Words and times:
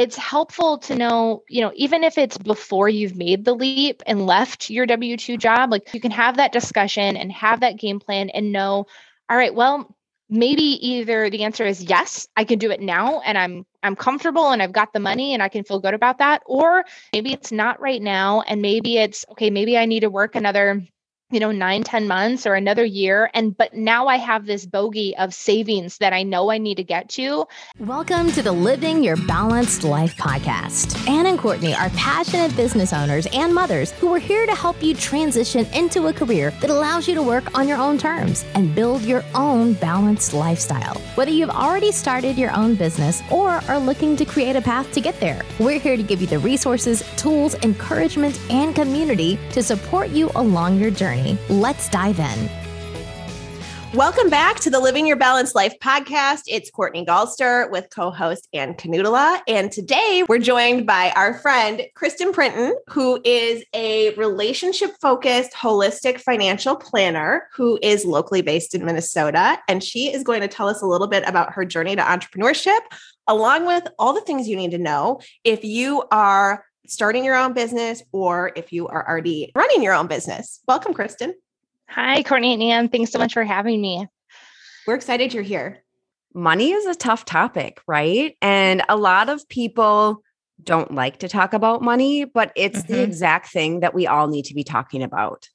it's 0.00 0.16
helpful 0.16 0.78
to 0.78 0.94
know, 0.96 1.42
you 1.48 1.60
know, 1.60 1.72
even 1.76 2.04
if 2.04 2.16
it's 2.16 2.38
before 2.38 2.88
you've 2.88 3.16
made 3.16 3.44
the 3.44 3.54
leap 3.54 4.02
and 4.06 4.26
left 4.26 4.70
your 4.70 4.86
W 4.86 5.16
2 5.16 5.36
job, 5.36 5.70
like 5.70 5.92
you 5.92 6.00
can 6.00 6.10
have 6.10 6.38
that 6.38 6.52
discussion 6.52 7.16
and 7.18 7.30
have 7.32 7.60
that 7.60 7.76
game 7.76 8.00
plan 8.00 8.30
and 8.30 8.50
know, 8.50 8.86
all 9.28 9.36
right, 9.36 9.54
well, 9.54 9.94
maybe 10.30 10.62
either 10.62 11.28
the 11.28 11.42
answer 11.42 11.66
is 11.66 11.82
yes 11.82 12.28
i 12.36 12.44
can 12.44 12.56
do 12.56 12.70
it 12.70 12.80
now 12.80 13.20
and 13.20 13.36
i'm 13.36 13.66
i'm 13.82 13.96
comfortable 13.96 14.52
and 14.52 14.62
i've 14.62 14.72
got 14.72 14.92
the 14.92 15.00
money 15.00 15.34
and 15.34 15.42
i 15.42 15.48
can 15.48 15.64
feel 15.64 15.80
good 15.80 15.92
about 15.92 16.18
that 16.18 16.40
or 16.46 16.84
maybe 17.12 17.32
it's 17.32 17.50
not 17.50 17.80
right 17.80 18.00
now 18.00 18.40
and 18.42 18.62
maybe 18.62 18.96
it's 18.96 19.24
okay 19.28 19.50
maybe 19.50 19.76
i 19.76 19.86
need 19.86 20.00
to 20.00 20.08
work 20.08 20.36
another 20.36 20.86
you 21.30 21.38
know 21.38 21.52
nine 21.52 21.82
ten 21.82 22.08
months 22.08 22.46
or 22.46 22.54
another 22.54 22.84
year. 22.84 23.30
And 23.34 23.56
but 23.56 23.74
now 23.74 24.08
i 24.08 24.16
have 24.16 24.46
this 24.46 24.66
bogey 24.66 25.16
of 25.16 25.32
savings 25.32 25.98
that 25.98 26.12
i 26.12 26.22
know 26.22 26.50
i 26.50 26.58
need 26.58 26.76
to 26.76 26.84
get 26.84 27.08
to. 27.10 27.46
Welcome 27.78 28.32
to 28.32 28.42
the 28.42 28.52
living 28.52 29.04
your 29.04 29.16
balanced 29.16 29.84
life 29.84 30.16
podcast. 30.16 31.08
Ann 31.08 31.26
and 31.26 31.38
Cortney 31.38 31.78
are 31.78 31.90
passionate 31.90 32.54
business 32.56 32.92
owners 32.92 33.26
and 33.32 33.54
mothers 33.54 33.92
who 33.92 34.12
are 34.14 34.18
here 34.18 34.46
to 34.46 34.54
help 34.54 34.82
you 34.82 34.94
transition 34.94 35.66
into 35.66 36.08
a 36.08 36.12
career 36.12 36.50
that 36.60 36.70
allows 36.70 37.06
you 37.06 37.14
to 37.14 37.22
work 37.22 37.56
on 37.56 37.68
your 37.68 37.78
own 37.78 37.98
terms 37.98 38.44
and 38.54 38.74
build 38.74 39.02
your 39.02 39.24
own 39.34 39.74
balanced 39.74 40.34
lifestyle. 40.34 40.94
Whether 41.14 41.30
you've 41.30 41.50
already 41.50 41.92
started 41.92 42.36
your 42.36 42.54
own 42.56 42.74
business 42.74 43.22
or 43.30 43.50
are 43.68 43.78
looking 43.78 44.16
to 44.16 44.24
create 44.24 44.56
a 44.56 44.62
path 44.62 44.90
to 44.92 45.00
get 45.00 45.18
there 45.20 45.42
we're 45.58 45.78
here 45.78 45.96
to 45.96 46.02
give 46.02 46.20
you 46.20 46.26
the 46.26 46.38
resources 46.38 47.02
tools 47.16 47.54
encouragement 47.56 48.40
and 48.50 48.74
community 48.74 49.38
to 49.52 49.62
support 49.62 50.08
you 50.08 50.30
along 50.34 50.78
your 50.78 50.90
journey 50.90 51.19
journey. 51.20 51.38
Let's 51.48 51.88
dive 51.88 52.18
in. 52.18 52.50
Welcome 53.92 54.30
back 54.30 54.60
to 54.60 54.70
the 54.70 54.78
Living 54.78 55.04
Your 55.04 55.16
Balanced 55.16 55.56
Life 55.56 55.74
podcast. 55.80 56.42
It's 56.46 56.70
Cortney 56.70 57.04
Galster 57.04 57.68
with 57.72 57.88
co 57.90 58.12
host 58.12 58.46
Ann 58.52 58.74
Canutala. 58.74 59.40
And 59.48 59.72
today 59.72 60.24
we're 60.28 60.38
joined 60.38 60.86
by 60.86 61.12
our 61.16 61.34
friend 61.34 61.82
Kristin 61.96 62.32
Printon, 62.32 62.76
who 62.88 63.20
is 63.24 63.64
a 63.74 64.14
relationship 64.14 64.92
focused, 65.02 65.52
holistic 65.54 66.20
financial 66.20 66.76
planner 66.76 67.48
who 67.52 67.80
is 67.82 68.04
locally 68.04 68.42
based 68.42 68.76
in 68.76 68.84
Minnesota. 68.84 69.58
And 69.66 69.82
she 69.82 70.12
is 70.12 70.22
going 70.22 70.42
to 70.42 70.48
tell 70.48 70.68
us 70.68 70.82
a 70.82 70.86
little 70.86 71.08
bit 71.08 71.24
about 71.26 71.52
her 71.54 71.64
journey 71.64 71.96
to 71.96 72.02
entrepreneurship, 72.02 72.78
along 73.26 73.66
with 73.66 73.88
all 73.98 74.12
the 74.12 74.20
things 74.20 74.46
you 74.46 74.54
need 74.54 74.70
to 74.70 74.78
know 74.78 75.20
if 75.42 75.64
you 75.64 76.04
are 76.12 76.64
starting 76.86 77.24
your 77.24 77.36
own 77.36 77.52
business 77.52 78.02
or 78.12 78.52
if 78.56 78.72
you 78.72 78.88
are 78.88 79.08
already 79.08 79.52
running 79.54 79.82
your 79.82 79.94
own 79.94 80.06
business. 80.06 80.60
Welcome, 80.66 80.94
Kristin. 80.94 81.32
Hi, 81.88 82.22
Cortney 82.22 82.54
and 82.54 82.62
Ann. 82.62 82.88
Thanks 82.88 83.10
so 83.10 83.18
much 83.18 83.32
for 83.32 83.44
having 83.44 83.80
me. 83.80 84.06
We're 84.86 84.94
excited 84.94 85.34
you're 85.34 85.42
here. 85.42 85.82
Money 86.32 86.70
is 86.70 86.86
a 86.86 86.94
tough 86.94 87.24
topic, 87.24 87.80
right? 87.86 88.36
And 88.40 88.82
a 88.88 88.96
lot 88.96 89.28
of 89.28 89.48
people 89.48 90.22
don't 90.62 90.94
like 90.94 91.18
to 91.18 91.28
talk 91.28 91.52
about 91.52 91.82
money, 91.82 92.24
but 92.24 92.52
it's 92.54 92.82
mm-hmm. 92.82 92.92
the 92.92 93.02
exact 93.02 93.48
thing 93.48 93.80
that 93.80 93.94
we 93.94 94.06
all 94.06 94.28
need 94.28 94.44
to 94.46 94.54
be 94.54 94.64
talking 94.64 95.02
about. 95.02 95.48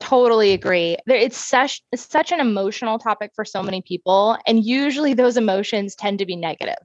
Totally 0.00 0.52
agree. 0.52 0.96
It's 1.06 1.36
such 1.36 1.82
it's 1.90 2.08
such 2.08 2.30
an 2.30 2.38
emotional 2.38 2.98
topic 2.98 3.32
for 3.34 3.44
so 3.44 3.62
many 3.64 3.82
people 3.82 4.38
and 4.46 4.64
usually 4.64 5.12
those 5.12 5.36
emotions 5.36 5.96
tend 5.96 6.20
to 6.20 6.26
be 6.26 6.36
negative 6.36 6.76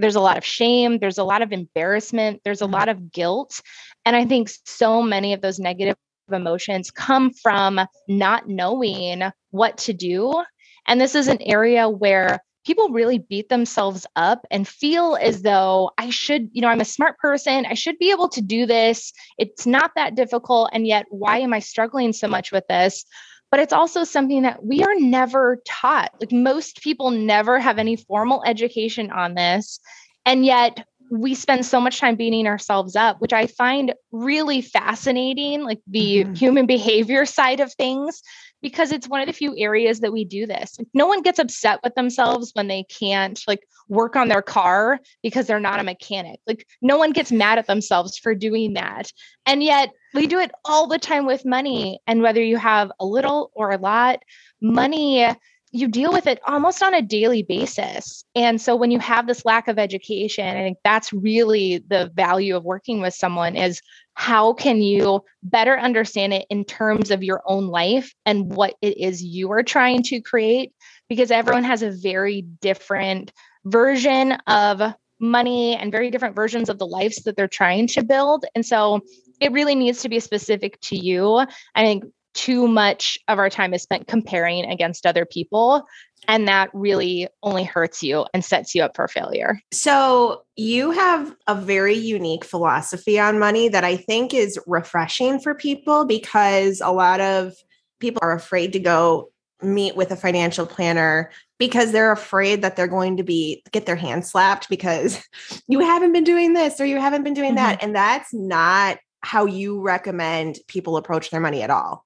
there's 0.00 0.16
a 0.16 0.20
lot 0.20 0.38
of 0.38 0.44
shame, 0.44 0.98
there's 0.98 1.18
a 1.18 1.24
lot 1.24 1.42
of 1.42 1.52
embarrassment, 1.52 2.40
there's 2.44 2.60
a 2.60 2.64
mm-hmm. 2.64 2.74
lot 2.74 2.88
of 2.88 3.12
guilt. 3.12 3.60
And 4.04 4.16
I 4.16 4.24
think 4.24 4.50
so 4.64 5.02
many 5.02 5.32
of 5.32 5.40
those 5.40 5.58
negative 5.58 5.96
emotions 6.32 6.90
come 6.90 7.32
from 7.32 7.80
not 8.06 8.48
knowing 8.48 9.22
what 9.50 9.78
to 9.78 9.92
do. 9.92 10.42
And 10.86 11.00
this 11.00 11.14
is 11.14 11.28
an 11.28 11.42
area 11.42 11.88
where 11.88 12.40
people 12.64 12.90
really 12.90 13.18
beat 13.18 13.48
themselves 13.48 14.06
up 14.14 14.46
and 14.50 14.68
feel 14.68 15.16
as 15.20 15.42
though 15.42 15.90
I 15.96 16.10
should, 16.10 16.50
you 16.52 16.60
know, 16.60 16.68
I'm 16.68 16.80
a 16.80 16.84
smart 16.86 17.18
person. 17.18 17.64
I 17.64 17.74
should 17.74 17.98
be 17.98 18.10
able 18.10 18.28
to 18.30 18.42
do 18.42 18.66
this. 18.66 19.12
It's 19.38 19.66
not 19.66 19.92
that 19.96 20.14
difficult. 20.14 20.70
And 20.72 20.86
yet, 20.86 21.06
why 21.08 21.38
am 21.38 21.54
I 21.54 21.60
struggling 21.60 22.12
so 22.12 22.28
much 22.28 22.52
with 22.52 22.64
this? 22.68 23.04
But 23.50 23.60
it's 23.60 23.72
also 23.72 24.04
something 24.04 24.42
that 24.42 24.64
we 24.64 24.82
are 24.82 24.94
never 24.94 25.62
taught. 25.66 26.12
Like 26.20 26.32
most 26.32 26.82
people 26.82 27.10
never 27.10 27.58
have 27.58 27.78
any 27.78 27.96
formal 27.96 28.42
education 28.44 29.10
on 29.10 29.34
this. 29.34 29.80
And 30.26 30.44
yet 30.44 30.86
we 31.10 31.34
spend 31.34 31.64
so 31.64 31.80
much 31.80 32.00
time 32.00 32.16
beating 32.16 32.46
ourselves 32.46 32.96
up, 32.96 33.20
which 33.20 33.32
I 33.32 33.46
find 33.46 33.94
really 34.12 34.60
fascinating, 34.60 35.62
like 35.62 35.80
the 35.86 36.24
mm-hmm. 36.24 36.34
human 36.34 36.66
behavior 36.66 37.26
side 37.26 37.60
of 37.60 37.72
things, 37.74 38.22
because 38.60 38.92
it's 38.92 39.08
one 39.08 39.20
of 39.20 39.26
the 39.26 39.32
few 39.32 39.56
areas 39.56 40.00
that 40.00 40.12
we 40.12 40.24
do 40.24 40.46
this. 40.46 40.78
no 40.92 41.06
one 41.06 41.22
gets 41.22 41.38
upset 41.38 41.80
with 41.84 41.94
themselves 41.94 42.50
when 42.54 42.68
they 42.68 42.84
can't 42.84 43.40
like 43.46 43.60
work 43.88 44.16
on 44.16 44.28
their 44.28 44.42
car 44.42 44.98
because 45.22 45.46
they're 45.46 45.60
not 45.60 45.80
a 45.80 45.84
mechanic. 45.84 46.40
Like 46.46 46.66
no 46.82 46.98
one 46.98 47.12
gets 47.12 47.30
mad 47.30 47.58
at 47.58 47.66
themselves 47.66 48.18
for 48.18 48.34
doing 48.34 48.74
that. 48.74 49.12
And 49.46 49.62
yet 49.62 49.90
we 50.14 50.26
do 50.26 50.38
it 50.38 50.50
all 50.64 50.86
the 50.86 50.98
time 50.98 51.26
with 51.26 51.44
money. 51.44 52.00
And 52.06 52.22
whether 52.22 52.42
you 52.42 52.56
have 52.56 52.90
a 52.98 53.06
little 53.06 53.50
or 53.54 53.70
a 53.70 53.78
lot, 53.78 54.20
money 54.60 55.24
you 55.70 55.88
deal 55.88 56.12
with 56.12 56.26
it 56.26 56.40
almost 56.46 56.82
on 56.82 56.94
a 56.94 57.02
daily 57.02 57.42
basis. 57.42 58.24
And 58.34 58.60
so 58.60 58.74
when 58.74 58.90
you 58.90 58.98
have 59.00 59.26
this 59.26 59.44
lack 59.44 59.68
of 59.68 59.78
education, 59.78 60.46
I 60.46 60.60
think 60.60 60.78
that's 60.82 61.12
really 61.12 61.84
the 61.86 62.10
value 62.14 62.56
of 62.56 62.64
working 62.64 63.00
with 63.00 63.14
someone 63.14 63.56
is 63.56 63.80
how 64.14 64.52
can 64.52 64.80
you 64.80 65.22
better 65.42 65.78
understand 65.78 66.32
it 66.32 66.46
in 66.50 66.64
terms 66.64 67.10
of 67.10 67.22
your 67.22 67.42
own 67.46 67.68
life 67.68 68.12
and 68.26 68.52
what 68.54 68.74
it 68.82 68.98
is 68.98 69.22
you 69.22 69.52
are 69.52 69.62
trying 69.62 70.02
to 70.04 70.20
create 70.20 70.72
because 71.08 71.30
everyone 71.30 71.64
has 71.64 71.82
a 71.82 71.90
very 71.90 72.42
different 72.42 73.32
version 73.64 74.32
of 74.46 74.94
money 75.20 75.76
and 75.76 75.92
very 75.92 76.10
different 76.10 76.36
versions 76.36 76.68
of 76.68 76.78
the 76.78 76.86
lives 76.86 77.22
that 77.24 77.36
they're 77.36 77.48
trying 77.48 77.86
to 77.88 78.02
build. 78.02 78.44
And 78.54 78.64
so 78.64 79.00
it 79.40 79.52
really 79.52 79.74
needs 79.74 80.02
to 80.02 80.08
be 80.08 80.20
specific 80.20 80.80
to 80.82 80.96
you. 80.96 81.36
I 81.36 81.82
think 81.84 82.04
too 82.38 82.68
much 82.68 83.18
of 83.26 83.40
our 83.40 83.50
time 83.50 83.74
is 83.74 83.82
spent 83.82 84.06
comparing 84.06 84.64
against 84.64 85.04
other 85.04 85.24
people. 85.24 85.84
And 86.28 86.46
that 86.46 86.70
really 86.72 87.26
only 87.42 87.64
hurts 87.64 88.00
you 88.00 88.26
and 88.32 88.44
sets 88.44 88.76
you 88.76 88.82
up 88.82 88.94
for 88.94 89.08
failure. 89.08 89.60
So, 89.72 90.44
you 90.54 90.92
have 90.92 91.34
a 91.48 91.54
very 91.56 91.96
unique 91.96 92.44
philosophy 92.44 93.18
on 93.18 93.40
money 93.40 93.68
that 93.68 93.82
I 93.82 93.96
think 93.96 94.34
is 94.34 94.58
refreshing 94.68 95.40
for 95.40 95.54
people 95.54 96.04
because 96.04 96.80
a 96.80 96.92
lot 96.92 97.20
of 97.20 97.54
people 97.98 98.20
are 98.22 98.32
afraid 98.32 98.72
to 98.74 98.78
go 98.78 99.30
meet 99.60 99.96
with 99.96 100.12
a 100.12 100.16
financial 100.16 100.64
planner 100.64 101.30
because 101.58 101.90
they're 101.90 102.12
afraid 102.12 102.62
that 102.62 102.76
they're 102.76 102.86
going 102.86 103.16
to 103.16 103.24
be 103.24 103.64
get 103.72 103.86
their 103.86 103.96
hand 103.96 104.24
slapped 104.24 104.68
because 104.68 105.20
you 105.68 105.80
haven't 105.80 106.12
been 106.12 106.24
doing 106.24 106.52
this 106.52 106.80
or 106.80 106.86
you 106.86 107.00
haven't 107.00 107.24
been 107.24 107.34
doing 107.34 107.56
mm-hmm. 107.56 107.66
that 107.66 107.82
and 107.82 107.96
that's 107.96 108.32
not 108.32 108.98
how 109.22 109.46
you 109.46 109.80
recommend 109.80 110.58
people 110.68 110.96
approach 110.96 111.30
their 111.30 111.40
money 111.40 111.62
at 111.62 111.70
all 111.70 112.04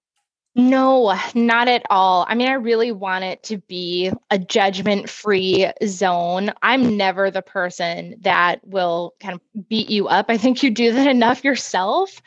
no, 0.54 1.18
not 1.34 1.68
at 1.68 1.82
all. 1.88 2.26
I 2.28 2.34
mean, 2.34 2.48
I 2.48 2.54
really 2.54 2.92
want 2.92 3.24
it 3.24 3.42
to 3.44 3.56
be 3.56 4.12
a 4.30 4.38
judgment 4.38 5.08
free 5.08 5.70
zone. 5.86 6.52
I'm 6.60 6.98
never 6.98 7.30
the 7.30 7.40
person 7.40 8.16
that 8.20 8.60
will 8.66 9.14
kind 9.18 9.34
of 9.34 9.68
beat 9.68 9.88
you 9.88 10.08
up. 10.08 10.26
I 10.28 10.36
think 10.36 10.62
you 10.62 10.70
do 10.70 10.92
that 10.92 11.06
enough 11.10 11.42
yourself. 11.42 12.20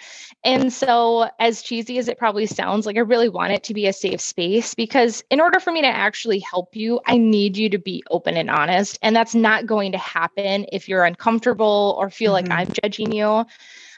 And 0.43 0.73
so, 0.73 1.29
as 1.39 1.61
cheesy 1.61 1.99
as 1.99 2.07
it 2.07 2.17
probably 2.17 2.47
sounds, 2.47 2.87
like 2.87 2.97
I 2.97 3.01
really 3.01 3.29
want 3.29 3.53
it 3.53 3.63
to 3.65 3.75
be 3.75 3.85
a 3.85 3.93
safe 3.93 4.21
space 4.21 4.73
because, 4.73 5.23
in 5.29 5.39
order 5.39 5.59
for 5.59 5.71
me 5.71 5.81
to 5.81 5.87
actually 5.87 6.39
help 6.39 6.75
you, 6.75 6.99
I 7.05 7.17
need 7.17 7.57
you 7.57 7.69
to 7.69 7.77
be 7.77 8.03
open 8.09 8.37
and 8.37 8.49
honest. 8.49 8.97
And 9.03 9.15
that's 9.15 9.35
not 9.35 9.67
going 9.67 9.91
to 9.91 9.99
happen 9.99 10.65
if 10.71 10.89
you're 10.89 11.05
uncomfortable 11.05 11.95
or 11.99 12.09
feel 12.09 12.33
mm-hmm. 12.33 12.49
like 12.49 12.59
I'm 12.59 12.73
judging 12.83 13.11
you. 13.11 13.45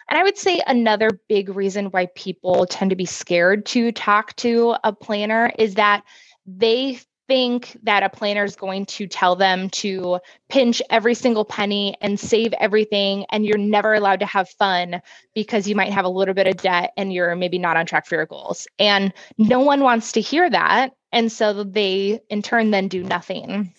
And 0.09 0.17
I 0.17 0.23
would 0.23 0.37
say 0.37 0.61
another 0.65 1.09
big 1.27 1.49
reason 1.49 1.87
why 1.87 2.07
people 2.15 2.65
tend 2.65 2.91
to 2.91 2.95
be 2.95 3.05
scared 3.05 3.65
to 3.67 3.91
talk 3.91 4.35
to 4.37 4.75
a 4.83 4.93
planner 4.93 5.51
is 5.57 5.75
that 5.75 6.03
they 6.45 6.99
think 7.27 7.77
that 7.83 8.03
a 8.03 8.09
planner 8.09 8.43
is 8.43 8.55
going 8.55 8.85
to 8.85 9.05
tell 9.05 9.35
them 9.35 9.69
to 9.69 10.19
pinch 10.49 10.81
every 10.89 11.13
single 11.13 11.43
penny 11.43 11.95
and 12.01 12.19
save 12.19 12.53
everything 12.53 13.25
and 13.31 13.45
you're 13.45 13.57
never 13.57 13.93
allowed 13.93 14.21
to 14.21 14.25
have 14.25 14.49
fun 14.49 15.01
because 15.35 15.67
you 15.67 15.75
might 15.75 15.91
have 15.91 16.05
a 16.05 16.09
little 16.09 16.33
bit 16.33 16.47
of 16.47 16.55
debt 16.57 16.93
and 16.95 17.11
you're 17.11 17.35
maybe 17.35 17.57
not 17.57 17.75
on 17.75 17.85
track 17.85 18.05
for 18.05 18.15
your 18.15 18.25
goals. 18.25 18.65
And 18.79 19.13
no 19.37 19.59
one 19.59 19.81
wants 19.81 20.13
to 20.13 20.21
hear 20.21 20.49
that 20.49 20.93
and 21.11 21.31
so 21.31 21.63
they 21.63 22.21
in 22.29 22.41
turn 22.41 22.71
then 22.71 22.87
do 22.87 23.03
nothing. 23.03 23.73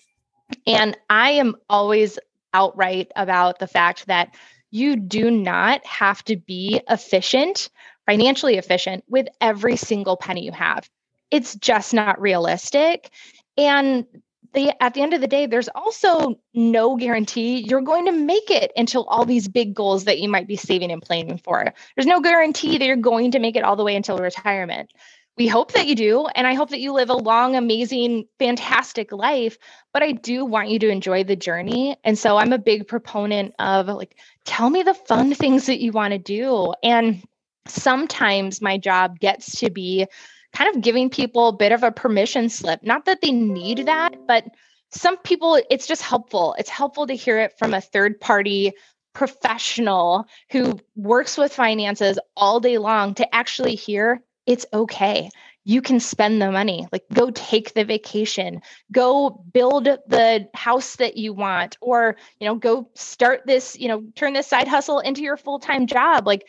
And 0.66 0.96
i 1.08 1.30
am 1.32 1.56
always 1.70 2.18
outright 2.54 3.10
about 3.16 3.58
the 3.58 3.66
fact 3.66 4.06
that 4.06 4.34
you 4.70 4.96
do 4.96 5.30
not 5.30 5.84
have 5.86 6.24
to 6.24 6.36
be 6.36 6.80
efficient, 6.88 7.70
financially 8.06 8.56
efficient 8.56 9.04
with 9.08 9.28
every 9.40 9.76
single 9.76 10.16
penny 10.16 10.44
you 10.44 10.52
have. 10.52 10.88
It's 11.30 11.54
just 11.56 11.94
not 11.94 12.20
realistic. 12.20 13.10
And 13.56 14.06
the, 14.54 14.72
at 14.82 14.94
the 14.94 15.02
end 15.02 15.12
of 15.12 15.20
the 15.20 15.26
day, 15.26 15.46
there's 15.46 15.68
also 15.74 16.40
no 16.54 16.96
guarantee 16.96 17.66
you're 17.68 17.82
going 17.82 18.06
to 18.06 18.12
make 18.12 18.50
it 18.50 18.72
until 18.76 19.04
all 19.04 19.24
these 19.24 19.46
big 19.46 19.74
goals 19.74 20.04
that 20.04 20.20
you 20.20 20.28
might 20.28 20.48
be 20.48 20.56
saving 20.56 20.90
and 20.90 21.02
planning 21.02 21.38
for. 21.38 21.72
There's 21.96 22.06
no 22.06 22.20
guarantee 22.20 22.78
that 22.78 22.86
you're 22.86 22.96
going 22.96 23.32
to 23.32 23.38
make 23.38 23.56
it 23.56 23.64
all 23.64 23.76
the 23.76 23.84
way 23.84 23.94
until 23.94 24.18
retirement 24.18 24.90
we 25.38 25.46
hope 25.46 25.72
that 25.72 25.86
you 25.86 25.94
do. 25.94 26.26
And 26.34 26.46
I 26.46 26.54
hope 26.54 26.70
that 26.70 26.80
you 26.80 26.92
live 26.92 27.10
a 27.10 27.14
long, 27.14 27.54
amazing, 27.54 28.26
fantastic 28.38 29.12
life. 29.12 29.56
But 29.92 30.02
I 30.02 30.12
do 30.12 30.44
want 30.44 30.68
you 30.68 30.80
to 30.80 30.88
enjoy 30.88 31.22
the 31.22 31.36
journey. 31.36 31.96
And 32.02 32.18
so 32.18 32.36
I'm 32.36 32.52
a 32.52 32.58
big 32.58 32.88
proponent 32.88 33.54
of 33.60 33.86
like, 33.86 34.16
tell 34.44 34.68
me 34.68 34.82
the 34.82 34.94
fun 34.94 35.32
things 35.34 35.66
that 35.66 35.80
you 35.80 35.92
want 35.92 36.12
to 36.12 36.18
do. 36.18 36.74
And 36.82 37.22
sometimes 37.66 38.60
my 38.60 38.78
job 38.78 39.20
gets 39.20 39.60
to 39.60 39.70
be 39.70 40.06
kind 40.52 40.74
of 40.74 40.82
giving 40.82 41.08
people 41.08 41.48
a 41.48 41.56
bit 41.56 41.72
of 41.72 41.84
a 41.84 41.92
permission 41.92 42.48
slip. 42.48 42.82
Not 42.82 43.04
that 43.04 43.20
they 43.20 43.30
need 43.30 43.86
that, 43.86 44.26
but 44.26 44.44
some 44.90 45.18
people, 45.18 45.60
it's 45.70 45.86
just 45.86 46.02
helpful. 46.02 46.56
It's 46.58 46.70
helpful 46.70 47.06
to 47.06 47.14
hear 47.14 47.38
it 47.38 47.58
from 47.58 47.74
a 47.74 47.80
third 47.80 48.20
party 48.20 48.72
professional 49.12 50.26
who 50.50 50.78
works 50.96 51.36
with 51.36 51.52
finances 51.52 52.18
all 52.36 52.60
day 52.60 52.78
long 52.78 53.14
to 53.14 53.34
actually 53.34 53.74
hear 53.74 54.22
it's 54.48 54.64
okay. 54.72 55.30
You 55.64 55.82
can 55.82 56.00
spend 56.00 56.40
the 56.40 56.50
money. 56.50 56.88
Like, 56.90 57.04
go 57.12 57.30
take 57.30 57.74
the 57.74 57.84
vacation, 57.84 58.62
go 58.90 59.44
build 59.52 59.84
the 59.84 60.48
house 60.54 60.96
that 60.96 61.18
you 61.18 61.34
want, 61.34 61.76
or, 61.82 62.16
you 62.40 62.46
know, 62.46 62.54
go 62.54 62.88
start 62.94 63.42
this, 63.44 63.78
you 63.78 63.88
know, 63.88 64.02
turn 64.16 64.32
this 64.32 64.46
side 64.46 64.66
hustle 64.66 65.00
into 65.00 65.20
your 65.20 65.36
full 65.36 65.58
time 65.58 65.86
job. 65.86 66.26
Like, 66.26 66.48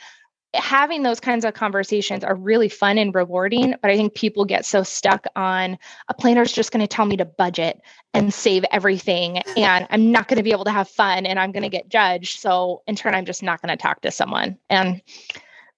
having 0.55 1.03
those 1.03 1.19
kinds 1.19 1.45
of 1.45 1.53
conversations 1.53 2.23
are 2.23 2.33
really 2.33 2.69
fun 2.69 2.97
and 2.97 3.13
rewarding 3.13 3.75
but 3.83 3.91
i 3.91 3.95
think 3.95 4.15
people 4.15 4.43
get 4.43 4.65
so 4.65 4.81
stuck 4.81 5.27
on 5.35 5.77
a 6.07 6.13
planner 6.15 6.41
is 6.41 6.51
just 6.51 6.71
going 6.71 6.81
to 6.81 6.87
tell 6.87 7.05
me 7.05 7.15
to 7.15 7.23
budget 7.23 7.79
and 8.15 8.33
save 8.33 8.65
everything 8.71 9.37
and 9.57 9.85
i'm 9.91 10.11
not 10.11 10.27
going 10.27 10.37
to 10.37 10.43
be 10.43 10.51
able 10.51 10.63
to 10.63 10.71
have 10.71 10.89
fun 10.89 11.27
and 11.27 11.37
i'm 11.37 11.51
going 11.51 11.61
to 11.61 11.69
get 11.69 11.87
judged 11.87 12.39
so 12.39 12.81
in 12.87 12.95
turn 12.95 13.13
i'm 13.13 13.25
just 13.25 13.43
not 13.43 13.61
going 13.61 13.69
to 13.69 13.79
talk 13.79 14.01
to 14.01 14.09
someone 14.09 14.57
and 14.71 15.03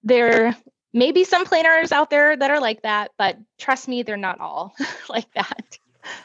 there 0.02 0.56
may 0.92 1.12
be 1.12 1.24
some 1.24 1.44
planners 1.44 1.92
out 1.92 2.10
there 2.10 2.36
that 2.36 2.50
are 2.50 2.60
like 2.60 2.82
that 2.82 3.10
but 3.18 3.38
trust 3.58 3.88
me 3.88 4.02
they're 4.02 4.16
not 4.16 4.40
all 4.40 4.74
like 5.08 5.32
that. 5.34 5.78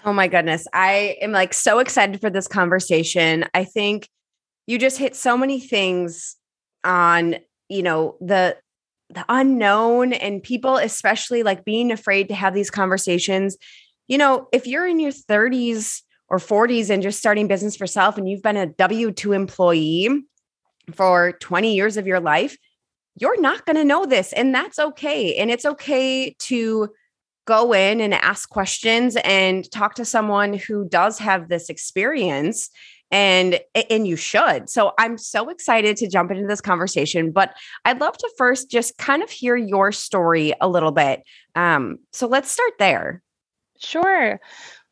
Oh 0.05 0.13
my 0.13 0.27
goodness. 0.27 0.67
I 0.73 1.17
am 1.21 1.31
like 1.31 1.53
so 1.53 1.79
excited 1.79 2.19
for 2.19 2.29
this 2.29 2.47
conversation. 2.47 3.45
I 3.53 3.63
think 3.63 4.09
you 4.65 4.79
just 4.79 4.97
hit 4.97 5.15
so 5.15 5.37
many 5.37 5.59
things 5.59 6.35
on 6.83 7.35
you 7.69 7.83
know 7.83 8.15
the 8.21 8.57
the 9.09 9.25
unknown 9.29 10.13
and 10.13 10.43
people 10.43 10.77
especially 10.77 11.43
like 11.43 11.63
being 11.63 11.91
afraid 11.91 12.27
to 12.29 12.35
have 12.35 12.53
these 12.53 12.69
conversations. 12.69 13.57
You 14.07 14.17
know 14.17 14.47
if 14.51 14.67
you're 14.67 14.87
in 14.87 14.99
your 14.99 15.11
30s 15.11 16.01
or 16.29 16.39
40s 16.39 16.89
and 16.89 17.01
just 17.01 17.19
starting 17.19 17.47
business 17.47 17.77
for 17.77 17.87
self 17.87 18.17
and 18.17 18.27
you've 18.27 18.41
been 18.41 18.57
a 18.57 18.67
w2 18.67 19.33
employee 19.33 20.09
for 20.93 21.33
20 21.33 21.75
years 21.75 21.97
of 21.97 22.07
your 22.07 22.19
life 22.19 22.57
you're 23.19 23.39
not 23.41 23.65
going 23.65 23.75
to 23.75 23.83
know 23.83 24.05
this 24.05 24.33
and 24.33 24.53
that's 24.53 24.79
okay 24.79 25.35
and 25.35 25.51
it's 25.51 25.65
okay 25.65 26.35
to 26.39 26.89
go 27.45 27.73
in 27.73 28.01
and 28.01 28.13
ask 28.13 28.49
questions 28.49 29.15
and 29.23 29.71
talk 29.71 29.95
to 29.95 30.05
someone 30.05 30.53
who 30.53 30.87
does 30.87 31.17
have 31.17 31.47
this 31.47 31.69
experience 31.69 32.69
and 33.09 33.59
and 33.89 34.05
you 34.05 34.17
should. 34.17 34.69
So 34.69 34.91
I'm 34.97 35.17
so 35.17 35.49
excited 35.49 35.95
to 35.97 36.09
jump 36.09 36.29
into 36.29 36.45
this 36.45 36.59
conversation, 36.61 37.31
but 37.31 37.55
I'd 37.85 38.01
love 38.01 38.17
to 38.17 38.29
first 38.37 38.69
just 38.69 38.97
kind 38.97 39.23
of 39.23 39.29
hear 39.29 39.55
your 39.55 39.93
story 39.93 40.53
a 40.59 40.67
little 40.67 40.91
bit. 40.91 41.23
Um, 41.55 41.99
so 42.11 42.27
let's 42.27 42.51
start 42.51 42.73
there. 42.79 43.23
Sure. 43.79 44.39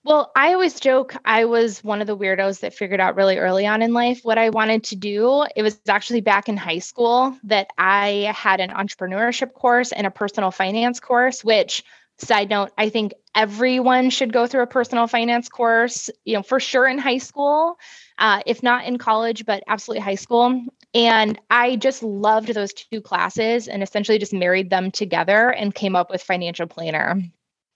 Well, 0.05 0.31
I 0.35 0.53
always 0.53 0.79
joke 0.79 1.15
I 1.25 1.45
was 1.45 1.83
one 1.83 1.99
of 1.99 2.05
the 2.05 2.15
weirdos 2.15 2.59
that 2.59 2.75
figured 2.75 2.99
out 2.99 3.15
really 3.15 3.39
early 3.39 3.65
on 3.65 3.81
in 3.81 3.91
life 3.91 4.19
what 4.21 4.37
I 4.37 4.51
wanted 4.51 4.83
to 4.85 4.95
do. 4.95 5.45
It 5.55 5.63
was 5.63 5.79
actually 5.89 6.21
back 6.21 6.47
in 6.47 6.57
high 6.57 6.77
school 6.77 7.35
that 7.43 7.69
I 7.79 8.31
had 8.35 8.59
an 8.59 8.69
entrepreneurship 8.69 9.53
course 9.53 9.91
and 9.91 10.05
a 10.05 10.11
personal 10.11 10.51
finance 10.51 10.99
course, 10.99 11.43
which 11.43 11.83
side 12.19 12.51
note, 12.51 12.71
I 12.77 12.89
think 12.89 13.13
everyone 13.33 14.11
should 14.11 14.31
go 14.31 14.45
through 14.45 14.61
a 14.61 14.67
personal 14.67 15.07
finance 15.07 15.49
course, 15.49 16.11
you 16.23 16.35
know, 16.35 16.43
for 16.43 16.59
sure 16.59 16.87
in 16.87 16.99
high 16.99 17.17
school 17.17 17.77
uh, 18.17 18.41
if 18.45 18.63
not 18.63 18.85
in 18.85 18.97
college, 18.97 19.45
but 19.45 19.63
absolutely 19.67 20.01
high 20.01 20.15
school. 20.15 20.65
And 20.93 21.39
I 21.49 21.75
just 21.75 22.03
loved 22.03 22.53
those 22.53 22.73
two 22.73 23.01
classes 23.01 23.67
and 23.67 23.83
essentially 23.83 24.19
just 24.19 24.33
married 24.33 24.69
them 24.69 24.91
together 24.91 25.49
and 25.49 25.75
came 25.75 25.95
up 25.95 26.09
with 26.09 26.21
financial 26.21 26.67
planner. 26.67 27.21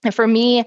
And 0.02 0.14
for 0.14 0.26
me, 0.26 0.64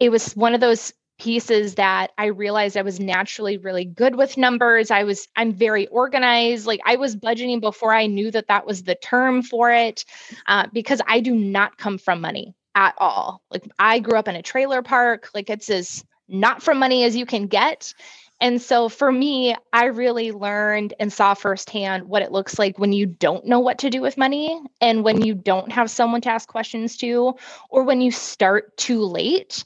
it 0.00 0.10
was 0.10 0.34
one 0.34 0.54
of 0.54 0.60
those 0.60 0.92
pieces 1.18 1.74
that 1.74 2.12
I 2.16 2.26
realized 2.26 2.76
I 2.76 2.82
was 2.82 3.00
naturally 3.00 3.58
really 3.58 3.84
good 3.84 4.14
with 4.14 4.36
numbers. 4.36 4.90
I 4.90 5.02
was 5.04 5.26
I'm 5.36 5.52
very 5.52 5.88
organized. 5.88 6.66
Like 6.66 6.80
I 6.86 6.96
was 6.96 7.16
budgeting 7.16 7.60
before 7.60 7.92
I 7.92 8.06
knew 8.06 8.30
that 8.30 8.48
that 8.48 8.66
was 8.66 8.84
the 8.84 8.94
term 8.94 9.42
for 9.42 9.70
it, 9.72 10.04
uh, 10.46 10.66
because 10.72 11.00
I 11.06 11.20
do 11.20 11.34
not 11.34 11.76
come 11.76 11.98
from 11.98 12.20
money 12.20 12.54
at 12.74 12.94
all. 12.98 13.42
Like 13.50 13.68
I 13.78 13.98
grew 13.98 14.18
up 14.18 14.28
in 14.28 14.36
a 14.36 14.42
trailer 14.42 14.82
park. 14.82 15.30
Like 15.34 15.50
it's 15.50 15.68
as 15.68 16.04
not 16.28 16.62
from 16.62 16.78
money 16.78 17.04
as 17.04 17.16
you 17.16 17.26
can 17.26 17.46
get. 17.46 17.92
And 18.40 18.62
so 18.62 18.88
for 18.88 19.10
me, 19.10 19.56
I 19.72 19.86
really 19.86 20.30
learned 20.32 20.94
and 21.00 21.12
saw 21.12 21.34
firsthand 21.34 22.04
what 22.04 22.22
it 22.22 22.32
looks 22.32 22.58
like 22.58 22.78
when 22.78 22.92
you 22.92 23.06
don't 23.06 23.44
know 23.46 23.58
what 23.58 23.78
to 23.78 23.90
do 23.90 24.00
with 24.00 24.16
money 24.16 24.60
and 24.80 25.02
when 25.02 25.22
you 25.22 25.34
don't 25.34 25.72
have 25.72 25.90
someone 25.90 26.20
to 26.22 26.30
ask 26.30 26.48
questions 26.48 26.96
to, 26.98 27.34
or 27.70 27.82
when 27.82 28.00
you 28.00 28.12
start 28.12 28.76
too 28.76 29.02
late. 29.02 29.64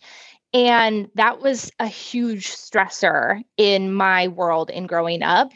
And 0.54 1.10
that 1.14 1.40
was 1.40 1.70
a 1.78 1.86
huge 1.86 2.48
stressor 2.48 3.42
in 3.56 3.92
my 3.92 4.28
world 4.28 4.70
in 4.70 4.86
growing 4.86 5.22
up 5.22 5.52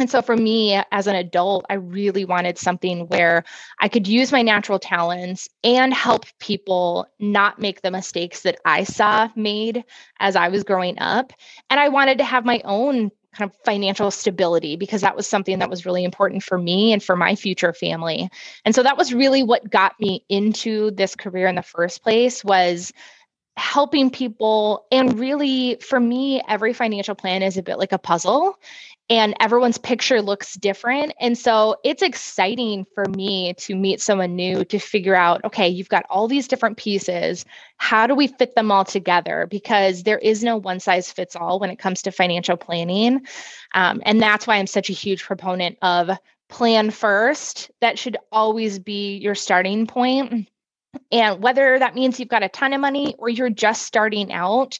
and 0.00 0.10
so 0.10 0.22
for 0.22 0.36
me 0.36 0.80
as 0.90 1.06
an 1.06 1.14
adult, 1.14 1.66
I 1.68 1.74
really 1.74 2.24
wanted 2.24 2.58
something 2.58 3.06
where 3.08 3.44
I 3.78 3.88
could 3.88 4.08
use 4.08 4.32
my 4.32 4.42
natural 4.42 4.78
talents 4.78 5.48
and 5.62 5.92
help 5.92 6.24
people 6.38 7.06
not 7.18 7.58
make 7.58 7.82
the 7.82 7.90
mistakes 7.90 8.42
that 8.42 8.58
I 8.64 8.84
saw 8.84 9.28
made 9.36 9.84
as 10.18 10.36
I 10.36 10.48
was 10.48 10.64
growing 10.64 10.98
up. 10.98 11.32
And 11.68 11.78
I 11.78 11.88
wanted 11.88 12.18
to 12.18 12.24
have 12.24 12.44
my 12.44 12.62
own 12.64 13.10
kind 13.32 13.50
of 13.50 13.56
financial 13.64 14.10
stability 14.10 14.76
because 14.76 15.02
that 15.02 15.14
was 15.14 15.26
something 15.26 15.58
that 15.60 15.70
was 15.70 15.86
really 15.86 16.02
important 16.02 16.42
for 16.42 16.58
me 16.58 16.92
and 16.92 17.02
for 17.02 17.14
my 17.14 17.36
future 17.36 17.72
family. 17.72 18.28
And 18.64 18.74
so 18.74 18.82
that 18.82 18.96
was 18.96 19.12
really 19.12 19.42
what 19.42 19.70
got 19.70 20.00
me 20.00 20.24
into 20.28 20.90
this 20.92 21.14
career 21.14 21.46
in 21.46 21.54
the 21.54 21.62
first 21.62 22.02
place 22.02 22.42
was 22.42 22.92
helping 23.56 24.10
people 24.10 24.86
and 24.90 25.18
really 25.18 25.76
for 25.82 26.00
me 26.00 26.40
every 26.48 26.72
financial 26.72 27.14
plan 27.14 27.42
is 27.42 27.58
a 27.58 27.62
bit 27.62 27.78
like 27.78 27.92
a 27.92 27.98
puzzle 27.98 28.58
and 29.10 29.34
everyone's 29.40 29.76
picture 29.76 30.22
looks 30.22 30.54
different. 30.54 31.12
And 31.20 31.36
so 31.36 31.76
it's 31.84 32.00
exciting 32.00 32.86
for 32.94 33.04
me 33.06 33.52
to 33.54 33.74
meet 33.74 34.00
someone 34.00 34.36
new 34.36 34.64
to 34.64 34.78
figure 34.78 35.16
out 35.16 35.44
okay, 35.44 35.68
you've 35.68 35.88
got 35.88 36.06
all 36.08 36.28
these 36.28 36.46
different 36.46 36.76
pieces. 36.76 37.44
How 37.76 38.06
do 38.06 38.14
we 38.14 38.28
fit 38.28 38.54
them 38.54 38.70
all 38.70 38.84
together? 38.84 39.48
Because 39.50 40.04
there 40.04 40.18
is 40.18 40.44
no 40.44 40.56
one 40.56 40.78
size 40.78 41.10
fits 41.10 41.34
all 41.34 41.58
when 41.58 41.70
it 41.70 41.78
comes 41.80 42.02
to 42.02 42.12
financial 42.12 42.56
planning. 42.56 43.26
Um, 43.74 44.00
and 44.06 44.22
that's 44.22 44.46
why 44.46 44.56
I'm 44.56 44.68
such 44.68 44.88
a 44.88 44.94
huge 44.94 45.24
proponent 45.24 45.76
of 45.82 46.10
plan 46.48 46.90
first. 46.90 47.70
That 47.80 47.98
should 47.98 48.16
always 48.30 48.78
be 48.78 49.16
your 49.16 49.34
starting 49.34 49.86
point. 49.88 50.48
And 51.10 51.42
whether 51.42 51.78
that 51.78 51.94
means 51.94 52.18
you've 52.18 52.28
got 52.28 52.42
a 52.42 52.48
ton 52.48 52.72
of 52.72 52.80
money 52.80 53.14
or 53.18 53.28
you're 53.28 53.50
just 53.50 53.82
starting 53.82 54.32
out, 54.32 54.78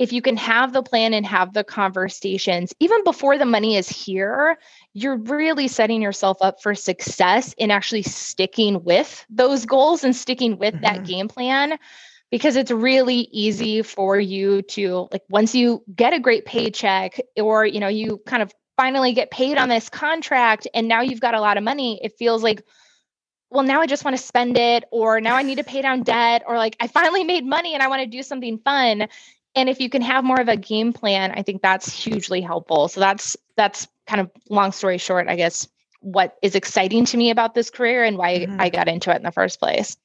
if 0.00 0.14
you 0.14 0.22
can 0.22 0.36
have 0.38 0.72
the 0.72 0.82
plan 0.82 1.12
and 1.12 1.26
have 1.26 1.52
the 1.52 1.62
conversations 1.62 2.72
even 2.80 3.04
before 3.04 3.36
the 3.36 3.44
money 3.44 3.76
is 3.76 3.86
here, 3.86 4.58
you're 4.94 5.18
really 5.18 5.68
setting 5.68 6.00
yourself 6.00 6.38
up 6.40 6.62
for 6.62 6.74
success 6.74 7.54
in 7.58 7.70
actually 7.70 8.02
sticking 8.02 8.82
with 8.82 9.24
those 9.28 9.66
goals 9.66 10.02
and 10.02 10.16
sticking 10.16 10.56
with 10.56 10.72
mm-hmm. 10.72 10.84
that 10.84 11.04
game 11.04 11.28
plan 11.28 11.78
because 12.30 12.56
it's 12.56 12.70
really 12.70 13.28
easy 13.30 13.82
for 13.82 14.18
you 14.18 14.62
to 14.62 15.06
like 15.12 15.22
once 15.28 15.54
you 15.54 15.84
get 15.94 16.14
a 16.14 16.18
great 16.18 16.46
paycheck 16.46 17.20
or 17.36 17.66
you 17.66 17.78
know 17.78 17.88
you 17.88 18.18
kind 18.24 18.42
of 18.42 18.50
finally 18.78 19.12
get 19.12 19.30
paid 19.30 19.58
on 19.58 19.68
this 19.68 19.90
contract 19.90 20.66
and 20.72 20.88
now 20.88 21.02
you've 21.02 21.20
got 21.20 21.34
a 21.34 21.40
lot 21.40 21.58
of 21.58 21.62
money 21.62 22.00
it 22.02 22.16
feels 22.18 22.42
like 22.42 22.62
well 23.50 23.64
now 23.64 23.80
i 23.80 23.86
just 23.86 24.04
want 24.04 24.16
to 24.16 24.22
spend 24.22 24.56
it 24.56 24.84
or 24.90 25.20
now 25.20 25.36
i 25.36 25.42
need 25.42 25.58
to 25.58 25.64
pay 25.64 25.82
down 25.82 26.02
debt 26.02 26.42
or 26.46 26.56
like 26.56 26.76
i 26.80 26.86
finally 26.86 27.24
made 27.24 27.44
money 27.44 27.74
and 27.74 27.82
i 27.82 27.88
want 27.88 28.00
to 28.00 28.06
do 28.06 28.22
something 28.22 28.58
fun 28.58 29.06
and 29.54 29.68
if 29.68 29.80
you 29.80 29.90
can 29.90 30.02
have 30.02 30.24
more 30.24 30.40
of 30.40 30.48
a 30.48 30.56
game 30.56 30.92
plan 30.92 31.32
i 31.32 31.42
think 31.42 31.62
that's 31.62 31.92
hugely 31.92 32.40
helpful 32.40 32.88
so 32.88 33.00
that's 33.00 33.36
that's 33.56 33.88
kind 34.06 34.20
of 34.20 34.30
long 34.48 34.72
story 34.72 34.98
short 34.98 35.28
i 35.28 35.36
guess 35.36 35.68
what 36.00 36.36
is 36.42 36.54
exciting 36.54 37.04
to 37.04 37.16
me 37.16 37.30
about 37.30 37.54
this 37.54 37.70
career 37.70 38.04
and 38.04 38.16
why 38.16 38.40
mm-hmm. 38.40 38.60
i 38.60 38.68
got 38.68 38.88
into 38.88 39.10
it 39.10 39.16
in 39.16 39.22
the 39.22 39.32
first 39.32 39.58
place 39.58 39.96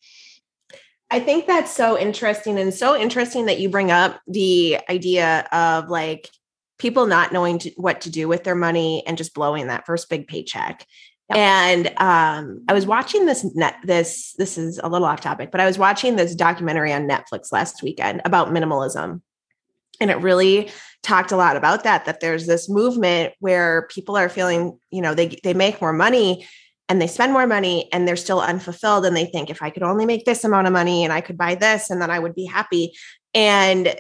i 1.11 1.19
think 1.19 1.47
that's 1.47 1.71
so 1.71 1.97
interesting 1.97 2.59
and 2.59 2.73
so 2.73 2.95
interesting 2.95 3.45
that 3.45 3.59
you 3.59 3.69
bring 3.69 3.91
up 3.91 4.19
the 4.27 4.79
idea 4.89 5.47
of 5.51 5.89
like 5.89 6.29
people 6.77 7.05
not 7.05 7.31
knowing 7.31 7.57
to, 7.57 7.71
what 7.77 8.01
to 8.01 8.09
do 8.09 8.27
with 8.27 8.43
their 8.43 8.55
money 8.55 9.01
and 9.07 9.17
just 9.17 9.33
blowing 9.33 9.67
that 9.67 9.85
first 9.85 10.09
big 10.09 10.27
paycheck 10.27 10.85
Yep. 11.29 11.37
And 11.39 11.87
um, 11.97 12.63
I 12.67 12.73
was 12.73 12.85
watching 12.85 13.25
this 13.25 13.43
net 13.55 13.77
this 13.83 14.35
this 14.37 14.59
is 14.59 14.79
a 14.83 14.87
little 14.87 15.07
off 15.07 15.21
topic, 15.21 15.49
but 15.49 15.59
I 15.59 15.65
was 15.65 15.79
watching 15.79 16.17
this 16.17 16.35
documentary 16.35 16.93
on 16.93 17.07
Netflix 17.07 17.51
last 17.51 17.81
weekend 17.81 18.21
about 18.25 18.49
minimalism 18.49 19.21
and 19.99 20.11
it 20.11 20.17
really 20.17 20.69
talked 21.03 21.31
a 21.31 21.37
lot 21.37 21.55
about 21.55 21.83
that 21.83 22.05
that 22.05 22.19
there's 22.19 22.47
this 22.47 22.67
movement 22.67 23.33
where 23.39 23.87
people 23.91 24.17
are 24.17 24.29
feeling 24.29 24.77
you 24.91 25.01
know 25.01 25.13
they 25.13 25.39
they 25.43 25.53
make 25.53 25.79
more 25.81 25.93
money 25.93 26.45
and 26.87 27.01
they 27.01 27.07
spend 27.07 27.33
more 27.33 27.47
money 27.47 27.89
and 27.91 28.07
they're 28.07 28.15
still 28.15 28.41
unfulfilled 28.41 29.05
and 29.05 29.15
they 29.15 29.25
think 29.25 29.49
if 29.49 29.61
I 29.61 29.69
could 29.69 29.83
only 29.83 30.05
make 30.05 30.25
this 30.25 30.43
amount 30.43 30.67
of 30.67 30.73
money 30.73 31.03
and 31.03 31.11
I 31.11 31.21
could 31.21 31.37
buy 31.37 31.55
this 31.55 31.89
and 31.89 32.01
then 32.01 32.11
I 32.11 32.19
would 32.19 32.35
be 32.35 32.45
happy. 32.45 32.93
And 33.33 33.95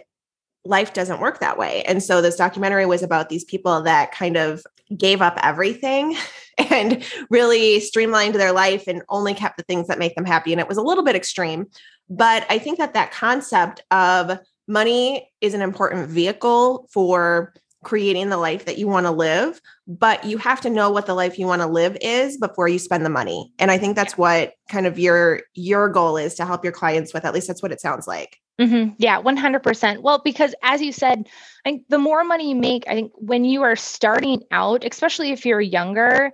life 0.65 0.93
doesn't 0.93 1.19
work 1.19 1.39
that 1.39 1.57
way. 1.57 1.83
And 1.83 2.01
so 2.01 2.21
this 2.21 2.35
documentary 2.35 2.85
was 2.85 3.03
about 3.03 3.29
these 3.29 3.43
people 3.43 3.81
that 3.83 4.11
kind 4.11 4.37
of 4.37 4.63
gave 4.95 5.21
up 5.21 5.37
everything 5.41 6.15
and 6.57 7.03
really 7.29 7.79
streamlined 7.79 8.35
their 8.35 8.51
life 8.51 8.87
and 8.87 9.01
only 9.09 9.33
kept 9.33 9.57
the 9.57 9.63
things 9.63 9.87
that 9.87 9.99
make 9.99 10.15
them 10.15 10.25
happy. 10.25 10.51
And 10.51 10.61
it 10.61 10.67
was 10.67 10.77
a 10.77 10.83
little 10.83 11.03
bit 11.03 11.15
extreme. 11.15 11.65
But 12.09 12.45
I 12.49 12.59
think 12.59 12.77
that 12.77 12.93
that 12.93 13.11
concept 13.11 13.81
of 13.89 14.39
money 14.67 15.29
is 15.41 15.53
an 15.53 15.61
important 15.61 16.09
vehicle 16.09 16.87
for 16.91 17.53
creating 17.83 18.29
the 18.29 18.37
life 18.37 18.65
that 18.65 18.79
you 18.79 18.87
want 18.87 19.05
to 19.05 19.11
live, 19.11 19.61
but 19.87 20.25
you 20.25 20.39
have 20.39 20.59
to 20.59 20.69
know 20.69 20.89
what 20.89 21.05
the 21.05 21.13
life 21.13 21.37
you 21.37 21.45
want 21.45 21.61
to 21.61 21.67
live 21.67 21.95
is 22.01 22.37
before 22.37 22.67
you 22.67 22.79
spend 22.79 23.05
the 23.05 23.09
money. 23.09 23.53
And 23.59 23.69
I 23.69 23.77
think 23.77 23.95
that's 23.95 24.17
what 24.17 24.53
kind 24.69 24.87
of 24.87 24.97
your 24.97 25.41
your 25.53 25.87
goal 25.87 26.17
is 26.17 26.33
to 26.35 26.45
help 26.45 26.63
your 26.63 26.73
clients 26.73 27.13
with. 27.13 27.25
At 27.25 27.33
least 27.33 27.47
that's 27.47 27.61
what 27.61 27.71
it 27.71 27.79
sounds 27.79 28.07
like. 28.07 28.41
Mm-hmm. 28.59 28.93
Yeah, 28.97 29.21
100%. 29.21 30.01
Well, 30.01 30.21
because 30.23 30.55
as 30.63 30.81
you 30.81 30.91
said, 30.91 31.27
I 31.65 31.69
think 31.69 31.83
the 31.89 31.99
more 31.99 32.23
money 32.23 32.49
you 32.49 32.55
make, 32.55 32.85
I 32.87 32.93
think 32.93 33.11
when 33.15 33.45
you 33.45 33.63
are 33.63 33.75
starting 33.75 34.41
out, 34.51 34.83
especially 34.83 35.31
if 35.31 35.45
you're 35.45 35.61
younger, 35.61 36.31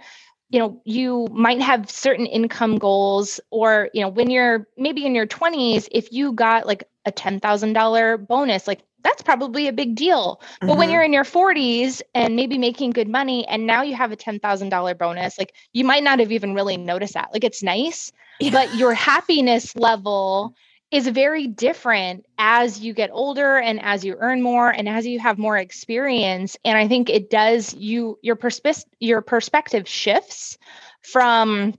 you 0.49 0.59
know, 0.59 0.81
you 0.85 1.27
might 1.31 1.61
have 1.61 1.89
certain 1.89 2.27
income 2.27 2.77
goals, 2.77 3.39
or, 3.49 3.89
you 3.93 4.01
know, 4.01 4.09
when 4.09 4.29
you're 4.29 4.67
maybe 4.77 5.05
in 5.05 5.15
your 5.15 5.25
20s, 5.25 5.87
if 5.91 6.11
you 6.11 6.33
got 6.33 6.67
like 6.67 6.83
a 7.05 7.11
$10,000 7.11 8.27
bonus, 8.27 8.67
like 8.67 8.83
that's 9.03 9.21
probably 9.21 9.67
a 9.67 9.73
big 9.73 9.95
deal. 9.95 10.41
But 10.59 10.67
mm-hmm. 10.67 10.77
when 10.79 10.89
you're 10.91 11.03
in 11.03 11.13
your 11.13 11.23
40s 11.23 12.01
and 12.13 12.35
maybe 12.35 12.57
making 12.57 12.91
good 12.91 13.07
money 13.07 13.47
and 13.47 13.65
now 13.65 13.81
you 13.81 13.95
have 13.95 14.11
a 14.11 14.17
$10,000 14.17 14.97
bonus, 14.97 15.37
like 15.37 15.53
you 15.73 15.83
might 15.83 16.03
not 16.03 16.19
have 16.19 16.31
even 16.31 16.53
really 16.53 16.77
noticed 16.77 17.15
that. 17.15 17.29
Like 17.33 17.43
it's 17.43 17.63
nice, 17.63 18.11
yeah. 18.39 18.51
but 18.51 18.75
your 18.75 18.93
happiness 18.93 19.75
level 19.75 20.53
is 20.91 21.07
very 21.07 21.47
different 21.47 22.25
as 22.37 22.81
you 22.81 22.93
get 22.93 23.09
older 23.13 23.57
and 23.57 23.81
as 23.81 24.03
you 24.03 24.17
earn 24.19 24.41
more 24.41 24.69
and 24.69 24.89
as 24.89 25.07
you 25.07 25.19
have 25.19 25.37
more 25.37 25.57
experience 25.57 26.57
and 26.65 26.77
i 26.77 26.85
think 26.85 27.09
it 27.09 27.29
does 27.29 27.73
you 27.73 28.19
your 28.21 28.35
perspe- 28.35 28.83
your 28.99 29.21
perspective 29.21 29.87
shifts 29.87 30.57
from 31.01 31.73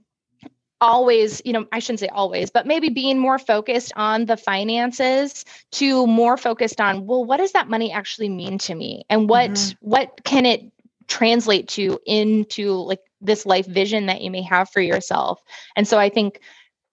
always 0.83 1.41
you 1.45 1.53
know 1.53 1.65
i 1.71 1.79
shouldn't 1.79 1.99
say 1.99 2.09
always 2.09 2.49
but 2.49 2.67
maybe 2.67 2.89
being 2.89 3.17
more 3.17 3.39
focused 3.39 3.93
on 3.95 4.25
the 4.25 4.37
finances 4.37 5.45
to 5.71 6.05
more 6.05 6.37
focused 6.37 6.81
on 6.81 7.05
well 7.05 7.23
what 7.23 7.37
does 7.37 7.53
that 7.53 7.69
money 7.69 7.91
actually 7.91 8.29
mean 8.29 8.57
to 8.59 8.75
me? 8.75 9.05
And 9.09 9.29
what 9.29 9.51
mm-hmm. 9.51 9.89
what 9.89 10.23
can 10.23 10.45
it 10.45 10.61
translate 11.07 11.67
to 11.69 11.99
into 12.05 12.73
like 12.73 13.01
this 13.21 13.45
life 13.45 13.65
vision 13.65 14.07
that 14.07 14.21
you 14.21 14.31
may 14.31 14.41
have 14.41 14.69
for 14.69 14.81
yourself? 14.81 15.41
And 15.75 15.87
so 15.87 15.97
i 15.97 16.09
think 16.09 16.39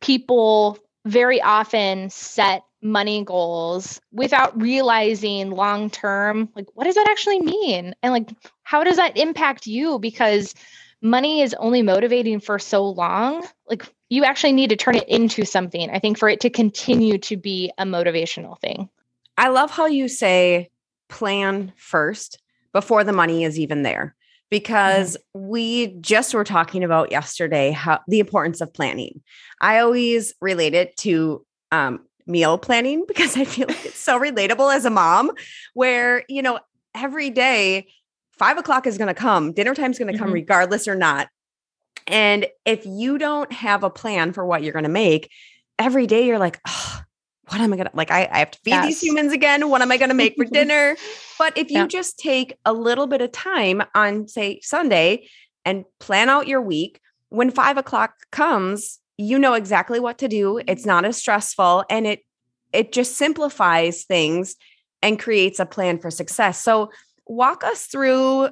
people 0.00 0.78
very 1.04 1.40
often 1.40 2.11
set 2.11 2.62
money 2.82 3.25
goals 3.25 4.00
without 4.12 4.59
realizing 4.61 5.50
long 5.50 5.90
term 5.90 6.49
like 6.54 6.66
what 6.75 6.85
does 6.85 6.94
that 6.94 7.09
actually 7.09 7.40
mean? 7.40 7.94
And 8.02 8.12
like 8.12 8.30
how 8.62 8.85
does 8.85 8.97
that 8.97 9.16
impact 9.16 9.66
you? 9.66 9.99
Because 9.99 10.54
money 11.02 11.40
is 11.40 11.54
only 11.54 11.83
motivating 11.83 12.40
for 12.40 12.59
so 12.59 12.88
long 12.88 13.47
like 13.69 13.87
you 14.09 14.25
actually 14.25 14.52
need 14.52 14.71
to 14.71 14.76
turn 14.76 14.95
it 14.95 15.09
into 15.09 15.45
something 15.45 15.90
i 15.90 15.99
think 15.99 16.19
for 16.19 16.28
it 16.28 16.40
to 16.40 16.50
continue 16.50 17.19
to 17.19 17.37
be 17.37 17.73
a 17.78 17.85
motivational 17.85 18.59
thing 18.61 18.88
i 19.37 19.49
love 19.49 19.71
how 19.71 19.87
you 19.87 20.09
say 20.09 20.69
plan 21.09 21.73
first 21.76 22.38
before 22.73 23.04
the 23.04 23.12
money 23.12 23.45
is 23.45 23.59
even 23.59 23.83
there 23.83 24.14
because 24.50 25.16
mm-hmm. 25.16 25.49
we 25.49 25.87
just 26.00 26.35
were 26.35 26.45
talking 26.45 26.85
about 26.85 27.11
yesterday 27.11 27.71
how 27.71 28.00
the 28.09 28.21
importance 28.21 28.61
of 28.61 28.75
planning. 28.75 29.23
I 29.61 29.78
always 29.78 30.35
relate 30.40 30.75
it 30.75 30.97
to 30.99 31.47
um, 31.73 32.04
meal 32.26 32.59
planning 32.59 33.04
because 33.09 33.37
I 33.37 33.45
feel 33.45 33.69
like 33.69 33.87
it's 33.87 33.99
so 33.99 34.21
relatable 34.21 34.75
as 34.75 34.85
a 34.85 34.90
mom, 34.90 35.30
where 35.75 36.25
you 36.28 36.42
know 36.42 36.59
every 36.95 37.30
day 37.30 37.87
five 38.40 38.56
o'clock 38.56 38.87
is 38.87 38.97
going 38.97 39.09
to 39.09 39.14
come, 39.14 39.52
dinner 39.52 39.75
time 39.75 39.90
is 39.90 39.99
going 39.99 40.09
to 40.09 40.14
mm-hmm. 40.14 40.25
come 40.25 40.32
regardless 40.32 40.88
or 40.88 40.94
not. 40.94 41.28
And 42.06 42.47
if 42.64 42.87
you 42.87 43.18
don't 43.18 43.52
have 43.52 43.85
a 43.85 43.90
plan 43.90 44.32
for 44.32 44.47
what 44.47 44.62
you're 44.62 44.73
going 44.73 44.85
to 44.85 44.88
make, 44.88 45.30
every 45.78 46.06
day 46.06 46.26
you're 46.26 46.38
like, 46.38 46.59
oh, 46.66 47.02
what 47.49 47.61
am 47.61 47.73
I 47.73 47.76
gonna 47.76 47.90
like? 47.94 48.12
I, 48.12 48.28
I 48.30 48.38
have 48.38 48.52
to 48.52 48.59
feed 48.61 48.70
yes. 48.70 48.87
these 48.87 49.02
humans 49.02 49.32
again. 49.32 49.68
What 49.68 49.82
am 49.82 49.90
I 49.90 49.97
gonna 49.97 50.14
make 50.14 50.37
for 50.37 50.44
dinner? 50.52 50.97
But 51.37 51.59
if 51.59 51.68
you 51.68 51.78
yeah. 51.78 51.87
just 51.88 52.16
take 52.16 52.56
a 52.64 52.73
little 52.73 53.09
bit 53.09 53.20
of 53.20 53.32
time 53.32 53.82
on, 53.92 54.28
say, 54.28 54.61
Sunday 54.62 55.26
and 55.64 55.85
plan 55.99 56.28
out 56.28 56.47
your 56.47 56.61
week, 56.61 57.00
when 57.28 57.50
five 57.50 57.76
o'clock 57.76 58.14
comes, 58.30 59.00
you 59.18 59.37
know 59.37 59.54
exactly 59.54 59.99
what 59.99 60.18
to 60.18 60.28
do. 60.28 60.61
It's 60.68 60.87
not 60.87 61.04
as 61.04 61.16
stressful 61.16 61.85
and 61.90 62.06
it 62.06 62.20
it 62.73 62.92
just 62.92 63.16
simplifies 63.16 64.04
things 64.04 64.54
and 65.02 65.18
creates 65.18 65.59
a 65.59 65.66
plan 65.66 65.99
for 65.99 66.11
success. 66.11 66.62
So 66.62 66.90
walk 67.31 67.65
us 67.65 67.87
through 67.87 68.49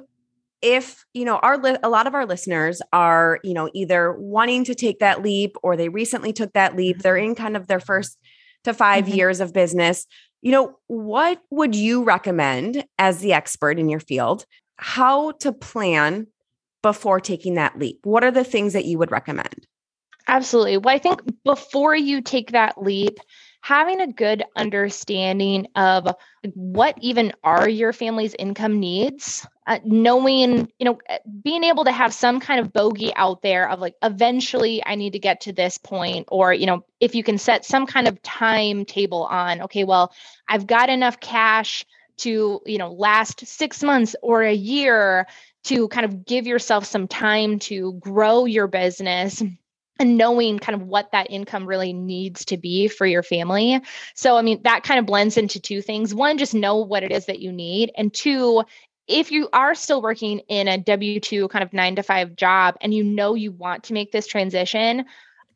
if 0.61 1.05
you 1.13 1.25
know 1.25 1.37
our 1.37 1.57
li- 1.57 1.77
a 1.83 1.89
lot 1.89 2.07
of 2.07 2.13
our 2.13 2.25
listeners 2.25 2.81
are 2.91 3.39
you 3.43 3.53
know 3.53 3.69
either 3.73 4.13
wanting 4.13 4.63
to 4.63 4.75
take 4.75 4.99
that 4.99 5.21
leap 5.21 5.55
or 5.63 5.77
they 5.77 5.89
recently 5.89 6.33
took 6.33 6.51
that 6.53 6.75
leap 6.75 6.99
they're 6.99 7.15
mm-hmm. 7.15 7.31
in 7.31 7.35
kind 7.35 7.55
of 7.55 7.67
their 7.67 7.79
first 7.79 8.17
to 8.63 8.73
5 8.73 9.05
mm-hmm. 9.05 9.15
years 9.15 9.39
of 9.39 9.53
business. 9.53 10.05
You 10.41 10.51
know, 10.51 10.77
what 10.87 11.41
would 11.49 11.75
you 11.75 12.03
recommend 12.03 12.85
as 12.97 13.19
the 13.19 13.33
expert 13.33 13.79
in 13.79 13.89
your 13.89 13.99
field 13.99 14.45
how 14.77 15.31
to 15.31 15.51
plan 15.51 16.27
before 16.81 17.19
taking 17.19 17.55
that 17.55 17.77
leap? 17.77 17.99
What 18.03 18.23
are 18.23 18.31
the 18.31 18.45
things 18.45 18.73
that 18.73 18.85
you 18.85 18.97
would 18.97 19.11
recommend? 19.11 19.67
Absolutely. 20.27 20.77
Well, 20.77 20.95
I 20.95 20.99
think 20.99 21.21
before 21.43 21.95
you 21.95 22.21
take 22.21 22.51
that 22.51 22.81
leap, 22.81 23.17
having 23.61 24.01
a 24.01 24.07
good 24.07 24.43
understanding 24.55 25.67
of 25.75 26.07
what 26.53 26.97
even 27.01 27.33
are 27.43 27.67
your 27.67 27.93
family's 27.93 28.35
income 28.37 28.79
needs 28.79 29.45
uh, 29.67 29.79
knowing 29.83 30.71
you 30.79 30.85
know 30.85 30.97
uh, 31.09 31.17
being 31.43 31.63
able 31.63 31.83
to 31.83 31.91
have 31.91 32.13
some 32.13 32.39
kind 32.39 32.59
of 32.59 32.73
bogey 32.73 33.13
out 33.15 33.41
there 33.41 33.69
of 33.69 33.79
like 33.79 33.95
eventually 34.01 34.81
i 34.85 34.95
need 34.95 35.13
to 35.13 35.19
get 35.19 35.41
to 35.41 35.53
this 35.53 35.77
point 35.77 36.27
or 36.31 36.53
you 36.53 36.65
know 36.65 36.83
if 36.99 37.13
you 37.15 37.23
can 37.23 37.37
set 37.37 37.65
some 37.65 37.85
kind 37.85 38.07
of 38.07 38.21
timetable 38.23 39.25
on 39.25 39.61
okay 39.61 39.83
well 39.83 40.11
i've 40.47 40.65
got 40.65 40.89
enough 40.89 41.19
cash 41.19 41.85
to 42.17 42.61
you 42.65 42.77
know 42.77 42.91
last 42.93 43.45
6 43.45 43.83
months 43.83 44.15
or 44.21 44.41
a 44.41 44.53
year 44.53 45.27
to 45.65 45.87
kind 45.89 46.05
of 46.05 46.25
give 46.25 46.47
yourself 46.47 46.85
some 46.85 47.07
time 47.07 47.59
to 47.59 47.93
grow 47.93 48.45
your 48.45 48.67
business 48.67 49.43
and 49.99 50.17
knowing 50.17 50.57
kind 50.57 50.81
of 50.81 50.87
what 50.87 51.11
that 51.11 51.29
income 51.29 51.65
really 51.65 51.93
needs 51.93 52.45
to 52.45 52.57
be 52.57 52.87
for 52.87 53.05
your 53.05 53.21
family. 53.21 53.81
So, 54.15 54.37
I 54.37 54.41
mean, 54.41 54.61
that 54.63 54.83
kind 54.83 54.99
of 54.99 55.05
blends 55.05 55.37
into 55.37 55.59
two 55.59 55.81
things. 55.81 56.15
One, 56.15 56.37
just 56.37 56.53
know 56.53 56.77
what 56.77 57.03
it 57.03 57.11
is 57.11 57.25
that 57.25 57.39
you 57.39 57.51
need. 57.51 57.91
And 57.97 58.13
two, 58.13 58.63
if 59.07 59.31
you 59.31 59.49
are 59.51 59.75
still 59.75 60.01
working 60.01 60.39
in 60.47 60.67
a 60.67 60.77
W 60.77 61.19
2 61.19 61.49
kind 61.49 61.63
of 61.63 61.73
nine 61.73 61.95
to 61.97 62.03
five 62.03 62.35
job 62.35 62.77
and 62.81 62.93
you 62.93 63.03
know 63.03 63.33
you 63.35 63.51
want 63.51 63.83
to 63.85 63.93
make 63.93 64.11
this 64.11 64.27
transition, 64.27 65.05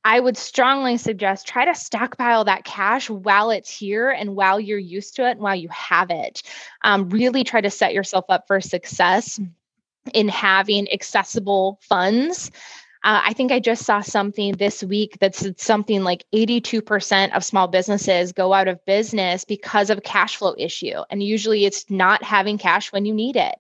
I 0.06 0.20
would 0.20 0.36
strongly 0.36 0.98
suggest 0.98 1.48
try 1.48 1.64
to 1.64 1.76
stockpile 1.76 2.44
that 2.46 2.66
cash 2.66 3.10
while 3.10 3.52
it's 3.52 3.70
here 3.70 4.10
and 4.10 4.36
while 4.36 4.60
you're 4.60 4.78
used 4.78 5.16
to 5.16 5.28
it 5.28 5.32
and 5.32 5.40
while 5.40 5.56
you 5.56 5.70
have 5.70 6.10
it. 6.10 6.44
Um, 6.84 7.10
really 7.10 7.46
try 7.46 7.62
to 7.62 7.70
set 7.70 7.94
yourself 7.94 8.26
up 8.28 8.46
for 8.48 8.60
success 8.60 9.40
in 10.14 10.28
having 10.28 10.92
accessible 10.92 11.80
funds 11.84 12.52
uh, 13.04 13.22
I 13.26 13.34
think 13.34 13.52
I 13.52 13.60
just 13.60 13.86
saw 13.86 14.00
something 14.02 14.54
this 14.54 14.82
week 14.82 15.18
that's 15.20 15.46
something 15.62 16.04
like 16.04 16.26
82% 16.34 17.36
of 17.36 17.44
small 17.44 17.68
businesses 17.68 18.32
go 18.32 18.54
out 18.54 18.70
of 18.70 18.84
business 18.86 19.44
because 19.44 19.90
of 19.90 20.04
cash 20.04 20.38
flow 20.38 20.56
issue. 20.58 21.02
And 21.10 21.22
usually 21.22 21.66
it's 21.66 21.90
not 21.90 22.24
having 22.24 22.58
cash 22.58 22.94
when 22.94 23.06
you 23.06 23.14
need 23.14 23.36
it. 23.36 23.56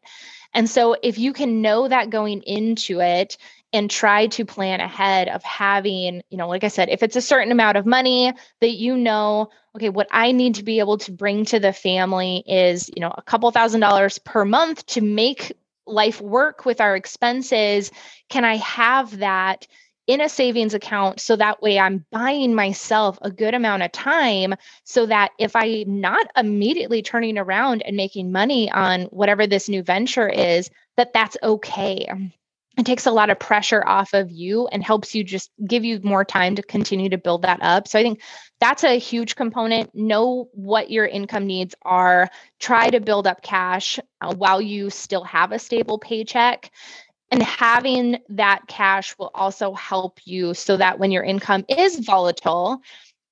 And 0.54 0.70
so 0.70 0.96
if 1.04 1.18
you 1.18 1.34
can 1.34 1.62
know 1.62 1.88
that 1.88 2.10
going 2.10 2.42
into 2.44 3.02
it 3.02 3.38
and 3.74 3.90
try 3.90 4.28
to 4.28 4.46
plan 4.46 4.80
ahead 4.80 5.28
of 5.28 5.44
having, 5.44 6.22
you 6.30 6.38
know, 6.38 6.48
like 6.48 6.64
I 6.64 6.68
said, 6.68 6.90
if 6.90 7.04
it's 7.04 7.16
a 7.16 7.22
certain 7.22 7.52
amount 7.52 7.76
of 7.76 7.86
money 7.86 8.32
that 8.62 8.72
you 8.72 8.96
know, 8.96 9.50
okay, 9.76 9.90
what 9.90 10.08
I 10.12 10.32
need 10.32 10.56
to 10.56 10.64
be 10.64 10.80
able 10.80 11.00
to 11.00 11.12
bring 11.12 11.44
to 11.46 11.60
the 11.60 11.74
family 11.74 12.44
is, 12.46 12.90
you 12.96 13.02
know, 13.02 13.14
a 13.18 13.24
couple 13.24 13.50
thousand 13.52 13.82
dollars 13.82 14.20
per 14.20 14.46
month 14.46 14.86
to 14.88 15.02
make 15.02 15.52
life 15.86 16.22
work 16.22 16.66
with 16.66 16.80
our 16.82 16.96
expenses 16.96 17.92
can 18.30 18.46
i 18.46 18.56
have 18.58 19.18
that 19.20 19.68
in 20.08 20.22
a 20.22 20.30
savings 20.30 20.74
account 20.74 21.20
so 21.20 21.36
that 21.36 21.62
way 21.62 21.80
i'm 21.80 22.06
buying 22.12 22.54
myself 22.54 23.18
a 23.22 23.32
good 23.32 23.54
amount 23.54 23.84
of 23.84 23.92
time 23.92 24.54
so 24.84 25.06
that 25.06 25.32
if 25.40 25.56
i'm 25.56 26.02
not 26.02 26.28
immediately 26.38 27.02
turning 27.02 27.38
around 27.38 27.82
and 27.84 27.98
making 27.98 28.32
money 28.32 28.72
on 28.72 29.04
whatever 29.04 29.48
this 29.48 29.70
new 29.70 29.84
venture 29.84 30.30
is 30.30 30.70
that 30.98 31.14
that's 31.14 31.38
okay 31.44 32.08
it 32.78 32.86
takes 32.86 33.06
a 33.06 33.12
lot 33.12 33.30
of 33.30 33.40
pressure 33.40 33.86
off 33.86 34.14
of 34.14 34.32
you 34.32 34.68
and 34.68 34.84
helps 34.84 35.14
you 35.14 35.24
just 35.24 35.52
give 35.68 35.86
you 35.86 36.00
more 36.04 36.26
time 36.26 36.56
to 36.56 36.64
continue 36.64 37.10
to 37.10 37.18
build 37.18 37.44
that 37.44 37.62
up. 37.62 37.88
So 37.88 38.00
I 38.00 38.04
think 38.04 38.22
that's 38.60 38.84
a 38.84 38.98
huge 38.98 39.36
component. 39.36 39.94
Know 39.94 40.50
what 40.54 40.90
your 40.90 41.06
income 41.06 41.46
needs 41.46 41.76
are. 41.84 42.30
Try 42.60 42.90
to 42.90 43.00
build 43.00 43.28
up 43.28 43.44
cash 43.44 44.00
uh, 44.22 44.34
while 44.34 44.60
you 44.62 44.90
still 44.90 45.24
have 45.24 45.52
a 45.52 45.60
stable 45.60 46.00
paycheck. 46.00 46.72
And 47.30 47.44
having 47.44 48.18
that 48.30 48.68
cash 48.68 49.18
will 49.18 49.32
also 49.34 49.74
help 49.74 50.20
you 50.26 50.54
so 50.54 50.78
that 50.78 51.00
when 51.00 51.12
your 51.12 51.24
income 51.24 51.66
is 51.70 52.00
volatile, 52.00 52.80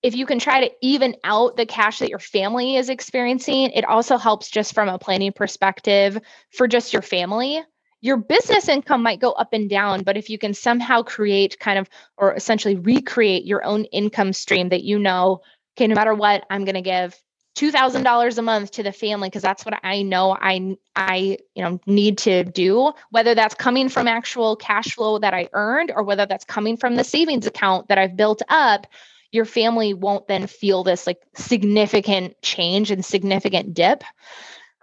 if 0.04 0.16
you 0.16 0.26
can 0.26 0.40
try 0.40 0.68
to 0.68 0.74
even 0.82 1.16
out 1.24 1.58
the 1.58 1.66
cash 1.66 2.00
that 2.00 2.10
your 2.10 2.20
family 2.20 2.76
is 2.76 2.90
experiencing, 2.90 3.70
it 3.72 3.86
also 3.86 4.18
helps 4.18 4.50
just 4.50 4.74
from 4.74 4.90
a 4.90 4.98
planning 4.98 5.32
perspective 5.32 6.20
for 6.52 6.68
just 6.68 6.94
your 6.94 7.04
family. 7.04 7.64
Your 8.02 8.18
business 8.18 8.68
income 8.68 9.04
might 9.04 9.20
go 9.20 9.32
up 9.32 9.54
and 9.54 9.70
down, 9.70 10.04
but 10.04 10.18
if 10.18 10.30
you 10.30 10.38
can 10.38 10.54
somehow 10.54 11.04
create 11.04 11.60
kind 11.60 11.78
of 11.80 11.90
or 12.18 12.34
essentially 12.34 12.76
recreate 12.76 13.46
your 13.46 13.64
own 13.64 13.86
income 13.86 14.34
stream 14.34 14.70
that 14.70 14.84
you 14.84 15.00
know, 15.00 15.42
okay, 15.78 15.88
no 15.88 15.96
matter 15.96 16.14
what, 16.14 16.46
I'm 16.50 16.66
going 16.66 16.76
to 16.76 16.82
give 16.82 17.16
$2000 17.56 18.38
a 18.38 18.42
month 18.42 18.72
to 18.72 18.84
the 18.84 18.92
family 18.92 19.30
because 19.30 19.42
that's 19.42 19.66
what 19.66 19.80
I 19.84 20.04
know 20.04 20.36
I 20.40 20.78
I 20.96 21.38
you 21.54 21.64
know 21.64 21.80
need 21.86 22.18
to 22.20 22.46
do 22.46 22.94
whether 23.10 23.36
that's 23.36 23.56
coming 23.56 23.90
from 23.90 24.08
actual 24.08 24.56
cash 24.56 24.96
flow 24.96 25.20
that 25.20 25.34
I 25.34 25.50
earned 25.52 25.92
or 25.94 26.04
whether 26.04 26.26
that's 26.26 26.46
coming 26.46 26.78
from 26.78 26.96
the 26.96 27.04
savings 27.04 27.46
account 27.46 27.90
that 27.90 27.98
I've 27.98 28.16
built 28.16 28.42
up 28.48 28.88
your 29.32 29.46
family 29.46 29.94
won't 29.94 30.28
then 30.28 30.48
feel 30.48 30.84
this 30.84 31.08
like 31.08 31.22
significant 31.36 32.42
change 32.42 32.92
and 32.92 33.04
significant 33.04 33.74
dip. 33.74 34.04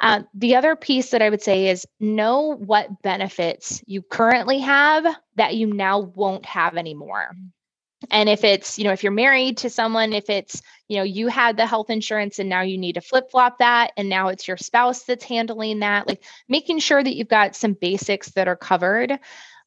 Uh, 0.00 0.22
the 0.34 0.54
other 0.54 0.76
piece 0.76 1.10
that 1.10 1.22
I 1.22 1.30
would 1.30 1.42
say 1.42 1.68
is 1.68 1.86
know 1.98 2.54
what 2.56 3.02
benefits 3.02 3.82
you 3.86 4.00
currently 4.02 4.60
have 4.60 5.06
that 5.36 5.56
you 5.56 5.66
now 5.66 5.98
won't 6.00 6.46
have 6.46 6.76
anymore. 6.76 7.34
And 8.10 8.28
if 8.28 8.44
it's, 8.44 8.78
you 8.78 8.84
know, 8.84 8.92
if 8.92 9.02
you're 9.02 9.10
married 9.10 9.56
to 9.58 9.70
someone, 9.70 10.12
if 10.12 10.30
it's, 10.30 10.62
you 10.86 10.98
know, 10.98 11.02
you 11.02 11.26
had 11.26 11.56
the 11.56 11.66
health 11.66 11.90
insurance 11.90 12.38
and 12.38 12.48
now 12.48 12.60
you 12.60 12.78
need 12.78 12.94
to 12.94 13.00
flip 13.00 13.28
flop 13.28 13.58
that, 13.58 13.90
and 13.96 14.08
now 14.08 14.28
it's 14.28 14.46
your 14.46 14.56
spouse 14.56 15.02
that's 15.02 15.24
handling 15.24 15.80
that, 15.80 16.06
like 16.06 16.22
making 16.48 16.78
sure 16.78 17.02
that 17.02 17.16
you've 17.16 17.28
got 17.28 17.56
some 17.56 17.72
basics 17.72 18.30
that 18.30 18.46
are 18.46 18.56
covered. 18.56 19.18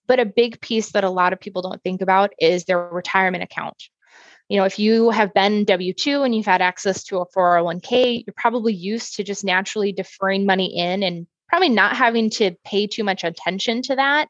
But 0.08 0.22
a 0.22 0.26
big 0.26 0.62
piece 0.62 0.94
that 0.94 1.04
a 1.04 1.10
lot 1.10 1.34
of 1.34 1.42
people 1.42 1.62
don't 1.62 1.84
think 1.84 2.02
about 2.02 2.32
is 2.40 2.64
their 2.64 2.80
retirement 2.80 3.44
account 3.44 3.90
you 4.51 4.58
know, 4.58 4.65
if 4.65 4.77
you 4.77 5.12
have 5.12 5.34
been 5.34 5.63
W 5.63 5.93
2 5.93 6.24
and 6.24 6.36
you've 6.36 6.46
had 6.46 6.62
access 6.62 7.05
to 7.05 7.20
a 7.20 7.25
401k, 7.27 8.25
you're 8.27 8.34
probably 8.36 8.74
used 8.74 9.15
to 9.15 9.24
just 9.24 9.46
naturally 9.46 9.93
deferring 9.93 10.46
money 10.46 10.77
in 10.77 11.03
and 11.03 11.25
probably 11.48 11.70
not 11.70 11.96
having 11.96 12.29
to 12.31 12.51
pay 12.65 12.86
too 12.86 13.05
much 13.05 13.24
attention 13.24 13.81
to 13.84 13.96
that. 13.96 14.27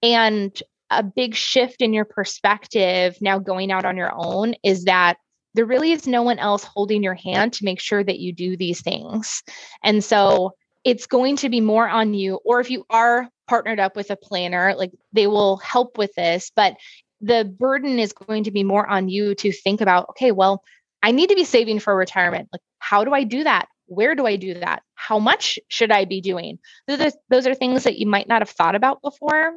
And 0.00 0.56
a 0.90 1.02
big 1.02 1.34
shift 1.34 1.82
in 1.82 1.92
your 1.92 2.04
perspective 2.04 3.16
now 3.20 3.40
going 3.40 3.72
out 3.72 3.84
on 3.84 3.96
your 3.96 4.12
own 4.14 4.54
is 4.62 4.84
that 4.84 5.16
there 5.54 5.66
really 5.66 5.90
is 5.90 6.06
no 6.06 6.22
one 6.22 6.38
else 6.38 6.62
holding 6.62 7.02
your 7.02 7.14
hand 7.14 7.54
to 7.54 7.64
make 7.64 7.80
sure 7.80 8.04
that 8.04 8.20
you 8.20 8.32
do 8.32 8.56
these 8.56 8.80
things. 8.80 9.42
And 9.82 10.04
so 10.04 10.52
it's 10.84 11.08
going 11.08 11.34
to 11.38 11.48
be 11.48 11.60
more 11.60 11.88
on 11.88 12.14
you, 12.14 12.38
or 12.44 12.60
if 12.60 12.70
you 12.70 12.84
are 12.90 13.28
partnered 13.48 13.80
up 13.80 13.96
with 13.96 14.10
a 14.12 14.16
planner, 14.16 14.76
like 14.76 14.92
they 15.12 15.26
will 15.26 15.56
help 15.56 15.98
with 15.98 16.14
this, 16.14 16.52
but 16.54 16.76
the 17.22 17.44
burden 17.44 17.98
is 17.98 18.12
going 18.12 18.44
to 18.44 18.50
be 18.50 18.64
more 18.64 18.86
on 18.86 19.08
you 19.08 19.34
to 19.36 19.52
think 19.52 19.80
about 19.80 20.08
okay 20.10 20.32
well 20.32 20.62
i 21.02 21.12
need 21.12 21.30
to 21.30 21.36
be 21.36 21.44
saving 21.44 21.78
for 21.78 21.96
retirement. 21.96 22.48
Like 22.52 22.62
how 22.78 23.04
do 23.04 23.12
i 23.12 23.24
do 23.24 23.44
that? 23.44 23.68
Where 23.86 24.14
do 24.14 24.26
i 24.26 24.36
do 24.36 24.54
that? 24.54 24.82
How 24.94 25.18
much 25.18 25.58
should 25.68 25.90
i 25.92 26.04
be 26.04 26.20
doing? 26.20 26.58
Those 26.86 27.46
are, 27.46 27.54
things 27.54 27.84
that 27.84 27.98
you 27.98 28.06
might 28.06 28.28
not 28.28 28.42
have 28.42 28.50
thought 28.50 28.74
about 28.74 29.02
before. 29.02 29.54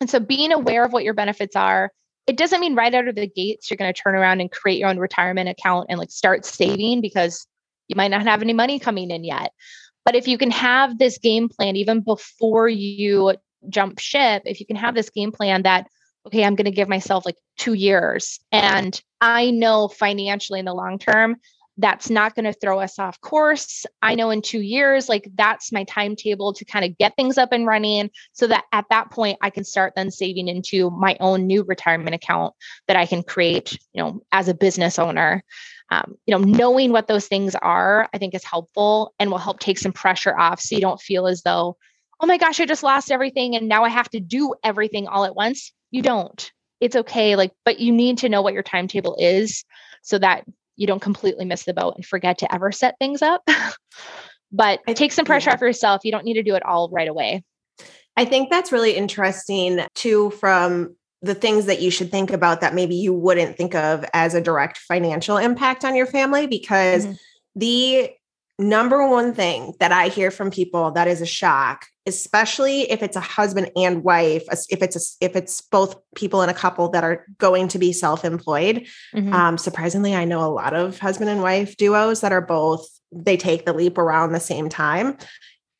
And 0.00 0.10
so 0.10 0.18
being 0.18 0.52
aware 0.52 0.84
of 0.84 0.92
what 0.92 1.04
your 1.04 1.14
benefits 1.14 1.56
are 1.56 1.90
it 2.26 2.38
doesn't 2.38 2.60
mean 2.60 2.74
right 2.74 2.94
out 2.94 3.08
of 3.08 3.14
the 3.14 3.26
gates 3.26 3.70
you're 3.70 3.76
going 3.76 3.92
to 3.92 4.00
turn 4.00 4.14
around 4.14 4.40
and 4.40 4.50
create 4.50 4.78
your 4.78 4.88
own 4.88 4.98
retirement 4.98 5.48
account 5.48 5.86
and 5.90 5.98
like 5.98 6.10
start 6.10 6.44
saving 6.44 7.00
because 7.00 7.46
you 7.88 7.96
might 7.96 8.10
not 8.10 8.22
have 8.22 8.40
any 8.40 8.54
money 8.54 8.78
coming 8.78 9.10
in 9.10 9.24
yet. 9.24 9.52
But 10.04 10.14
if 10.14 10.26
you 10.26 10.38
can 10.38 10.50
have 10.50 10.98
this 10.98 11.18
game 11.18 11.48
plan 11.48 11.76
even 11.76 12.00
before 12.00 12.68
you 12.68 13.34
jump 13.68 13.98
ship 13.98 14.42
if 14.44 14.60
you 14.60 14.66
can 14.66 14.76
have 14.76 14.94
this 14.94 15.10
game 15.10 15.32
plan 15.32 15.62
that 15.62 15.86
okay, 16.26 16.44
I'm 16.44 16.54
going 16.54 16.64
to 16.64 16.70
give 16.70 16.88
myself 16.88 17.26
like 17.26 17.36
two 17.58 17.74
years. 17.74 18.40
And 18.50 19.00
I 19.20 19.50
know 19.50 19.88
financially 19.88 20.58
in 20.58 20.66
the 20.66 20.74
long 20.74 20.98
term, 20.98 21.36
that's 21.76 22.08
not 22.08 22.34
going 22.34 22.44
to 22.44 22.52
throw 22.52 22.78
us 22.78 22.98
off 22.98 23.20
course. 23.20 23.84
I 24.00 24.14
know 24.14 24.30
in 24.30 24.42
two 24.42 24.60
years, 24.60 25.08
like 25.08 25.28
that's 25.34 25.72
my 25.72 25.84
timetable 25.84 26.52
to 26.52 26.64
kind 26.64 26.84
of 26.84 26.96
get 26.98 27.16
things 27.16 27.36
up 27.36 27.50
and 27.52 27.66
running 27.66 28.10
so 28.32 28.46
that 28.46 28.64
at 28.72 28.86
that 28.90 29.10
point 29.10 29.38
I 29.42 29.50
can 29.50 29.64
start 29.64 29.94
then 29.96 30.10
saving 30.10 30.48
into 30.48 30.90
my 30.90 31.16
own 31.18 31.46
new 31.46 31.64
retirement 31.64 32.14
account 32.14 32.54
that 32.86 32.96
I 32.96 33.06
can 33.06 33.22
create, 33.22 33.72
you 33.92 34.02
know, 34.02 34.22
as 34.30 34.48
a 34.48 34.54
business 34.54 34.98
owner. 34.98 35.42
Um, 35.90 36.14
you 36.26 36.36
know, 36.36 36.42
knowing 36.42 36.92
what 36.92 37.08
those 37.08 37.26
things 37.26 37.54
are, 37.56 38.08
I 38.14 38.18
think 38.18 38.34
is 38.34 38.44
helpful 38.44 39.12
and 39.18 39.30
will 39.30 39.38
help 39.38 39.58
take 39.58 39.78
some 39.78 39.92
pressure 39.92 40.36
off 40.38 40.60
so 40.60 40.74
you 40.74 40.80
don't 40.80 41.00
feel 41.00 41.26
as 41.26 41.42
though, 41.42 41.76
oh 42.20 42.26
my 42.26 42.38
gosh, 42.38 42.58
I 42.58 42.66
just 42.66 42.82
lost 42.82 43.10
everything 43.10 43.54
and 43.54 43.68
now 43.68 43.84
I 43.84 43.90
have 43.90 44.08
to 44.10 44.20
do 44.20 44.54
everything 44.62 45.08
all 45.08 45.24
at 45.24 45.36
once 45.36 45.72
you 45.94 46.02
don't 46.02 46.50
it's 46.80 46.96
okay 46.96 47.36
like 47.36 47.52
but 47.64 47.78
you 47.78 47.92
need 47.92 48.18
to 48.18 48.28
know 48.28 48.42
what 48.42 48.52
your 48.52 48.64
timetable 48.64 49.16
is 49.18 49.64
so 50.02 50.18
that 50.18 50.44
you 50.76 50.88
don't 50.88 51.00
completely 51.00 51.44
miss 51.44 51.64
the 51.64 51.72
boat 51.72 51.94
and 51.94 52.04
forget 52.04 52.38
to 52.38 52.52
ever 52.52 52.72
set 52.72 52.96
things 52.98 53.22
up 53.22 53.48
but 54.52 54.80
take 54.88 55.12
some 55.12 55.24
pressure 55.24 55.50
yeah. 55.50 55.54
off 55.54 55.60
yourself 55.60 56.00
you 56.04 56.10
don't 56.10 56.24
need 56.24 56.34
to 56.34 56.42
do 56.42 56.56
it 56.56 56.64
all 56.64 56.90
right 56.90 57.06
away 57.06 57.44
i 58.16 58.24
think 58.24 58.50
that's 58.50 58.72
really 58.72 58.96
interesting 58.96 59.80
too 59.94 60.30
from 60.30 60.96
the 61.22 61.34
things 61.34 61.66
that 61.66 61.80
you 61.80 61.92
should 61.92 62.10
think 62.10 62.32
about 62.32 62.60
that 62.60 62.74
maybe 62.74 62.96
you 62.96 63.14
wouldn't 63.14 63.56
think 63.56 63.74
of 63.76 64.04
as 64.12 64.34
a 64.34 64.40
direct 64.40 64.78
financial 64.78 65.36
impact 65.36 65.84
on 65.84 65.94
your 65.94 66.06
family 66.06 66.48
because 66.48 67.06
mm-hmm. 67.06 67.14
the 67.54 68.10
number 68.58 69.06
one 69.08 69.34
thing 69.34 69.74
that 69.80 69.92
I 69.92 70.08
hear 70.08 70.30
from 70.30 70.50
people 70.50 70.92
that 70.92 71.08
is 71.08 71.20
a 71.20 71.26
shock, 71.26 71.86
especially 72.06 72.90
if 72.90 73.02
it's 73.02 73.16
a 73.16 73.20
husband 73.20 73.70
and 73.76 74.04
wife, 74.04 74.44
if 74.68 74.82
it's 74.82 74.96
a, 74.96 75.24
if 75.24 75.36
it's 75.36 75.60
both 75.60 75.96
people 76.14 76.42
in 76.42 76.48
a 76.48 76.54
couple 76.54 76.88
that 76.90 77.04
are 77.04 77.26
going 77.38 77.68
to 77.68 77.78
be 77.78 77.92
self-employed. 77.92 78.86
Mm-hmm. 79.14 79.32
Um, 79.32 79.58
surprisingly, 79.58 80.14
I 80.14 80.24
know 80.24 80.44
a 80.44 80.52
lot 80.52 80.74
of 80.74 80.98
husband 80.98 81.30
and 81.30 81.42
wife 81.42 81.76
duos 81.76 82.20
that 82.20 82.32
are 82.32 82.40
both 82.40 82.86
they 83.12 83.36
take 83.36 83.64
the 83.64 83.72
leap 83.72 83.96
around 83.96 84.32
the 84.32 84.40
same 84.40 84.68
time 84.68 85.16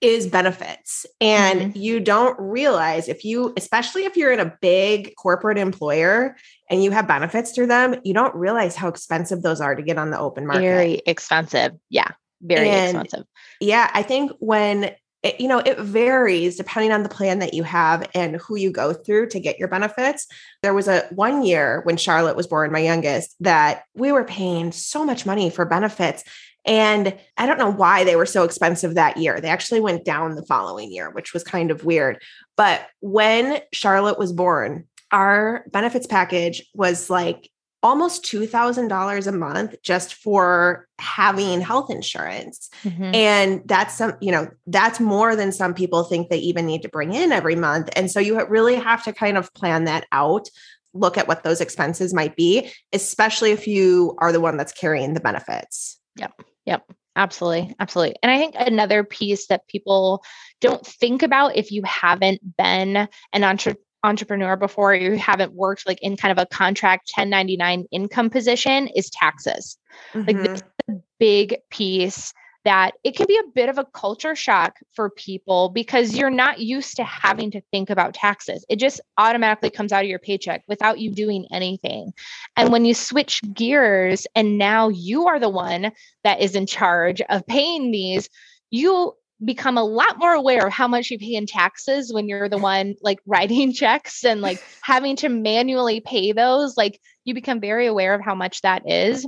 is 0.00 0.26
benefits. 0.26 1.06
And 1.20 1.60
mm-hmm. 1.60 1.78
you 1.78 1.98
don't 1.98 2.38
realize 2.38 3.08
if 3.08 3.24
you, 3.24 3.52
especially 3.56 4.04
if 4.04 4.16
you're 4.16 4.32
in 4.32 4.38
a 4.38 4.56
big 4.60 5.14
corporate 5.16 5.58
employer 5.58 6.36
and 6.68 6.84
you 6.84 6.90
have 6.90 7.08
benefits 7.08 7.52
through 7.52 7.68
them, 7.68 7.96
you 8.04 8.14
don't 8.14 8.34
realize 8.34 8.76
how 8.76 8.88
expensive 8.88 9.42
those 9.42 9.60
are 9.60 9.74
to 9.74 9.82
get 9.82 9.98
on 9.98 10.10
the 10.10 10.18
open 10.18 10.46
market. 10.46 10.60
Very 10.60 11.02
expensive. 11.06 11.72
Yeah 11.88 12.10
very 12.44 12.68
and 12.68 12.96
expensive. 12.96 13.26
Yeah, 13.60 13.90
I 13.94 14.02
think 14.02 14.32
when 14.38 14.94
it, 15.22 15.40
you 15.40 15.48
know 15.48 15.58
it 15.58 15.78
varies 15.78 16.56
depending 16.56 16.92
on 16.92 17.02
the 17.02 17.08
plan 17.08 17.38
that 17.38 17.54
you 17.54 17.62
have 17.62 18.08
and 18.14 18.36
who 18.36 18.56
you 18.56 18.70
go 18.70 18.92
through 18.92 19.28
to 19.28 19.40
get 19.40 19.58
your 19.58 19.68
benefits. 19.68 20.26
There 20.62 20.74
was 20.74 20.86
a 20.86 21.06
one 21.10 21.42
year 21.42 21.80
when 21.84 21.96
Charlotte 21.96 22.36
was 22.36 22.46
born, 22.46 22.70
my 22.70 22.80
youngest, 22.80 23.34
that 23.40 23.84
we 23.94 24.12
were 24.12 24.24
paying 24.24 24.70
so 24.70 25.04
much 25.04 25.26
money 25.26 25.50
for 25.50 25.64
benefits. 25.64 26.22
And 26.66 27.18
I 27.36 27.46
don't 27.46 27.58
know 27.58 27.72
why 27.72 28.04
they 28.04 28.16
were 28.16 28.26
so 28.26 28.44
expensive 28.44 28.94
that 28.94 29.16
year. 29.16 29.40
They 29.40 29.48
actually 29.48 29.80
went 29.80 30.04
down 30.04 30.34
the 30.34 30.46
following 30.46 30.90
year, 30.90 31.10
which 31.10 31.34
was 31.34 31.44
kind 31.44 31.70
of 31.70 31.84
weird. 31.84 32.22
But 32.56 32.86
when 33.00 33.60
Charlotte 33.72 34.18
was 34.18 34.32
born, 34.32 34.86
our 35.10 35.64
benefits 35.70 36.06
package 36.06 36.66
was 36.74 37.10
like 37.10 37.50
almost 37.84 38.24
$2000 38.24 39.26
a 39.26 39.32
month 39.32 39.74
just 39.82 40.14
for 40.14 40.88
having 40.98 41.60
health 41.60 41.90
insurance. 41.90 42.70
Mm-hmm. 42.82 43.14
and 43.14 43.62
that's 43.66 43.94
some 43.94 44.14
you 44.20 44.32
know 44.32 44.48
that's 44.66 45.00
more 45.00 45.36
than 45.36 45.52
some 45.52 45.74
people 45.74 46.04
think 46.04 46.28
they 46.28 46.38
even 46.38 46.66
need 46.66 46.82
to 46.82 46.88
bring 46.88 47.12
in 47.12 47.30
every 47.30 47.54
month. 47.54 47.90
And 47.94 48.10
so 48.10 48.18
you 48.18 48.42
really 48.46 48.74
have 48.76 49.04
to 49.04 49.12
kind 49.12 49.36
of 49.36 49.52
plan 49.54 49.84
that 49.84 50.06
out 50.10 50.48
look 50.94 51.18
at 51.18 51.28
what 51.28 51.42
those 51.42 51.60
expenses 51.60 52.14
might 52.14 52.36
be 52.36 52.70
especially 52.92 53.50
if 53.50 53.66
you 53.66 54.14
are 54.18 54.32
the 54.32 54.40
one 54.40 54.56
that's 54.56 54.72
carrying 54.72 55.12
the 55.14 55.20
benefits. 55.20 56.00
Yep 56.16 56.32
yep. 56.64 56.82
Absolutely 57.16 57.76
absolutely. 57.78 58.16
And 58.22 58.32
i 58.32 58.38
think 58.38 58.54
another 58.58 59.04
piece 59.04 59.46
that 59.48 59.68
people 59.68 60.24
don't 60.60 60.86
think 60.86 61.22
about 61.22 61.56
if 61.56 61.70
you 61.70 61.82
haven't 61.84 62.56
been 62.56 63.08
an 63.32 63.44
entre- 63.44 63.76
entrepreneur 64.04 64.56
before 64.56 64.94
you 64.94 65.16
haven't 65.16 65.52
worked 65.54 65.86
like 65.86 66.00
in 66.02 66.16
kind 66.16 66.30
of 66.30 66.38
a 66.38 66.46
contract 66.46 67.10
1099 67.16 67.86
income 67.90 68.30
position 68.30 68.88
is 68.88 69.10
taxes 69.10 69.78
mm-hmm. 70.12 70.26
like 70.26 70.36
this 70.36 70.60
is 70.60 70.62
a 70.90 70.92
big 71.18 71.56
piece 71.70 72.32
that 72.64 72.92
it 73.04 73.14
can 73.14 73.26
be 73.26 73.36
a 73.36 73.50
bit 73.54 73.68
of 73.68 73.78
a 73.78 73.84
culture 73.84 74.34
shock 74.34 74.78
for 74.94 75.10
people 75.10 75.68
because 75.68 76.16
you're 76.16 76.30
not 76.30 76.60
used 76.60 76.96
to 76.96 77.04
having 77.04 77.50
to 77.50 77.60
think 77.70 77.90
about 77.90 78.14
taxes. 78.14 78.64
It 78.70 78.76
just 78.76 79.00
automatically 79.18 79.68
comes 79.68 79.92
out 79.92 80.02
of 80.02 80.08
your 80.08 80.18
paycheck 80.18 80.64
without 80.66 80.98
you 80.98 81.10
doing 81.10 81.46
anything. 81.52 82.12
And 82.56 82.72
when 82.72 82.86
you 82.86 82.94
switch 82.94 83.42
gears 83.52 84.26
and 84.34 84.56
now 84.56 84.88
you 84.88 85.26
are 85.26 85.38
the 85.38 85.50
one 85.50 85.92
that 86.24 86.40
is 86.40 86.56
in 86.56 86.66
charge 86.66 87.20
of 87.28 87.46
paying 87.46 87.90
these, 87.90 88.30
you 88.70 89.14
become 89.44 89.76
a 89.76 89.84
lot 89.84 90.18
more 90.18 90.32
aware 90.32 90.66
of 90.66 90.72
how 90.72 90.88
much 90.88 91.10
you 91.10 91.18
pay 91.18 91.34
in 91.34 91.46
taxes 91.46 92.12
when 92.12 92.28
you're 92.28 92.48
the 92.48 92.58
one 92.58 92.94
like 93.02 93.18
writing 93.26 93.72
checks 93.72 94.24
and 94.24 94.40
like 94.40 94.58
having 94.82 95.16
to 95.16 95.28
manually 95.28 96.00
pay 96.00 96.32
those 96.32 96.76
like 96.76 97.00
you 97.24 97.34
become 97.34 97.60
very 97.60 97.86
aware 97.86 98.14
of 98.14 98.20
how 98.20 98.34
much 98.34 98.60
that 98.62 98.82
is. 98.90 99.26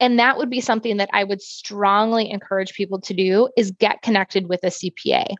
And 0.00 0.18
that 0.18 0.38
would 0.38 0.50
be 0.50 0.60
something 0.60 0.96
that 0.96 1.10
i 1.12 1.22
would 1.22 1.42
strongly 1.42 2.30
encourage 2.30 2.72
people 2.72 3.00
to 3.02 3.14
do 3.14 3.48
is 3.56 3.70
get 3.72 4.00
connected 4.02 4.48
with 4.48 4.60
a 4.64 4.68
cpa 4.68 5.34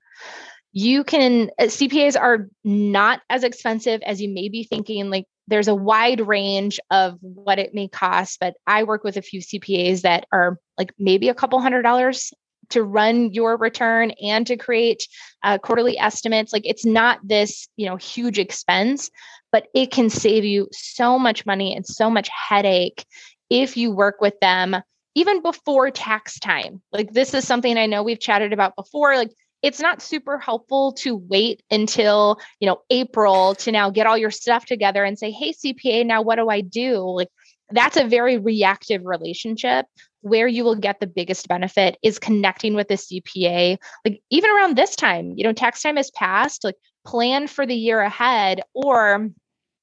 you 0.72 1.04
can 1.04 1.50
uh, 1.58 1.64
CPAs 1.64 2.18
are 2.18 2.48
not 2.64 3.20
as 3.28 3.44
expensive 3.44 4.00
as 4.02 4.20
you 4.20 4.28
may 4.28 4.48
be 4.48 4.64
thinking 4.64 5.10
like 5.10 5.26
there's 5.48 5.68
a 5.68 5.74
wide 5.74 6.26
range 6.26 6.80
of 6.90 7.18
what 7.20 7.58
it 7.58 7.74
may 7.74 7.88
cost 7.88 8.38
but 8.40 8.54
I 8.66 8.84
work 8.84 9.04
with 9.04 9.16
a 9.16 9.22
few 9.22 9.40
CPAs 9.40 10.02
that 10.02 10.26
are 10.32 10.58
like 10.78 10.94
maybe 10.98 11.28
a 11.28 11.34
couple 11.34 11.60
hundred 11.60 11.82
dollars 11.82 12.32
to 12.70 12.82
run 12.82 13.32
your 13.32 13.56
return 13.56 14.12
and 14.22 14.46
to 14.46 14.56
create 14.56 15.06
uh, 15.42 15.58
quarterly 15.58 15.98
estimates 15.98 16.52
like 16.52 16.66
it's 16.66 16.84
not 16.84 17.18
this 17.22 17.68
you 17.76 17.86
know 17.86 17.96
huge 17.96 18.38
expense 18.38 19.10
but 19.50 19.66
it 19.74 19.90
can 19.90 20.08
save 20.08 20.44
you 20.44 20.68
so 20.72 21.18
much 21.18 21.44
money 21.44 21.74
and 21.74 21.86
so 21.86 22.08
much 22.10 22.28
headache 22.28 23.04
if 23.50 23.76
you 23.76 23.92
work 23.92 24.20
with 24.20 24.38
them 24.40 24.76
even 25.14 25.42
before 25.42 25.90
tax 25.90 26.38
time. 26.38 26.80
Like 26.90 27.12
this 27.12 27.34
is 27.34 27.46
something 27.46 27.76
i 27.76 27.86
know 27.86 28.02
we've 28.02 28.20
chatted 28.20 28.52
about 28.52 28.76
before 28.76 29.16
like 29.16 29.30
it's 29.62 29.80
not 29.80 30.02
super 30.02 30.38
helpful 30.38 30.92
to 30.92 31.14
wait 31.14 31.62
until 31.70 32.40
you 32.60 32.66
know 32.66 32.78
april 32.90 33.54
to 33.56 33.70
now 33.70 33.90
get 33.90 34.06
all 34.06 34.18
your 34.18 34.30
stuff 34.30 34.66
together 34.66 35.04
and 35.04 35.16
say 35.18 35.30
hey 35.30 35.52
cpa 35.52 36.04
now 36.04 36.20
what 36.22 36.36
do 36.36 36.48
i 36.48 36.60
do? 36.60 36.98
Like 36.98 37.28
that's 37.70 37.96
a 37.96 38.04
very 38.04 38.38
reactive 38.38 39.02
relationship 39.04 39.86
where 40.20 40.46
you 40.46 40.62
will 40.62 40.76
get 40.76 41.00
the 41.00 41.06
biggest 41.06 41.48
benefit 41.48 41.96
is 42.02 42.18
connecting 42.18 42.74
with 42.74 42.88
the 42.88 42.94
cpa 42.94 43.76
like 44.04 44.20
even 44.30 44.50
around 44.50 44.76
this 44.76 44.94
time 44.96 45.32
you 45.36 45.44
know 45.44 45.52
tax 45.52 45.82
time 45.82 45.96
has 45.96 46.10
passed 46.12 46.64
like 46.64 46.76
plan 47.04 47.46
for 47.46 47.66
the 47.66 47.74
year 47.74 48.00
ahead 48.00 48.60
or 48.74 49.30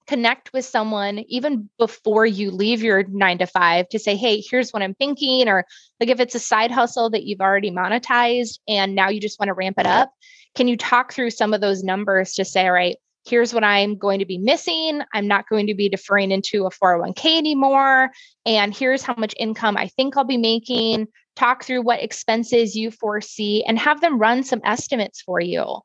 connect 0.10 0.52
with 0.54 0.66
someone 0.66 1.20
even 1.28 1.70
before 1.78 2.26
you 2.26 2.50
leave 2.50 2.82
your 2.82 3.04
nine 3.10 3.38
to 3.38 3.46
five 3.46 3.88
to 3.90 4.00
say, 4.00 4.16
hey, 4.16 4.42
here's 4.50 4.72
what 4.72 4.82
I'm 4.82 4.96
thinking. 4.96 5.48
Or 5.48 5.66
like 6.00 6.10
if 6.10 6.20
it's 6.20 6.34
a 6.34 6.40
side 6.40 6.72
hustle 6.72 7.12
that 7.12 7.26
you've 7.26 7.42
already 7.42 7.70
monetized 7.70 8.58
and 8.68 8.96
now 8.96 9.10
you 9.10 9.22
just 9.22 9.40
want 9.40 9.50
to 9.50 9.54
ramp 9.54 9.78
it 9.78 9.86
up, 9.86 10.12
can 10.56 10.68
you 10.68 10.78
talk 10.78 11.14
through 11.14 11.30
some 11.30 11.54
of 11.54 11.62
those 11.62 11.84
numbers 11.84 12.34
to 12.34 12.44
say, 12.44 12.66
all 12.66 12.72
right, 12.72 12.98
here's 13.30 13.54
what 13.54 13.64
I'm 13.64 13.98
going 13.98 14.20
to 14.20 14.26
be 14.26 14.38
missing. 14.38 15.02
I'm 15.14 15.28
not 15.28 15.48
going 15.48 15.68
to 15.68 15.76
be 15.76 15.90
deferring 15.90 16.32
into 16.32 16.66
a 16.66 16.72
401k 16.72 17.38
anymore. 17.38 18.10
And 18.46 18.76
here's 18.76 19.04
how 19.04 19.16
much 19.18 19.36
income 19.38 19.78
I 19.78 19.88
think 19.88 20.18
I'll 20.18 20.24
be 20.24 20.38
making. 20.38 21.08
Talk 21.36 21.64
through 21.64 21.84
what 21.84 22.04
expenses 22.04 22.76
you 22.76 22.92
foresee 22.92 23.64
and 23.66 23.80
have 23.80 24.02
them 24.02 24.20
run 24.20 24.44
some 24.44 24.60
estimates 24.66 25.22
for 25.22 25.40
you. 25.40 25.80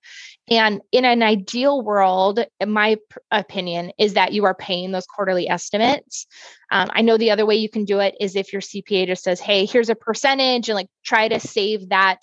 And 0.48 0.80
in 0.90 1.04
an 1.04 1.22
ideal 1.22 1.82
world, 1.82 2.40
my 2.66 2.96
opinion 3.30 3.92
is 3.98 4.14
that 4.14 4.32
you 4.32 4.44
are 4.46 4.54
paying 4.54 4.90
those 4.90 5.06
quarterly 5.06 5.48
estimates. 5.48 6.26
Um, 6.72 6.88
I 6.92 7.02
know 7.02 7.16
the 7.16 7.30
other 7.30 7.46
way 7.46 7.54
you 7.54 7.68
can 7.68 7.84
do 7.84 8.00
it 8.00 8.16
is 8.20 8.34
if 8.36 8.52
your 8.52 8.62
CPA 8.62 9.06
just 9.06 9.22
says, 9.22 9.40
hey, 9.40 9.64
here's 9.64 9.90
a 9.90 9.94
percentage, 9.94 10.68
and 10.68 10.76
like 10.76 10.88
try 11.04 11.28
to 11.28 11.38
save 11.38 11.90
that 11.90 12.20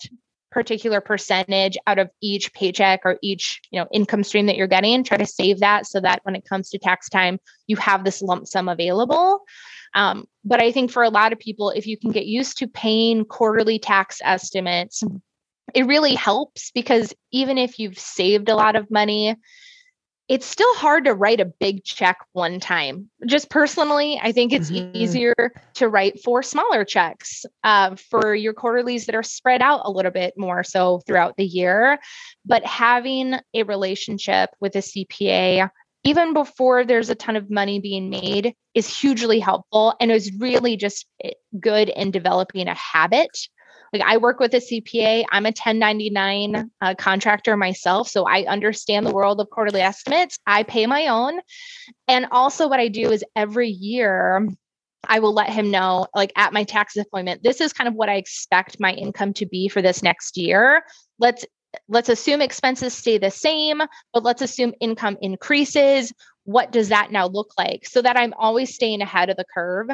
particular 0.52 1.00
percentage 1.00 1.76
out 1.86 1.98
of 1.98 2.10
each 2.20 2.52
paycheck 2.52 3.00
or 3.04 3.18
each 3.22 3.60
you 3.70 3.80
know 3.80 3.88
income 3.92 4.22
stream 4.22 4.46
that 4.46 4.56
you're 4.56 4.66
getting 4.66 5.02
try 5.02 5.16
to 5.16 5.26
save 5.26 5.60
that 5.60 5.86
so 5.86 6.00
that 6.00 6.20
when 6.24 6.36
it 6.36 6.44
comes 6.44 6.70
to 6.70 6.78
tax 6.78 7.08
time 7.08 7.38
you 7.66 7.76
have 7.76 8.04
this 8.04 8.22
lump 8.22 8.46
sum 8.46 8.68
available. 8.68 9.40
Um, 9.94 10.26
but 10.44 10.60
i 10.62 10.72
think 10.72 10.90
for 10.90 11.02
a 11.02 11.10
lot 11.10 11.32
of 11.32 11.38
people 11.38 11.70
if 11.70 11.86
you 11.86 11.98
can 11.98 12.12
get 12.12 12.26
used 12.26 12.58
to 12.58 12.66
paying 12.68 13.24
quarterly 13.24 13.78
tax 13.78 14.20
estimates 14.24 15.02
it 15.74 15.86
really 15.86 16.14
helps 16.14 16.70
because 16.72 17.14
even 17.30 17.58
if 17.58 17.78
you've 17.78 17.98
saved 17.98 18.48
a 18.48 18.56
lot 18.56 18.76
of 18.76 18.90
money, 18.90 19.36
it's 20.28 20.46
still 20.46 20.72
hard 20.74 21.04
to 21.04 21.14
write 21.14 21.40
a 21.40 21.44
big 21.44 21.84
check 21.84 22.18
one 22.32 22.60
time. 22.60 23.10
Just 23.26 23.50
personally, 23.50 24.20
I 24.22 24.32
think 24.32 24.52
it's 24.52 24.70
mm-hmm. 24.70 24.96
easier 24.96 25.34
to 25.74 25.88
write 25.88 26.22
for 26.22 26.42
smaller 26.42 26.84
checks 26.84 27.44
uh, 27.64 27.96
for 27.96 28.34
your 28.34 28.54
quarterlies 28.54 29.06
that 29.06 29.14
are 29.14 29.22
spread 29.22 29.62
out 29.62 29.82
a 29.84 29.90
little 29.90 30.12
bit 30.12 30.34
more 30.36 30.62
so 30.64 31.00
throughout 31.06 31.36
the 31.36 31.44
year. 31.44 31.98
But 32.46 32.64
having 32.64 33.34
a 33.52 33.64
relationship 33.64 34.50
with 34.60 34.76
a 34.76 34.78
CPA, 34.78 35.68
even 36.04 36.34
before 36.34 36.84
there's 36.84 37.10
a 37.10 37.14
ton 37.14 37.36
of 37.36 37.50
money 37.50 37.80
being 37.80 38.08
made, 38.08 38.54
is 38.74 38.88
hugely 38.88 39.40
helpful 39.40 39.94
and 40.00 40.10
is 40.10 40.32
really 40.38 40.76
just 40.76 41.04
eh, 41.22 41.32
good 41.58 41.88
in 41.88 42.10
developing 42.10 42.68
a 42.68 42.74
habit 42.74 43.36
like 43.92 44.02
I 44.02 44.16
work 44.16 44.40
with 44.40 44.54
a 44.54 44.58
CPA. 44.58 45.24
I'm 45.30 45.44
a 45.44 45.48
1099 45.48 46.70
uh, 46.80 46.94
contractor 46.96 47.56
myself, 47.56 48.08
so 48.08 48.24
I 48.24 48.44
understand 48.44 49.06
the 49.06 49.12
world 49.12 49.40
of 49.40 49.50
quarterly 49.50 49.82
estimates. 49.82 50.38
I 50.46 50.62
pay 50.62 50.86
my 50.86 51.08
own. 51.08 51.40
And 52.08 52.26
also 52.30 52.68
what 52.68 52.80
I 52.80 52.88
do 52.88 53.10
is 53.10 53.24
every 53.36 53.68
year 53.68 54.48
I 55.08 55.18
will 55.18 55.34
let 55.34 55.50
him 55.50 55.70
know, 55.70 56.06
like 56.14 56.32
at 56.36 56.52
my 56.52 56.64
tax 56.64 56.96
appointment, 56.96 57.42
this 57.42 57.60
is 57.60 57.72
kind 57.72 57.88
of 57.88 57.94
what 57.94 58.08
I 58.08 58.14
expect 58.14 58.80
my 58.80 58.92
income 58.92 59.32
to 59.34 59.46
be 59.46 59.68
for 59.68 59.82
this 59.82 60.02
next 60.02 60.36
year. 60.36 60.82
Let's 61.18 61.44
let's 61.88 62.08
assume 62.08 62.42
expenses 62.42 62.94
stay 62.94 63.18
the 63.18 63.30
same, 63.30 63.80
but 64.12 64.22
let's 64.22 64.42
assume 64.42 64.74
income 64.80 65.16
increases. 65.20 66.12
What 66.44 66.70
does 66.70 66.88
that 66.90 67.10
now 67.12 67.26
look 67.28 67.52
like? 67.58 67.86
So 67.86 68.02
that 68.02 68.16
I'm 68.16 68.34
always 68.34 68.74
staying 68.74 69.00
ahead 69.00 69.30
of 69.30 69.36
the 69.36 69.44
curve. 69.54 69.88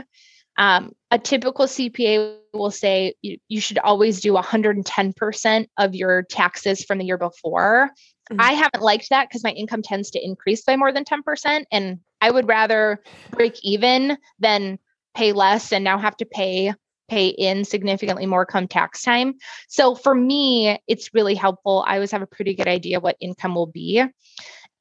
Um, 0.59 0.93
a 1.11 1.19
typical 1.19 1.67
CPA 1.67 2.37
will 2.53 2.73
say 2.73 3.15
you, 3.23 3.39
you 3.49 3.61
should 3.61 3.79
always 3.79 4.21
do 4.21 4.35
110% 4.35 5.67
of 5.79 5.95
your 5.95 6.23
taxes 6.25 6.85
from 6.85 6.99
the 6.99 7.05
year 7.05 7.17
before. 7.17 7.91
Mm-hmm. 8.31 8.41
I 8.41 8.53
haven't 8.53 8.83
liked 8.83 9.09
that 9.11 9.29
because 9.29 9.45
my 9.45 9.53
income 9.53 9.83
tends 9.83 10.11
to 10.11 10.25
increase 10.25 10.65
by 10.65 10.77
more 10.77 10.93
than 10.93 11.05
10%. 11.05 11.65
And 11.71 12.01
I 12.21 12.31
would 12.31 12.49
rather 12.49 13.01
break 13.31 13.65
even 13.65 14.19
than 14.41 14.79
pay 15.15 15.33
less 15.33 15.73
and 15.73 15.85
now 15.85 15.99
have 15.99 16.17
to 16.19 16.27
pay 16.27 16.75
pay 17.09 17.29
in 17.29 17.65
significantly 17.65 18.27
more 18.27 18.45
come 18.45 18.69
tax 18.69 19.03
time. 19.03 19.35
So 19.69 19.95
for 19.95 20.15
me, 20.15 20.79
it's 20.87 21.15
really 21.15 21.35
helpful. 21.35 21.83
I 21.87 21.95
always 21.95 22.11
have 22.11 22.21
a 22.21 22.27
pretty 22.27 22.55
good 22.55 22.69
idea 22.69 23.01
what 23.01 23.17
income 23.19 23.55
will 23.55 23.67
be. 23.67 24.05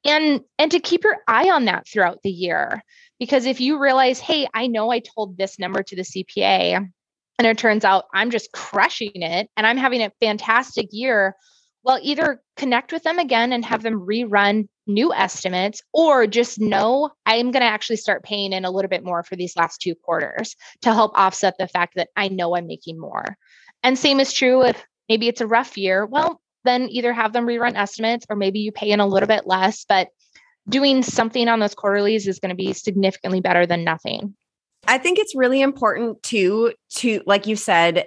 And 0.04 0.40
and 0.58 0.70
to 0.70 0.78
keep 0.78 1.04
your 1.04 1.16
eye 1.26 1.48
on 1.50 1.64
that 1.64 1.88
throughout 1.88 2.22
the 2.22 2.30
year. 2.30 2.82
Because 3.18 3.46
if 3.46 3.60
you 3.60 3.78
realize, 3.78 4.20
hey, 4.20 4.46
I 4.54 4.66
know 4.66 4.90
I 4.90 5.00
told 5.00 5.36
this 5.36 5.58
number 5.58 5.82
to 5.82 5.96
the 5.96 6.02
CPA, 6.02 6.88
and 7.38 7.46
it 7.46 7.58
turns 7.58 7.84
out 7.84 8.06
I'm 8.12 8.30
just 8.30 8.52
crushing 8.52 9.22
it 9.22 9.48
and 9.56 9.66
I'm 9.66 9.76
having 9.76 10.02
a 10.02 10.12
fantastic 10.20 10.88
year, 10.90 11.36
well, 11.84 11.98
either 12.02 12.42
connect 12.56 12.92
with 12.92 13.04
them 13.04 13.18
again 13.18 13.52
and 13.52 13.64
have 13.64 13.82
them 13.82 14.00
rerun 14.00 14.68
new 14.86 15.12
estimates, 15.12 15.82
or 15.92 16.26
just 16.26 16.58
know 16.58 17.10
I'm 17.26 17.50
going 17.50 17.62
to 17.62 17.68
actually 17.68 17.96
start 17.96 18.24
paying 18.24 18.52
in 18.52 18.64
a 18.64 18.70
little 18.70 18.88
bit 18.88 19.04
more 19.04 19.22
for 19.22 19.36
these 19.36 19.56
last 19.56 19.80
two 19.80 19.94
quarters 19.94 20.56
to 20.82 20.92
help 20.92 21.12
offset 21.14 21.54
the 21.58 21.68
fact 21.68 21.94
that 21.96 22.08
I 22.16 22.28
know 22.28 22.56
I'm 22.56 22.66
making 22.66 22.98
more. 22.98 23.36
And 23.82 23.98
same 23.98 24.18
is 24.18 24.32
true 24.32 24.64
if 24.64 24.82
maybe 25.08 25.28
it's 25.28 25.40
a 25.40 25.46
rough 25.46 25.76
year. 25.78 26.04
Well, 26.06 26.40
then 26.64 26.88
either 26.90 27.12
have 27.12 27.32
them 27.32 27.46
rerun 27.46 27.76
estimates 27.76 28.26
or 28.28 28.36
maybe 28.36 28.60
you 28.60 28.72
pay 28.72 28.90
in 28.90 29.00
a 29.00 29.06
little 29.06 29.28
bit 29.28 29.46
less, 29.46 29.84
but 29.88 30.08
doing 30.68 31.02
something 31.02 31.48
on 31.48 31.60
those 31.60 31.74
quarterlies 31.74 32.26
is 32.26 32.38
going 32.38 32.50
to 32.50 32.56
be 32.56 32.72
significantly 32.72 33.40
better 33.40 33.66
than 33.66 33.84
nothing. 33.84 34.34
I 34.86 34.98
think 34.98 35.18
it's 35.18 35.34
really 35.34 35.60
important 35.60 36.22
to 36.24 36.72
to 36.96 37.22
like 37.26 37.46
you 37.46 37.56
said 37.56 38.06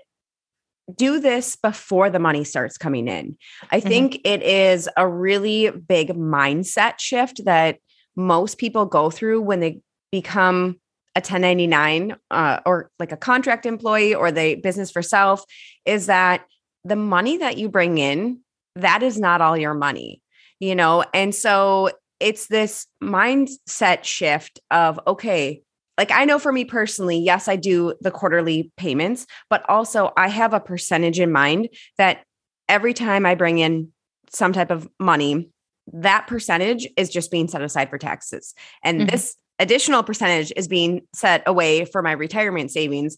do 0.95 1.19
this 1.19 1.56
before 1.56 2.10
the 2.10 2.19
money 2.19 2.43
starts 2.43 2.78
coming 2.78 3.08
in. 3.08 3.38
I 3.71 3.80
mm-hmm. 3.80 3.89
think 3.89 4.21
it 4.26 4.41
is 4.41 4.89
a 4.97 5.08
really 5.08 5.69
big 5.69 6.10
mindset 6.10 7.00
shift 7.00 7.45
that 7.45 7.78
most 8.15 8.58
people 8.58 8.86
go 8.86 9.10
through 9.10 9.41
when 9.41 9.60
they 9.60 9.80
become 10.12 10.80
a 11.15 11.19
1099 11.19 12.15
uh, 12.32 12.60
or 12.65 12.89
like 13.00 13.12
a 13.12 13.17
contract 13.17 13.65
employee 13.65 14.15
or 14.15 14.32
the 14.32 14.56
business 14.56 14.91
for 14.91 15.02
self 15.02 15.43
is 15.86 16.06
that 16.08 16.45
the 16.84 16.95
money 16.95 17.38
that 17.38 17.58
you 17.58 17.69
bring 17.69 17.97
in 17.97 18.39
that 18.76 19.04
is 19.04 19.19
not 19.19 19.41
all 19.41 19.58
your 19.58 19.74
money 19.74 20.21
you 20.60 20.74
know 20.74 21.04
and 21.13 21.36
so 21.36 21.89
it's 22.21 22.47
this 22.47 22.88
mindset 23.03 24.03
shift 24.03 24.60
of 24.69 24.99
okay 25.07 25.62
like 25.97 26.10
I 26.12 26.25
know 26.25 26.39
for 26.39 26.51
me 26.51 26.65
personally, 26.65 27.19
yes, 27.19 27.47
I 27.47 27.57
do 27.57 27.93
the 28.01 28.10
quarterly 28.10 28.71
payments, 28.75 29.27
but 29.51 29.63
also 29.69 30.13
I 30.17 30.29
have 30.29 30.51
a 30.51 30.60
percentage 30.60 31.19
in 31.19 31.31
mind 31.31 31.69
that 31.99 32.23
every 32.67 32.95
time 32.95 33.23
I 33.25 33.36
bring 33.36 33.60
in 33.60 33.89
some 34.29 34.51
type 34.51 34.71
of 34.71 34.89
money, 34.99 35.49
that 35.93 36.25
percentage 36.25 36.88
is 36.97 37.10
just 37.10 37.29
being 37.29 37.47
set 37.47 37.62
aside 37.62 37.89
for 37.89 37.97
taxes. 37.97 38.55
And 38.84 39.01
mm-hmm. 39.01 39.12
this 39.12 39.36
additional 39.60 40.01
percentage 40.01 40.51
is 40.55 40.67
being 40.67 41.01
set 41.13 41.43
away 41.45 41.86
for 41.86 42.01
my 42.01 42.13
retirement 42.13 42.71
savings. 42.71 43.17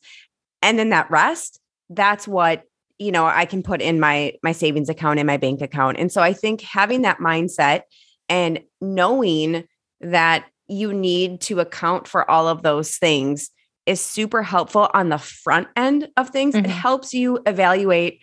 And 0.61 0.77
then 0.77 0.89
that 0.89 1.09
rest, 1.09 1.59
that's 1.89 2.27
what 2.27 2.63
you 2.99 3.11
know 3.11 3.25
I 3.25 3.45
can 3.45 3.63
put 3.63 3.81
in 3.81 3.99
my 3.99 4.33
my 4.43 4.51
savings 4.51 4.89
account 4.89 5.19
in 5.19 5.25
my 5.25 5.37
bank 5.37 5.61
account. 5.61 5.99
And 5.99 6.11
so 6.11 6.21
I 6.21 6.33
think 6.33 6.61
having 6.61 7.03
that 7.03 7.19
mindset 7.19 7.83
and 8.29 8.61
knowing 8.81 9.67
that 10.01 10.45
you 10.67 10.93
need 10.93 11.41
to 11.41 11.59
account 11.59 12.07
for 12.07 12.29
all 12.29 12.47
of 12.47 12.63
those 12.63 12.97
things 12.97 13.49
is 13.85 13.99
super 14.01 14.41
helpful 14.41 14.89
on 14.93 15.09
the 15.09 15.17
front 15.17 15.67
end 15.75 16.07
of 16.15 16.29
things. 16.29 16.55
Mm-hmm. 16.55 16.65
It 16.65 16.71
helps 16.71 17.13
you 17.13 17.39
evaluate 17.45 18.19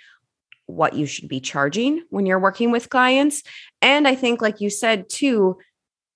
what 0.66 0.94
you 0.94 1.06
should 1.06 1.28
be 1.28 1.40
charging 1.40 2.02
when 2.10 2.26
you're 2.26 2.38
working 2.38 2.70
with 2.70 2.88
clients. 2.88 3.42
And 3.82 4.06
I 4.06 4.14
think, 4.14 4.40
like 4.40 4.60
you 4.60 4.70
said, 4.70 5.08
too, 5.08 5.58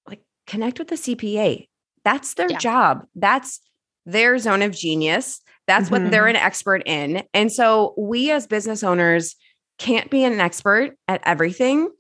like 0.07 0.23
connect 0.47 0.79
with 0.79 0.89
the 0.89 0.97
CPA. 0.97 1.69
That's 2.05 2.35
their 2.35 2.51
yeah. 2.51 2.59
job. 2.59 3.07
That's 3.15 3.61
their 4.07 4.39
zone 4.39 4.63
of 4.63 4.73
genius. 4.73 5.41
That's 5.67 5.87
mm-hmm. 5.87 6.05
what 6.05 6.11
they're 6.11 6.23
mm-hmm. 6.23 6.37
an 6.37 6.43
expert 6.43 6.83
in. 6.87 7.23
And 7.33 7.53
so 7.53 7.95
we 7.97 8.31
as 8.31 8.47
business 8.47 8.83
owners 8.83 9.37
can't 9.79 10.11
be 10.11 10.25
an 10.25 10.41
expert 10.41 10.97
at 11.09 11.21
everything. 11.25 11.91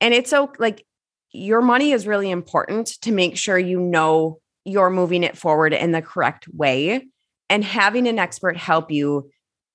And 0.00 0.12
it's 0.12 0.30
so 0.30 0.52
like 0.58 0.84
your 1.32 1.62
money 1.62 1.92
is 1.92 2.06
really 2.06 2.30
important 2.30 2.88
to 3.02 3.12
make 3.12 3.36
sure 3.36 3.58
you 3.58 3.80
know 3.80 4.38
you're 4.64 4.90
moving 4.90 5.22
it 5.22 5.36
forward 5.36 5.72
in 5.72 5.92
the 5.92 6.02
correct 6.02 6.48
way. 6.48 7.06
And 7.50 7.64
having 7.64 8.06
an 8.06 8.18
expert 8.18 8.56
help 8.56 8.90
you 8.90 9.30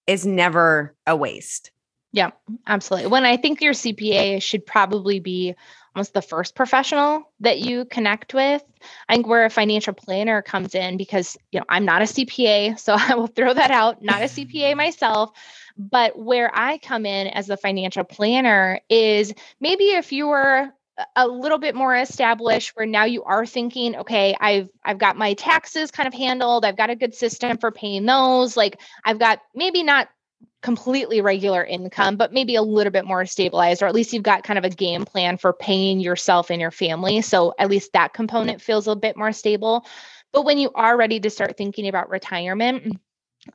is 0.08 0.26
never 0.26 0.96
a 1.06 1.16
waste. 1.16 1.72
Yeah, 2.14 2.32
absolutely. 2.66 3.10
When 3.10 3.26
I 3.26 3.38
think 3.38 3.62
your 3.62 3.74
CPA 3.74 4.42
should 4.42 4.66
probably 4.66 5.20
be 5.20 5.56
almost 5.98 6.14
the 6.14 6.22
first 6.22 6.54
professional 6.54 7.32
that 7.40 7.60
you 7.60 7.84
connect 7.86 8.36
with. 8.36 8.64
I 9.10 9.16
think 9.16 9.26
where 9.26 9.46
a 9.46 9.50
financial 9.50 9.94
planner 9.94 10.44
comes 10.44 10.76
in 10.76 10.96
because, 10.96 11.36
you 11.52 11.60
know, 11.60 11.66
I'm 11.70 11.86
not 11.86 12.04
a 12.04 12.06
CPA, 12.06 12.78
so 12.80 12.96
I 12.98 13.16
will 13.16 13.26
throw 13.26 13.52
that 13.52 13.72
out, 13.72 14.04
not 14.04 14.22
a 14.22 14.26
CPA 14.26 14.76
myself. 14.78 15.32
But 15.76 16.18
where 16.18 16.52
I 16.54 16.78
come 16.78 17.08
in 17.08 17.28
as 17.28 17.48
the 17.48 17.58
financial 17.58 18.04
planner 18.04 18.80
is 18.90 19.34
maybe 19.60 19.86
if 19.86 20.12
you 20.12 20.28
were 20.28 20.72
a 21.16 21.28
little 21.28 21.60
bit 21.60 21.76
more 21.76 21.96
established 21.96 22.76
where 22.76 22.86
now 22.86 23.06
you 23.06 23.24
are 23.24 23.46
thinking 23.46 23.96
okay 23.98 24.36
i've 24.40 24.70
i've 24.84 24.98
got 24.98 25.16
my 25.16 25.34
taxes 25.34 25.92
kind 25.92 26.08
of 26.08 26.14
handled. 26.14 26.66
I've 26.66 26.78
got 26.78 26.90
a 26.90 26.96
good 26.96 27.14
system 27.14 27.58
for 27.58 27.72
paying 27.72 28.06
those. 28.06 28.58
Like 28.58 28.82
i've 29.06 29.20
got 29.20 29.40
maybe 29.54 29.84
not 29.84 30.10
completely 30.62 31.22
regular 31.22 31.64
income 31.64 32.16
but 32.16 32.34
maybe 32.34 32.56
a 32.56 32.62
little 32.62 32.92
bit 32.92 33.06
more 33.06 33.26
stabilized 33.26 33.82
or 33.82 33.86
at 33.86 33.94
least 33.94 34.12
you've 34.12 34.24
got 34.24 34.44
kind 34.44 34.58
of 34.58 34.66
a 34.66 34.70
game 34.70 35.06
plan 35.06 35.38
for 35.38 35.54
paying 35.54 36.00
yourself 36.00 36.50
and 36.50 36.60
your 36.60 36.72
family. 36.72 37.22
So 37.22 37.54
at 37.60 37.70
least 37.70 37.94
that 37.94 38.14
component 38.14 38.62
feels 38.62 38.88
a 38.88 38.96
bit 38.96 39.18
more 39.18 39.32
stable. 39.32 39.86
But 40.34 40.46
when 40.46 40.58
you 40.58 40.72
are 40.74 40.98
ready 40.98 41.20
to 41.20 41.30
start 41.30 41.58
thinking 41.58 41.88
about 41.88 42.10
retirement 42.10 43.00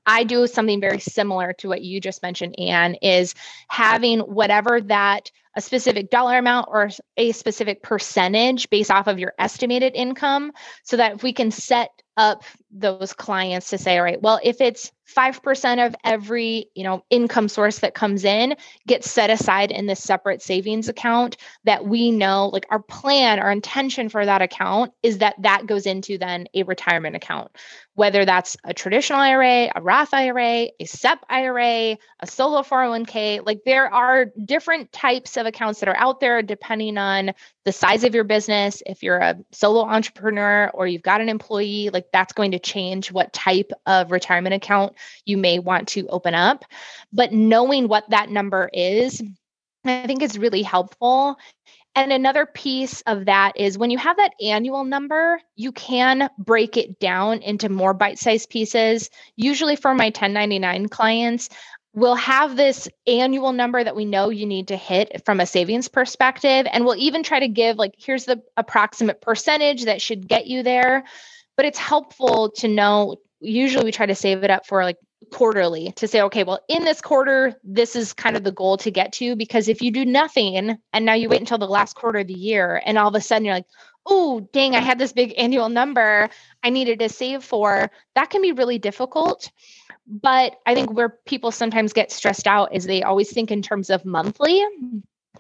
I 0.07 0.25
do 0.25 0.47
something 0.47 0.81
very 0.81 1.01
similar 1.01 1.53
to 1.55 1.69
what 1.69 1.83
you 1.83 2.01
just 2.01 2.23
mentioned, 2.23 2.59
Ann, 2.59 2.97
is 3.03 3.35
having 3.69 4.21
whatever 4.21 4.81
that 4.83 5.31
a 5.55 5.61
specific 5.61 6.11
dollar 6.11 6.39
amount 6.39 6.69
or 6.71 6.91
a 7.17 7.33
specific 7.33 7.83
percentage 7.83 8.71
based 8.71 8.91
off 8.91 9.07
of 9.07 9.19
your 9.19 9.35
estimated 9.39 9.95
income 9.95 10.53
so 10.83 10.97
that 10.97 11.17
if 11.17 11.23
we 11.23 11.33
can 11.33 11.51
set 11.51 11.91
up 12.17 12.45
those 12.71 13.13
clients 13.13 13.71
to 13.71 13.79
say 13.79 13.97
all 13.97 14.05
right 14.05 14.21
well 14.21 14.39
if 14.43 14.61
it's 14.61 14.93
5% 15.09 15.87
of 15.87 15.95
every 16.05 16.67
you 16.75 16.85
know 16.85 17.05
income 17.11 17.49
source 17.49 17.81
that 17.81 17.95
comes 17.95 18.25
in 18.25 18.57
gets 18.87 19.11
set 19.11 19.31
aside 19.31 19.71
in 19.71 19.87
this 19.87 20.03
separate 20.03 20.43
savings 20.43 20.89
account 20.89 21.37
that 21.65 21.85
we 21.87 22.11
know 22.11 22.49
like 22.53 22.67
our 22.71 22.79
plan 22.79 23.39
our 23.39 23.51
intention 23.51 24.09
for 24.09 24.25
that 24.25 24.43
account 24.43 24.93
is 25.03 25.19
that 25.19 25.35
that 25.41 25.67
goes 25.67 25.87
into 25.87 26.19
then 26.19 26.47
a 26.55 26.63
retirement 26.63 27.17
account. 27.17 27.51
Whether 27.95 28.25
that's 28.25 28.57
a 28.65 28.73
traditional 28.73 29.19
IRA 29.19 29.71
a 29.75 29.83
Roth 29.83 30.15
IRA 30.15 30.69
a 30.79 30.85
SEP 30.85 31.25
IRA 31.29 31.99
a 32.21 32.27
solo 32.27 32.63
401k 32.63 33.45
like 33.45 33.63
there 33.65 33.93
are 33.93 34.27
different 34.45 34.93
types 34.93 35.37
of 35.37 35.47
accounts 35.47 35.81
that 35.81 35.89
are 35.89 35.97
out 35.97 36.21
there 36.21 36.43
depending 36.43 36.97
on 36.97 37.33
the 37.65 37.73
size 37.73 38.03
of 38.03 38.15
your 38.15 38.25
business. 38.25 38.83
If 38.87 39.03
you're 39.03 39.19
a 39.19 39.37
solo 39.53 39.83
entrepreneur 39.83 40.71
or 40.75 40.87
you've 40.87 41.03
got 41.03 41.21
an 41.21 41.29
employee 41.29 41.91
like 41.93 42.07
that's 42.13 42.33
going 42.33 42.53
to 42.53 42.59
change 42.59 43.13
what 43.13 43.33
type 43.33 43.71
of 43.87 44.11
retirement 44.11 44.55
account 44.55 44.92
you 45.25 45.37
may 45.37 45.59
want 45.59 45.89
to 45.89 46.07
open 46.09 46.35
up. 46.35 46.65
But 47.13 47.33
knowing 47.33 47.89
what 47.89 48.09
that 48.11 48.31
number 48.31 48.71
is, 48.73 49.23
I 49.85 50.07
think 50.07 50.23
is 50.23 50.39
really 50.39 50.63
helpful. 50.63 51.37
And 51.95 52.11
another 52.11 52.47
piece 52.47 53.03
of 53.03 53.27
that 53.27 53.53
is 53.57 53.77
when 53.77 53.91
you 53.91 53.99
have 53.99 54.17
that 54.17 54.33
annual 54.41 54.85
number, 54.85 55.41
you 55.57 55.73
can 55.73 56.31
break 56.39 56.77
it 56.77 56.99
down 56.99 57.43
into 57.43 57.69
more 57.69 57.93
bite 57.93 58.19
sized 58.19 58.49
pieces. 58.49 59.11
Usually, 59.37 59.77
for 59.77 59.95
my 59.95 60.07
1099 60.07 60.89
clients, 60.89 61.51
we'll 61.95 62.15
have 62.15 62.57
this 62.57 62.89
annual 63.07 63.53
number 63.53 63.85
that 63.85 63.95
we 63.95 64.07
know 64.07 64.31
you 64.31 64.47
need 64.47 64.69
to 64.69 64.77
hit 64.77 65.23
from 65.27 65.41
a 65.41 65.47
savings 65.47 65.89
perspective. 65.89 66.67
And 66.73 66.87
we'll 66.87 66.97
even 66.97 67.23
try 67.23 67.41
to 67.41 67.49
give, 67.49 67.77
like, 67.77 67.95
here's 67.99 68.25
the 68.25 68.43
approximate 68.57 69.21
percentage 69.21 69.85
that 69.85 70.01
should 70.01 70.27
get 70.27 70.47
you 70.47 70.63
there. 70.63 71.05
But 71.59 71.67
it's 71.67 71.79
helpful 71.79 72.53
to 72.57 72.69
know 72.69 73.17
usually 73.43 73.85
we 73.85 73.93
try 73.93 74.07
to 74.07 74.15
save 74.15 74.45
it 74.45 74.51
up 74.51 74.67
for 74.67 74.83
like 74.85 74.97
quarterly 75.31 75.93
to 75.93 76.09
say, 76.09 76.23
okay, 76.23 76.45
well, 76.45 76.61
in 76.69 76.85
this 76.85 77.01
quarter, 77.01 77.55
this 77.65 77.97
is 77.97 78.13
kind 78.13 78.37
of 78.37 78.45
the 78.45 78.53
goal 78.53 78.77
to 78.79 78.91
get 78.91 79.13
to. 79.15 79.37
Because 79.37 79.69
if 79.69 79.83
you 79.83 79.91
do 79.91 80.05
nothing 80.05 80.79
and 80.93 81.05
now 81.05 81.15
you 81.15 81.29
wait 81.29 81.41
until 81.41 81.59
the 81.59 81.67
last 81.67 81.97
quarter 81.97 82.21
of 82.21 82.27
the 82.27 82.35
year 82.35 82.83
and 82.85 82.99
all 82.99 83.09
of 83.09 83.15
a 83.15 83.21
sudden 83.21 83.45
you're 83.45 83.55
like, 83.55 83.67
oh, 84.07 84.41
dang, 84.53 84.75
I 84.75 84.81
had 84.81 84.99
this 84.99 85.13
big 85.13 85.35
annual 85.39 85.69
number 85.69 86.29
I 86.63 86.71
needed 86.71 86.99
to 87.01 87.09
save 87.09 87.45
for, 87.45 87.91
that 88.15 88.31
can 88.31 88.43
be 88.43 88.53
really 88.53 88.79
difficult. 88.79 89.51
But 90.07 90.57
I 90.67 90.75
think 90.75 90.93
where 90.93 91.09
people 91.25 91.53
sometimes 91.53 91.93
get 91.93 92.11
stressed 92.11 92.49
out 92.49 92.75
is 92.75 92.85
they 92.85 93.03
always 93.03 93.33
think 93.33 93.53
in 93.53 93.63
terms 93.63 93.91
of 93.91 94.05
monthly 94.05 94.65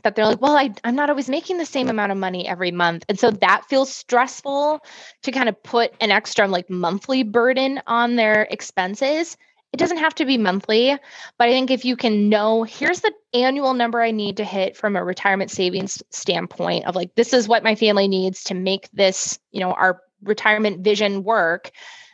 that 0.02 0.16
they're 0.16 0.26
like, 0.26 0.40
well, 0.40 0.56
I, 0.56 0.70
I'm 0.84 0.96
not 0.96 1.10
always 1.10 1.28
making 1.28 1.58
the 1.58 1.66
same 1.66 1.88
amount 1.88 2.12
of 2.12 2.18
money 2.18 2.46
every 2.46 2.70
month. 2.70 3.04
And 3.08 3.18
so 3.18 3.30
that 3.30 3.64
feels 3.68 3.94
stressful 3.94 4.80
to 5.22 5.32
kind 5.32 5.48
of 5.48 5.62
put 5.62 5.94
an 6.00 6.10
extra 6.10 6.48
like 6.48 6.68
monthly 6.68 7.22
burden 7.22 7.80
on 7.86 8.16
their 8.16 8.42
expenses. 8.50 9.36
It 9.72 9.78
doesn't 9.78 9.98
have 9.98 10.14
to 10.16 10.26
be 10.26 10.36
monthly, 10.36 10.98
but 11.38 11.48
I 11.48 11.52
think 11.52 11.70
if 11.70 11.84
you 11.84 11.96
can 11.96 12.28
know, 12.28 12.62
here's 12.62 13.00
the 13.00 13.12
annual 13.32 13.72
number 13.72 14.02
I 14.02 14.10
need 14.10 14.36
to 14.36 14.44
hit 14.44 14.76
from 14.76 14.96
a 14.96 15.04
retirement 15.04 15.50
savings 15.50 16.02
standpoint 16.10 16.84
of 16.86 16.94
like, 16.94 17.14
this 17.14 17.32
is 17.32 17.48
what 17.48 17.64
my 17.64 17.74
family 17.74 18.06
needs 18.06 18.44
to 18.44 18.54
make 18.54 18.90
this, 18.92 19.38
you 19.50 19.60
know, 19.60 19.72
our 19.72 20.02
retirement 20.22 20.84
vision 20.84 21.24
work, 21.24 21.70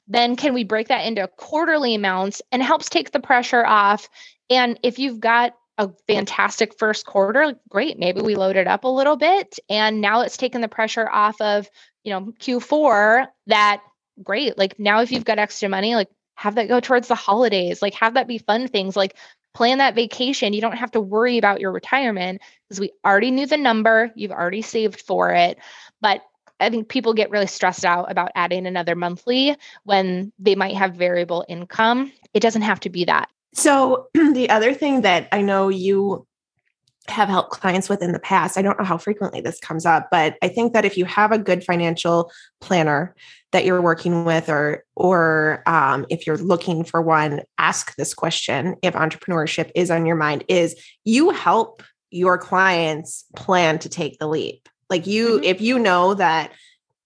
then 0.06 0.36
can 0.36 0.54
we 0.54 0.64
break 0.64 0.88
that 0.88 1.04
into 1.04 1.26
quarterly 1.36 1.94
amounts 1.94 2.40
and 2.52 2.62
helps 2.62 2.88
take 2.88 3.10
the 3.10 3.20
pressure 3.20 3.66
off? 3.66 4.08
And 4.48 4.78
if 4.82 4.98
you've 4.98 5.20
got 5.20 5.54
a 5.78 5.90
fantastic 6.06 6.78
first 6.78 7.06
quarter. 7.06 7.54
Great 7.68 7.98
maybe 7.98 8.20
we 8.20 8.34
loaded 8.34 8.66
up 8.66 8.84
a 8.84 8.88
little 8.88 9.16
bit. 9.16 9.58
And 9.70 10.00
now 10.00 10.20
it's 10.22 10.36
taken 10.36 10.60
the 10.60 10.68
pressure 10.68 11.08
off 11.08 11.40
of 11.40 11.70
you 12.04 12.12
know 12.12 12.32
q4 12.40 13.26
that 13.46 13.82
great 14.22 14.58
like 14.58 14.78
now 14.78 15.00
if 15.00 15.12
you've 15.12 15.24
got 15.24 15.38
extra 15.38 15.68
money 15.68 15.94
like 15.94 16.08
have 16.34 16.56
that 16.56 16.68
go 16.68 16.80
towards 16.80 17.08
the 17.08 17.14
holidays 17.14 17.82
like 17.82 17.94
have 17.94 18.14
that 18.14 18.26
be 18.26 18.38
fun 18.38 18.66
things 18.66 18.96
like 18.96 19.14
plan 19.58 19.78
that 19.78 19.96
vacation. 19.96 20.52
You 20.52 20.60
don't 20.60 20.76
have 20.76 20.92
to 20.92 21.00
worry 21.00 21.36
about 21.36 21.60
your 21.60 21.72
retirement 21.72 22.40
because 22.68 22.78
we 22.78 22.92
already 23.04 23.32
knew 23.32 23.44
the 23.44 23.56
number. 23.56 24.12
You've 24.14 24.30
already 24.30 24.62
saved 24.62 25.00
for 25.00 25.32
it. 25.32 25.58
But 26.00 26.22
I 26.60 26.70
think 26.70 26.88
people 26.88 27.12
get 27.12 27.30
really 27.30 27.48
stressed 27.48 27.84
out 27.84 28.08
about 28.08 28.30
adding 28.36 28.66
another 28.66 28.94
monthly 28.94 29.56
when 29.82 30.32
they 30.38 30.54
might 30.54 30.76
have 30.76 30.94
variable 30.94 31.44
income. 31.48 32.12
It 32.34 32.40
doesn't 32.40 32.62
have 32.62 32.78
to 32.80 32.90
be 32.90 33.06
that. 33.06 33.28
So, 33.54 34.08
the 34.14 34.50
other 34.50 34.74
thing 34.74 35.02
that 35.02 35.28
I 35.32 35.42
know 35.42 35.68
you 35.68 36.26
have 37.08 37.28
helped 37.28 37.50
clients 37.50 37.88
with 37.88 38.02
in 38.02 38.12
the 38.12 38.18
past, 38.18 38.58
I 38.58 38.62
don't 38.62 38.78
know 38.78 38.84
how 38.84 38.98
frequently 38.98 39.40
this 39.40 39.58
comes 39.58 39.86
up, 39.86 40.08
but 40.10 40.36
I 40.42 40.48
think 40.48 40.74
that 40.74 40.84
if 40.84 40.96
you 40.96 41.04
have 41.06 41.32
a 41.32 41.38
good 41.38 41.64
financial 41.64 42.30
planner 42.60 43.14
that 43.52 43.64
you're 43.64 43.80
working 43.80 44.24
with, 44.24 44.48
or 44.48 44.84
or 44.94 45.62
um, 45.66 46.06
if 46.10 46.26
you're 46.26 46.36
looking 46.36 46.84
for 46.84 47.00
one, 47.00 47.42
ask 47.56 47.96
this 47.96 48.14
question. 48.14 48.76
If 48.82 48.94
entrepreneurship 48.94 49.70
is 49.74 49.90
on 49.90 50.04
your 50.04 50.16
mind, 50.16 50.44
is 50.48 50.76
you 51.04 51.30
help 51.30 51.82
your 52.10 52.38
clients 52.38 53.24
plan 53.36 53.78
to 53.80 53.88
take 53.88 54.18
the 54.18 54.28
leap. 54.28 54.68
Like 54.90 55.06
you, 55.06 55.36
mm-hmm. 55.36 55.44
if 55.44 55.60
you 55.60 55.78
know 55.78 56.14
that 56.14 56.52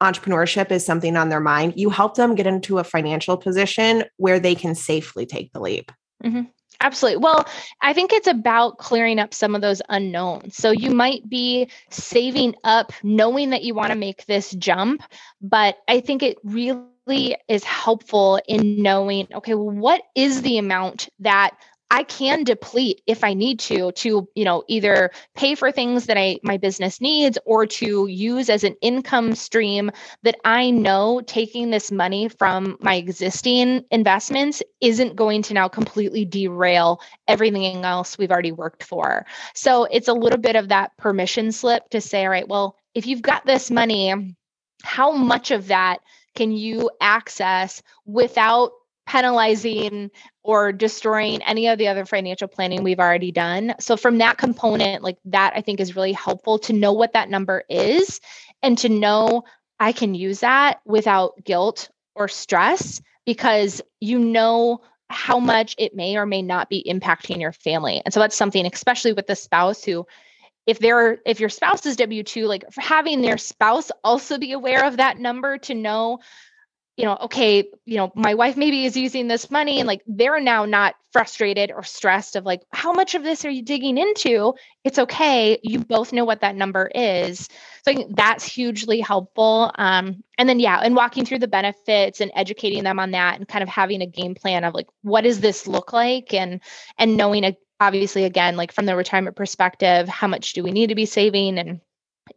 entrepreneurship 0.01 0.71
is 0.71 0.85
something 0.85 1.17
on 1.17 1.29
their 1.29 1.41
mind, 1.41 1.75
you 1.77 1.91
help 1.91 2.17
them 2.17 2.35
get 2.35 2.47
into 2.47 2.79
a 2.79 2.85
financial 2.85 3.37
position 3.37 4.05
where 4.17 4.41
they 4.41 4.55
can 4.55 4.75
safely 4.75 5.27
take 5.27 5.53
the 5.53 5.61
leap. 5.61 5.93
Mm-hmm. 6.25 6.43
Absolutely. 6.81 7.19
Well, 7.19 7.47
I 7.81 7.93
think 7.93 8.13
it's 8.13 8.27
about 8.27 8.79
clearing 8.79 9.21
up 9.21 9.33
some 9.35 9.55
of 9.55 9.61
those 9.61 9.83
unknowns. 9.89 10.57
So 10.57 10.73
you 10.73 10.91
might 10.91 11.29
be 11.29 11.69
saving 11.91 12.57
up 12.65 12.93
knowing 13.05 13.51
that 13.51 13.63
you 13.63 13.75
want 13.75 13.93
to 13.93 13.99
make 13.99 14.27
this 14.27 14.51
jump, 14.51 15.03
but 15.41 15.77
I 15.89 16.01
think 16.01 16.25
it 16.25 16.39
really 16.43 17.37
is 17.49 17.63
helpful 17.65 18.41
in 18.49 18.83
knowing 18.83 19.29
okay, 19.35 19.55
well, 19.55 19.71
what 19.71 20.03
is 20.17 20.43
the 20.43 20.59
amount 20.59 21.09
that 21.21 21.57
I 21.93 22.05
can 22.05 22.43
deplete 22.43 23.03
if 23.07 23.23
I 23.23 23.35
need 23.35 23.61
to 23.61 23.93
to 23.93 24.27
you 24.35 24.45
know 24.45 24.65
either 24.67 25.11
pay 25.37 25.55
for 25.55 25.71
things 25.71 26.07
that 26.07 26.17
I 26.19 26.39
my 26.43 26.57
business 26.57 27.03
needs 27.03 27.39
or 27.45 27.67
to 27.67 28.07
use 28.07 28.49
as 28.49 28.65
an 28.65 28.77
income 28.81 29.35
stream 29.35 29.91
that 30.23 30.37
I 30.43 30.71
know 30.71 31.21
taking 31.21 31.71
this 31.71 31.93
money 31.93 32.29
from 32.29 32.79
my 32.81 32.95
existing 32.95 33.85
investments 33.91 34.63
isn't 34.81 35.17
going 35.17 35.43
to 35.43 35.55
now 35.55 35.69
completely 35.69 36.25
derail 36.25 36.99
everything 37.29 37.85
else 37.85 38.17
we've 38.17 38.33
already 38.33 38.53
worked 38.53 38.83
for. 38.83 39.27
So 39.55 39.85
it's 39.85 40.09
a 40.09 40.15
little 40.15 40.41
bit 40.41 40.57
of 40.57 40.69
that 40.69 40.97
permission 40.97 41.53
slip 41.53 41.91
to 41.91 42.01
say 42.01 42.25
all 42.25 42.31
right 42.31 42.49
well 42.49 42.77
if 42.95 43.07
you've 43.07 43.23
got 43.23 43.45
this 43.45 43.71
money 43.71 44.35
how 44.83 45.13
much 45.13 45.51
of 45.51 45.69
that 45.69 45.99
can 46.35 46.53
you 46.53 46.91
access 47.03 47.83
without 48.07 48.73
penalizing 49.07 50.11
or 50.45 50.73
destroying 50.73 51.43
any 51.43 51.69
of 51.69 51.79
the 51.79 51.89
other 51.89 52.05
financial 52.05 52.49
planning 52.49 52.83
we've 52.83 52.99
already 52.99 53.31
done. 53.31 53.75
So, 53.79 53.97
from 53.97 54.19
that 54.19 54.39
component, 54.39 55.03
like 55.03 55.19
that, 55.27 55.53
I 55.55 55.61
think 55.61 55.81
is 55.81 55.97
really 55.97 56.13
helpful 56.13 56.59
to 56.61 56.73
know 56.73 56.93
what 56.93 57.13
that 57.13 57.31
number 57.31 57.65
is 57.69 58.21
and 58.63 58.77
to 58.79 58.89
know 58.89 59.45
I 59.79 59.93
can 59.93 60.15
use 60.15 60.41
that 60.41 60.81
without 60.85 61.43
guilt 61.45 61.91
or 62.15 62.29
stress 62.29 63.01
because 63.25 63.83
you 64.01 64.19
know 64.19 64.81
how 65.09 65.39
much 65.39 65.75
it 65.79 65.95
may 65.95 66.17
or 66.17 66.27
may 66.27 66.43
not 66.43 66.69
be 66.69 66.85
impacting 66.89 67.41
your 67.41 67.53
family. 67.53 68.03
And 68.05 68.13
so, 68.13 68.21
that's 68.21 68.37
something, 68.37 68.67
especially 68.67 69.13
with 69.13 69.27
the 69.27 69.37
spouse 69.37 69.85
who 69.85 70.07
if 70.67 70.79
they're 70.79 71.19
if 71.27 71.41
your 71.41 71.49
spouse 71.49 71.87
is 71.87 71.97
w2 71.97 72.47
like 72.47 72.65
having 72.77 73.21
their 73.21 73.39
spouse 73.39 73.91
also 74.05 74.39
be 74.39 74.53
aware 74.53 74.85
of 74.85 74.97
that 74.97 75.19
number 75.19 75.59
to 75.59 75.75
know 75.75 76.21
you 77.03 77.09
know, 77.09 77.19
okay, 77.23 77.69
you 77.85 77.97
know, 77.97 78.12
my 78.15 78.35
wife 78.35 78.57
maybe 78.57 78.87
is 78.87 78.97
using 78.97 79.27
this 79.27 79.51
money 79.51 79.81
and 79.81 79.88
like 79.88 80.03
they're 80.07 80.38
now 80.38 80.65
not 80.67 80.95
frustrated 81.12 81.73
or 81.73 81.83
stressed 81.83 82.37
of 82.37 82.45
like, 82.45 82.62
how 82.73 82.93
much 82.93 83.17
of 83.17 83.25
this 83.25 83.45
are 83.45 83.51
you 83.51 83.62
digging 83.62 83.99
into? 83.99 84.55
It's 84.85 85.01
okay. 85.01 85.59
You 85.65 85.81
both 85.81 86.12
know 86.12 86.25
what 86.25 86.43
that 86.43 86.55
number 86.55 86.88
is. 86.95 87.41
So 87.41 87.91
I 87.91 87.95
think 87.95 88.17
that's 88.17 88.45
hugely 88.45 89.01
helpful. 89.01 89.73
Um, 89.75 90.23
and 90.38 90.49
then, 90.49 90.61
yeah, 90.61 90.79
and 90.79 90.95
walking 90.95 91.25
through 91.25 91.41
the 91.41 91.49
benefits 91.49 92.21
and 92.21 92.31
educating 92.37 92.85
them 92.85 93.01
on 93.01 93.11
that 93.11 93.37
and 93.37 93.49
kind 93.49 93.65
of 93.65 93.69
having 93.69 94.01
a 94.01 94.07
game 94.07 94.37
plan 94.37 94.62
of 94.62 94.73
like, 94.73 94.87
what 95.03 95.23
does 95.23 95.41
this 95.41 95.67
look 95.67 95.93
like? 95.93 96.33
And, 96.33 96.61
and 96.99 97.17
knowing, 97.17 97.43
a, 97.43 97.57
obviously, 97.81 98.23
again, 98.23 98.57
like 98.57 98.71
from 98.71 98.87
the 98.87 98.95
retirement 98.95 99.35
perspective, 99.35 100.09
how 100.09 100.29
much 100.29 100.53
do 100.53 100.62
we 100.62 100.71
need 100.71 100.91
to 100.91 100.95
be 100.95 101.07
saving 101.07 101.59
and 101.59 101.81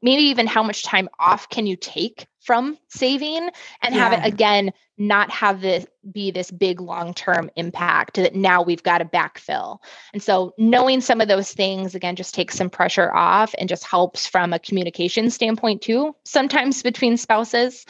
maybe 0.01 0.23
even 0.23 0.47
how 0.47 0.63
much 0.63 0.82
time 0.82 1.08
off 1.19 1.49
can 1.49 1.67
you 1.67 1.75
take 1.75 2.25
from 2.45 2.77
saving 2.89 3.49
and 3.81 3.95
yeah. 3.95 4.10
have 4.10 4.13
it 4.13 4.25
again 4.25 4.71
not 4.97 5.29
have 5.29 5.60
this 5.62 5.86
be 6.12 6.31
this 6.31 6.51
big 6.51 6.79
long-term 6.79 7.49
impact 7.55 8.15
that 8.15 8.36
now 8.36 8.62
we've 8.62 8.84
got 8.84 8.99
to 8.99 9.05
backfill 9.05 9.79
and 10.13 10.21
so 10.21 10.53
knowing 10.58 11.01
some 11.01 11.19
of 11.19 11.27
those 11.27 11.51
things 11.51 11.95
again 11.95 12.15
just 12.15 12.36
takes 12.36 12.55
some 12.55 12.69
pressure 12.69 13.13
off 13.13 13.53
and 13.58 13.67
just 13.67 13.86
helps 13.86 14.27
from 14.27 14.53
a 14.53 14.60
communication 14.60 15.29
standpoint 15.29 15.81
too 15.81 16.15
sometimes 16.23 16.84
between 16.84 17.17
spouses 17.17 17.86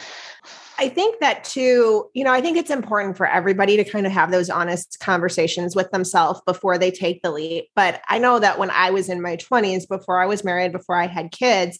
I 0.78 0.90
think 0.90 1.20
that 1.20 1.42
too, 1.42 2.10
you 2.12 2.22
know, 2.22 2.32
I 2.32 2.42
think 2.42 2.58
it's 2.58 2.70
important 2.70 3.16
for 3.16 3.26
everybody 3.26 3.78
to 3.78 3.84
kind 3.84 4.06
of 4.06 4.12
have 4.12 4.30
those 4.30 4.50
honest 4.50 4.98
conversations 5.00 5.74
with 5.74 5.90
themselves 5.90 6.42
before 6.44 6.76
they 6.76 6.90
take 6.90 7.22
the 7.22 7.30
leap. 7.30 7.68
But 7.74 8.02
I 8.08 8.18
know 8.18 8.38
that 8.38 8.58
when 8.58 8.70
I 8.70 8.90
was 8.90 9.08
in 9.08 9.22
my 9.22 9.36
20s, 9.36 9.88
before 9.88 10.20
I 10.20 10.26
was 10.26 10.44
married, 10.44 10.72
before 10.72 10.96
I 10.96 11.06
had 11.06 11.32
kids, 11.32 11.78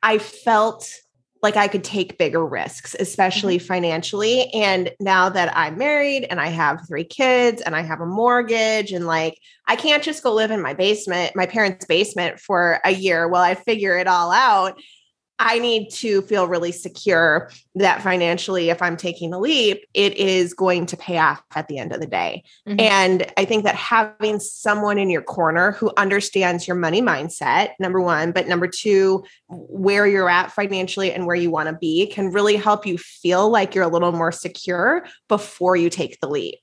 I 0.00 0.18
felt 0.18 0.88
like 1.42 1.56
I 1.56 1.68
could 1.68 1.84
take 1.84 2.18
bigger 2.18 2.44
risks, 2.44 2.96
especially 2.98 3.58
mm-hmm. 3.58 3.66
financially. 3.66 4.50
And 4.52 4.90
now 5.00 5.28
that 5.28 5.56
I'm 5.56 5.78
married 5.78 6.26
and 6.30 6.40
I 6.40 6.48
have 6.48 6.86
three 6.88 7.04
kids 7.04 7.62
and 7.62 7.76
I 7.76 7.82
have 7.82 8.00
a 8.00 8.06
mortgage, 8.06 8.92
and 8.92 9.06
like 9.06 9.38
I 9.66 9.76
can't 9.76 10.02
just 10.02 10.22
go 10.22 10.32
live 10.32 10.50
in 10.50 10.62
my 10.62 10.74
basement, 10.74 11.36
my 11.36 11.46
parents' 11.46 11.86
basement 11.86 12.40
for 12.40 12.80
a 12.84 12.90
year 12.90 13.28
while 13.28 13.42
I 13.42 13.54
figure 13.54 13.98
it 13.98 14.06
all 14.06 14.32
out. 14.32 14.80
I 15.38 15.58
need 15.58 15.90
to 15.90 16.22
feel 16.22 16.48
really 16.48 16.72
secure 16.72 17.50
that 17.74 18.00
financially, 18.00 18.70
if 18.70 18.80
I'm 18.80 18.96
taking 18.96 19.34
a 19.34 19.38
leap, 19.38 19.84
it 19.92 20.14
is 20.14 20.54
going 20.54 20.86
to 20.86 20.96
pay 20.96 21.18
off 21.18 21.42
at 21.54 21.68
the 21.68 21.78
end 21.78 21.92
of 21.92 22.00
the 22.00 22.06
day. 22.06 22.42
Mm-hmm. 22.66 22.80
And 22.80 23.32
I 23.36 23.44
think 23.44 23.64
that 23.64 23.74
having 23.74 24.40
someone 24.40 24.96
in 24.96 25.10
your 25.10 25.20
corner 25.20 25.72
who 25.72 25.92
understands 25.98 26.66
your 26.66 26.76
money 26.76 27.02
mindset, 27.02 27.72
number 27.78 28.00
one, 28.00 28.32
but 28.32 28.48
number 28.48 28.66
two, 28.66 29.24
where 29.48 30.06
you're 30.06 30.30
at 30.30 30.52
financially 30.52 31.12
and 31.12 31.26
where 31.26 31.36
you 31.36 31.50
want 31.50 31.68
to 31.68 31.74
be 31.74 32.06
can 32.06 32.32
really 32.32 32.56
help 32.56 32.86
you 32.86 32.96
feel 32.96 33.50
like 33.50 33.74
you're 33.74 33.84
a 33.84 33.88
little 33.88 34.12
more 34.12 34.32
secure 34.32 35.06
before 35.28 35.76
you 35.76 35.90
take 35.90 36.18
the 36.20 36.28
leap. 36.30 36.60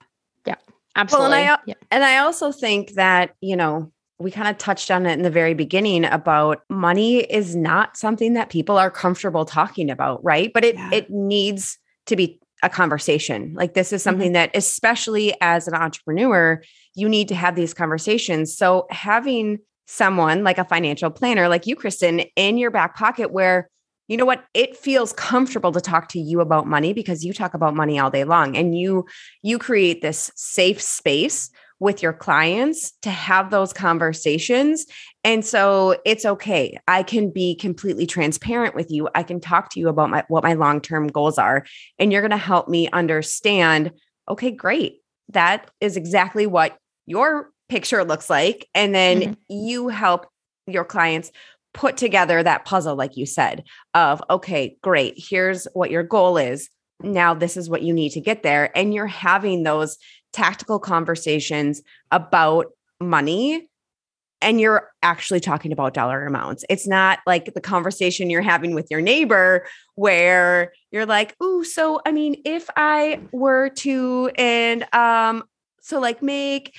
Yeah, 0.47 0.55
absolutely. 0.95 1.29
Well, 1.29 1.41
and 1.41 1.49
I, 1.51 1.57
yeah. 1.67 1.73
and 1.91 2.03
I 2.03 2.17
also 2.17 2.51
think 2.51 2.93
that, 2.93 3.35
you 3.39 3.55
know, 3.55 3.92
we 4.19 4.31
kind 4.31 4.47
of 4.47 4.57
touched 4.57 4.91
on 4.91 5.05
it 5.05 5.13
in 5.13 5.23
the 5.23 5.29
very 5.29 5.53
beginning 5.53 6.05
about 6.05 6.61
money 6.69 7.19
is 7.19 7.55
not 7.55 7.97
something 7.97 8.33
that 8.33 8.49
people 8.49 8.77
are 8.77 8.91
comfortable 8.91 9.45
talking 9.45 9.89
about, 9.89 10.23
right? 10.23 10.51
But 10.53 10.63
it 10.63 10.75
yeah. 10.75 10.89
it 10.91 11.09
needs 11.09 11.77
to 12.05 12.15
be 12.15 12.39
a 12.61 12.69
conversation. 12.69 13.53
Like 13.55 13.73
this 13.73 13.91
is 13.91 14.01
something 14.01 14.27
mm-hmm. 14.27 14.33
that 14.33 14.55
especially 14.55 15.33
as 15.41 15.67
an 15.67 15.73
entrepreneur, 15.73 16.61
you 16.95 17.09
need 17.09 17.27
to 17.27 17.35
have 17.35 17.55
these 17.55 17.73
conversations. 17.73 18.55
So 18.55 18.87
having 18.89 19.59
someone 19.85 20.43
like 20.43 20.57
a 20.57 20.63
financial 20.63 21.09
planner 21.09 21.49
like 21.49 21.67
you 21.67 21.75
Kristin 21.75 22.29
in 22.35 22.57
your 22.57 22.71
back 22.71 22.95
pocket 22.95 23.31
where 23.31 23.69
you 24.07 24.17
know 24.17 24.25
what 24.25 24.45
it 24.53 24.77
feels 24.77 25.13
comfortable 25.13 25.71
to 25.71 25.81
talk 25.81 26.07
to 26.09 26.19
you 26.19 26.39
about 26.39 26.67
money 26.67 26.93
because 26.93 27.23
you 27.25 27.33
talk 27.33 27.53
about 27.53 27.75
money 27.75 27.99
all 27.99 28.09
day 28.09 28.23
long 28.23 28.55
and 28.55 28.77
you 28.77 29.05
you 29.41 29.59
create 29.59 30.01
this 30.01 30.31
safe 30.35 30.81
space 30.81 31.49
with 31.83 32.01
your 32.01 32.13
clients 32.13 32.93
to 33.01 33.09
have 33.09 33.51
those 33.51 33.73
conversations. 33.73 34.85
And 35.25 35.45
so 35.45 35.97
it's 36.05 36.23
okay. 36.23 36.79
I 36.87 37.03
can 37.03 37.29
be 37.29 37.55
completely 37.55 38.05
transparent 38.05 38.73
with 38.73 38.89
you. 38.89 39.09
I 39.13 39.23
can 39.23 39.41
talk 39.41 39.69
to 39.71 39.81
you 39.81 39.89
about 39.89 40.09
my 40.09 40.23
what 40.29 40.45
my 40.45 40.53
long-term 40.53 41.07
goals 41.07 41.37
are 41.37 41.65
and 41.99 42.09
you're 42.09 42.21
going 42.21 42.31
to 42.31 42.37
help 42.37 42.69
me 42.69 42.87
understand, 42.91 43.91
okay, 44.29 44.49
great. 44.49 45.01
That 45.29 45.69
is 45.81 45.97
exactly 45.97 46.47
what 46.47 46.77
your 47.05 47.51
picture 47.67 48.05
looks 48.05 48.29
like 48.29 48.65
and 48.73 48.95
then 48.95 49.19
mm-hmm. 49.19 49.33
you 49.49 49.89
help 49.89 50.27
your 50.67 50.85
clients 50.85 51.33
put 51.73 51.97
together 51.97 52.41
that 52.41 52.63
puzzle 52.63 52.95
like 52.95 53.17
you 53.17 53.25
said 53.25 53.65
of 53.93 54.23
okay, 54.29 54.77
great. 54.81 55.15
Here's 55.17 55.67
what 55.73 55.91
your 55.91 56.03
goal 56.03 56.37
is 56.37 56.69
now 57.01 57.33
this 57.33 57.57
is 57.57 57.69
what 57.69 57.81
you 57.81 57.93
need 57.93 58.11
to 58.11 58.21
get 58.21 58.41
there 58.41 58.71
and 58.77 58.93
you're 58.93 59.05
having 59.05 59.63
those 59.63 59.97
tactical 60.33 60.79
conversations 60.79 61.81
about 62.11 62.67
money 62.99 63.67
and 64.41 64.59
you're 64.59 64.91
actually 65.01 65.39
talking 65.39 65.71
about 65.71 65.93
dollar 65.93 66.25
amounts. 66.25 66.65
It's 66.69 66.85
not 66.85 67.19
like 67.25 67.53
the 67.53 67.61
conversation 67.61 68.29
you're 68.29 68.41
having 68.41 68.75
with 68.75 68.87
your 68.91 68.99
neighbor 68.99 69.65
where 69.95 70.73
you're 70.91 71.05
like, 71.05 71.33
"Ooh, 71.41 71.63
so 71.63 72.01
I 72.05 72.11
mean, 72.11 72.41
if 72.43 72.69
I 72.75 73.21
were 73.31 73.69
to 73.69 74.31
and 74.37 74.93
um 74.93 75.45
so 75.81 75.99
like 75.99 76.21
make 76.21 76.75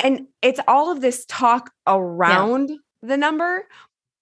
and 0.00 0.26
it's 0.42 0.60
all 0.68 0.90
of 0.92 1.00
this 1.00 1.24
talk 1.26 1.70
around 1.86 2.70
yeah. 2.70 2.76
the 3.02 3.16
number 3.16 3.66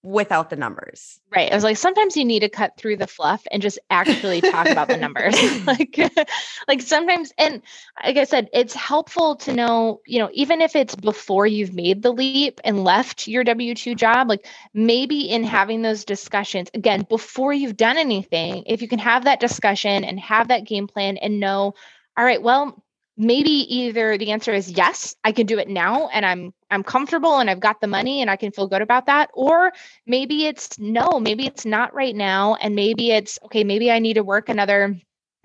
without 0.07 0.51
the 0.51 0.57
numbers. 0.57 1.19
Right. 1.35 1.51
I 1.51 1.55
was 1.55 1.65
like, 1.65 1.77
sometimes 1.77 2.17
you 2.17 2.25
need 2.25 2.41
to 2.41 2.49
cut 2.49 2.77
through 2.77 2.97
the 2.97 3.09
fluff 3.09 3.45
and 3.51 3.61
just 3.61 3.81
actually 3.91 4.41
talk 4.41 4.69
about 4.69 4.87
the 4.87 4.97
numbers. 4.97 5.35
like, 5.67 5.99
like 6.69 6.81
sometimes, 6.81 7.33
and 7.37 7.61
like 8.05 8.17
I 8.17 8.23
said, 8.25 8.49
it's 8.53 8.73
helpful 8.73 9.35
to 9.37 9.53
know, 9.53 10.01
you 10.07 10.21
know, 10.21 10.31
even 10.33 10.61
if 10.61 10.77
it's 10.77 10.95
before 10.95 11.47
you've 11.47 11.75
made 11.75 12.03
the 12.03 12.13
leap 12.13 12.61
and 12.63 12.85
left 12.85 13.27
your 13.27 13.43
W 13.43 13.75
2 13.75 13.97
job, 13.97 14.29
like 14.29 14.47
maybe 14.73 15.29
in 15.29 15.43
having 15.43 15.83
those 15.83 16.05
discussions, 16.05 16.71
again, 16.73 17.05
before 17.09 17.53
you've 17.53 17.77
done 17.77 17.99
anything, 17.99 18.63
if 18.67 18.83
you 18.83 18.89
can 18.89 19.01
have 19.01 19.25
that 19.25 19.41
discussion 19.41 20.05
and 20.05 20.21
have 20.21 20.49
that 20.49 20.65
game 20.65 20.87
plan 20.87 21.17
and 21.17 21.41
know, 21.41 21.75
all 22.17 22.25
right, 22.25 22.41
well, 22.41 22.81
maybe 23.17 23.51
either 23.51 24.19
the 24.19 24.31
answer 24.31 24.53
is 24.53 24.71
yes 24.71 25.15
i 25.25 25.33
can 25.33 25.47
do 25.47 25.59
it 25.59 25.69
now 25.69 26.09
and 26.09 26.27
i'm 26.27 26.53
i'm 26.71 26.83
comfortable 26.83 27.39
and 27.39 27.49
i've 27.49 27.61
got 27.61 27.81
the 27.81 27.87
money 27.87 28.21
and 28.21 28.31
i 28.31 28.37
can 28.37 28.53
feel 28.53 28.67
good 28.67 28.83
about 28.83 29.07
that 29.07 29.31
or 29.35 29.73
maybe 30.07 30.47
it's 30.47 30.79
no 30.79 31.19
maybe 31.19 31.47
it's 31.47 31.65
not 31.65 31.95
right 31.95 32.15
now 32.15 32.55
and 32.57 32.75
maybe 32.75 33.11
it's 33.11 33.39
okay 33.45 33.65
maybe 33.65 33.91
i 33.91 33.99
need 33.99 34.15
to 34.15 34.25
work 34.25 34.49
another 34.49 34.97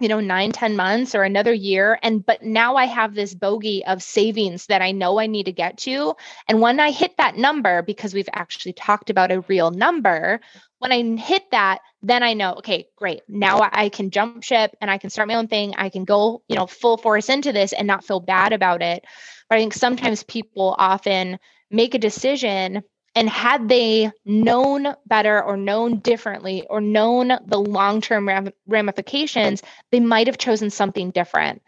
you 0.02 0.08
know 0.08 0.20
nine 0.20 0.52
ten 0.52 0.76
months 0.76 1.16
or 1.16 1.24
another 1.24 1.54
year. 1.54 1.98
And 2.02 2.26
but 2.26 2.44
now 2.44 2.76
i 2.76 2.86
have 2.86 3.14
this 3.14 3.34
bogey 3.34 3.86
of 3.86 4.02
savings 4.02 4.66
that 4.66 4.82
i 4.82 4.92
know 4.92 5.20
i 5.20 5.28
need 5.28 5.46
to 5.46 5.52
get 5.52 5.78
to. 5.80 6.16
And 6.48 6.60
when 6.60 6.80
i 6.80 6.92
hit 6.92 7.16
that 7.18 7.38
number 7.38 7.82
because 7.84 8.14
we've 8.14 8.30
actually 8.34 8.74
talked 8.74 9.10
about 9.10 9.32
a 9.32 9.42
real 9.42 9.72
number 9.72 10.42
when 10.80 10.92
i 10.92 11.02
hit 11.18 11.44
that 11.52 11.82
then 12.02 12.24
i 12.24 12.34
know 12.34 12.56
okay 12.56 12.88
great. 12.98 13.22
Now 13.28 13.70
i 13.72 13.90
can 13.90 14.10
jump 14.10 14.44
ship 14.44 14.76
and 14.82 14.90
i 14.90 14.98
can 14.98 15.10
start 15.12 15.28
my 15.28 15.36
own 15.36 15.48
thing. 15.48 15.76
I 15.78 15.90
can 15.90 16.04
go 16.04 16.42
you 16.48 16.56
know 16.56 16.68
full 16.68 16.98
force 16.98 17.30
into 17.30 17.54
this 17.54 17.74
and 17.74 17.88
not 17.88 18.04
feel 18.04 18.20
bad 18.20 18.54
about 18.54 18.82
it. 18.82 19.06
But 19.50 19.58
i 19.58 19.60
think 19.60 19.74
sometimes 19.74 20.24
people 20.24 20.76
often 20.78 21.38
make 21.70 21.94
a 21.94 22.00
decision 22.00 22.84
and 23.16 23.30
had 23.30 23.68
they 23.68 24.12
known 24.26 24.88
better 25.06 25.42
or 25.44 25.58
known 25.58 26.00
differently 26.00 26.66
or 26.70 26.80
known 26.82 27.32
the 27.46 27.60
long 27.60 28.02
term 28.02 28.30
ramifications, 28.68 29.62
they 29.92 30.00
might 30.00 30.28
have 30.28 30.38
chosen 30.38 30.70
something 30.70 31.12
different. 31.12 31.62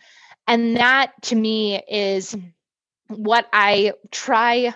And 0.47 0.77
that 0.77 1.11
to 1.23 1.35
me 1.35 1.81
is 1.89 2.35
what 3.07 3.47
I 3.51 3.93
try 4.11 4.73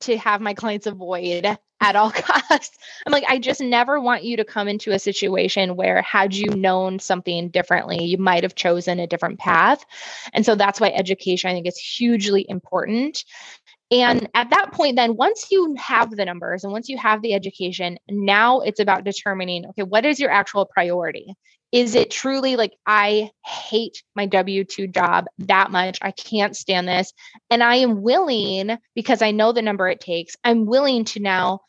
to 0.00 0.18
have 0.18 0.40
my 0.40 0.54
clients 0.54 0.86
avoid 0.86 1.58
at 1.80 1.96
all 1.96 2.10
costs. 2.14 2.78
I'm 3.06 3.12
like, 3.12 3.24
I 3.28 3.38
just 3.38 3.60
never 3.60 4.00
want 4.00 4.24
you 4.24 4.36
to 4.38 4.44
come 4.44 4.68
into 4.68 4.92
a 4.92 4.98
situation 4.98 5.76
where, 5.76 6.02
had 6.02 6.34
you 6.34 6.48
known 6.48 6.98
something 6.98 7.48
differently, 7.50 8.04
you 8.04 8.18
might 8.18 8.42
have 8.42 8.54
chosen 8.54 9.00
a 9.00 9.06
different 9.06 9.38
path. 9.38 9.84
And 10.32 10.44
so 10.44 10.54
that's 10.54 10.80
why 10.80 10.90
education, 10.90 11.50
I 11.50 11.54
think, 11.54 11.66
is 11.66 11.78
hugely 11.78 12.46
important. 12.48 13.24
And 13.90 14.28
at 14.34 14.50
that 14.50 14.72
point, 14.72 14.96
then 14.96 15.16
once 15.16 15.46
you 15.50 15.74
have 15.78 16.10
the 16.10 16.24
numbers 16.24 16.64
and 16.64 16.72
once 16.72 16.88
you 16.88 16.98
have 16.98 17.22
the 17.22 17.34
education, 17.34 17.98
now 18.08 18.60
it's 18.60 18.80
about 18.80 19.04
determining 19.04 19.64
okay, 19.66 19.84
what 19.84 20.04
is 20.04 20.18
your 20.18 20.30
actual 20.30 20.66
priority? 20.66 21.34
Is 21.72 21.94
it 21.94 22.10
truly 22.10 22.56
like 22.56 22.72
I 22.86 23.30
hate 23.44 24.02
my 24.14 24.26
W 24.26 24.64
2 24.64 24.88
job 24.88 25.26
that 25.38 25.70
much? 25.70 25.98
I 26.00 26.10
can't 26.10 26.56
stand 26.56 26.88
this. 26.88 27.12
And 27.50 27.62
I 27.62 27.76
am 27.76 28.02
willing, 28.02 28.78
because 28.94 29.20
I 29.20 29.30
know 29.32 29.52
the 29.52 29.62
number 29.62 29.88
it 29.88 30.00
takes, 30.00 30.36
I'm 30.42 30.66
willing 30.66 31.04
to 31.06 31.20
now 31.20 31.60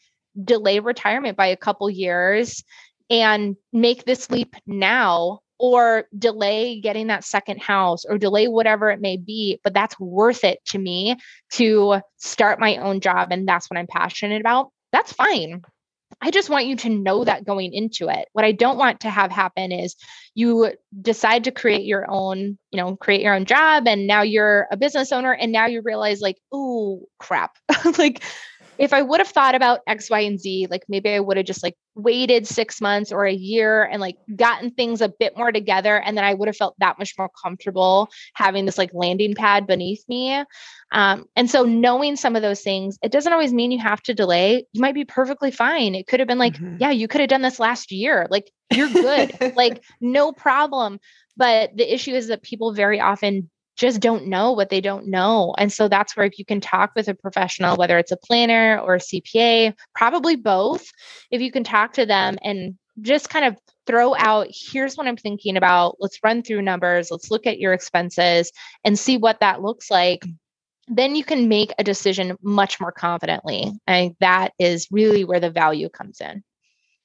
delay 0.44 0.80
retirement 0.80 1.38
by 1.38 1.48
a 1.48 1.58
couple 1.58 1.90
years 1.90 2.64
and 3.10 3.56
make 3.72 4.06
this 4.06 4.30
leap 4.30 4.56
now 4.66 5.40
or 5.60 6.06
delay 6.18 6.80
getting 6.80 7.08
that 7.08 7.24
second 7.24 7.60
house 7.62 8.06
or 8.06 8.18
delay 8.18 8.48
whatever 8.48 8.92
it 8.92 9.02
may 9.02 9.18
be 9.18 9.60
but 9.64 9.74
that's 9.74 10.00
worth 10.00 10.44
it 10.44 10.60
to 10.66 10.78
me 10.78 11.16
to 11.50 12.00
start 12.18 12.60
my 12.60 12.78
own 12.78 13.00
job 13.00 13.30
and 13.32 13.48
that's 13.48 13.70
what 13.70 13.78
i'm 13.78 13.88
passionate 13.88 14.40
about 14.40 14.72
that's 14.92 15.14
fine. 15.14 15.62
I 16.22 16.32
just 16.32 16.50
want 16.50 16.66
you 16.66 16.76
to 16.78 16.90
know 16.90 17.24
that 17.24 17.46
going 17.46 17.74
into 17.74 18.08
it. 18.08 18.28
What 18.32 18.46
I 18.46 18.54
don't 18.54 18.78
want 18.78 19.02
to 19.02 19.10
have 19.10 19.32
happen 19.32 19.72
is 19.72 19.96
you 20.34 20.72
decide 21.00 21.44
to 21.44 21.52
create 21.52 21.84
your 21.84 22.10
own, 22.10 22.58
you 22.72 22.78
know, 22.78 22.96
create 22.96 23.22
your 23.22 23.36
own 23.36 23.46
job 23.46 23.88
and 23.88 24.08
now 24.08 24.22
you're 24.22 24.68
a 24.72 24.78
business 24.78 25.12
owner 25.12 25.34
and 25.34 25.52
now 25.52 25.68
you 25.68 25.82
realize 25.84 26.22
like, 26.22 26.38
oh 26.52 27.02
crap. 27.20 27.58
like 27.98 28.24
if 28.80 28.94
I 28.94 29.02
would 29.02 29.20
have 29.20 29.28
thought 29.28 29.56
about 29.56 29.82
X, 29.88 30.10
Y, 30.10 30.20
and 30.20 30.40
Z, 30.40 30.68
like 30.70 30.84
maybe 30.88 31.10
I 31.10 31.20
would 31.20 31.38
have 31.38 31.46
just 31.46 31.64
like 31.64 31.76
waited 31.96 32.48
six 32.48 32.80
months 32.80 33.12
or 33.12 33.26
a 33.26 33.34
year 33.34 33.84
and 33.84 34.00
like 34.00 34.18
gotten 34.36 34.72
things 34.72 35.02
a 35.02 35.10
bit 35.10 35.38
more 35.38 35.52
together. 35.52 36.00
And 36.00 36.18
then 36.18 36.24
I 36.24 36.34
would 36.34 36.48
have 36.48 36.56
felt 36.56 36.76
that 36.80 37.00
much 37.00 37.14
more 37.18 37.30
comfortable 37.44 38.10
having 38.34 38.66
this 38.66 38.78
like 38.78 38.92
landing 38.94 39.36
pad 39.36 39.68
beneath 39.68 40.04
me. 40.08 40.44
Um, 40.92 41.26
and 41.36 41.50
so 41.50 41.64
knowing 41.64 42.16
some 42.16 42.36
of 42.36 42.42
those 42.42 42.62
things, 42.62 42.98
it 43.02 43.12
doesn't 43.12 43.34
always 43.34 43.54
mean 43.54 43.72
you 43.72 43.80
have 43.80 44.02
to 44.04 44.14
delay. 44.14 44.66
You 44.72 44.82
might 44.82 44.96
be 44.96 45.06
perfectly 45.06 45.52
fine. 45.52 45.96
It 45.96 46.08
could 46.08 46.20
have 46.20 46.28
been 46.28 46.38
like, 46.38 46.54
mm-hmm. 46.54 46.78
yeah, 46.80 46.92
you 46.92 47.08
could 47.08 47.22
have 47.22 47.30
done 47.30 47.42
this 47.42 47.60
last 47.60 47.92
year. 47.92 48.28
Like 48.30 48.52
you're 48.72 48.90
good, 48.90 49.38
like 49.56 49.84
no 50.00 50.32
problem. 50.32 51.00
But 51.36 51.76
the 51.76 51.94
issue 51.94 52.14
is 52.14 52.28
that 52.28 52.42
people 52.42 52.74
very 52.74 53.00
often 53.00 53.50
just 53.78 54.02
don't 54.02 54.28
know 54.28 54.52
what 54.52 54.70
they 54.70 54.82
don't 54.82 55.08
know. 55.08 55.54
And 55.58 55.72
so 55.72 55.88
that's 55.88 56.18
where 56.18 56.26
if 56.26 56.38
you 56.40 56.46
can 56.46 56.60
talk 56.60 56.92
with 56.96 57.08
a 57.08 57.14
professional, 57.14 57.78
whether 57.78 57.98
it's 57.98 58.12
a 58.12 58.18
planner 58.18 58.80
or 58.80 58.96
a 58.96 59.00
CPA, 59.00 59.74
probably 59.96 60.36
both, 60.36 60.86
if 61.32 61.42
you 61.42 61.52
can 61.52 61.64
talk 61.64 61.94
to 61.94 62.06
them 62.06 62.38
and 62.44 62.76
just 63.02 63.30
kind 63.30 63.46
of 63.46 63.56
throw 63.86 64.16
out 64.16 64.48
here's 64.50 64.96
what 64.96 65.08
I'm 65.08 65.16
thinking 65.16 65.56
about. 65.56 65.98
Let's 66.00 66.20
run 66.24 66.42
through 66.42 66.64
numbers. 66.64 67.10
Let's 67.12 67.32
look 67.32 67.48
at 67.48 67.60
your 67.60 67.74
expenses 67.74 68.52
and 68.84 68.98
see 69.00 69.18
what 69.18 69.40
that 69.40 69.62
looks 69.62 69.90
like. 69.90 70.26
Then 70.88 71.16
you 71.16 71.24
can 71.24 71.48
make 71.48 71.72
a 71.78 71.84
decision 71.84 72.38
much 72.42 72.80
more 72.80 72.92
confidently. 72.92 73.72
And 73.86 74.16
that 74.20 74.54
is 74.60 74.88
really 74.90 75.24
where 75.24 75.40
the 75.40 75.52
value 75.52 75.90
comes 75.90 76.20
in. 76.20 76.44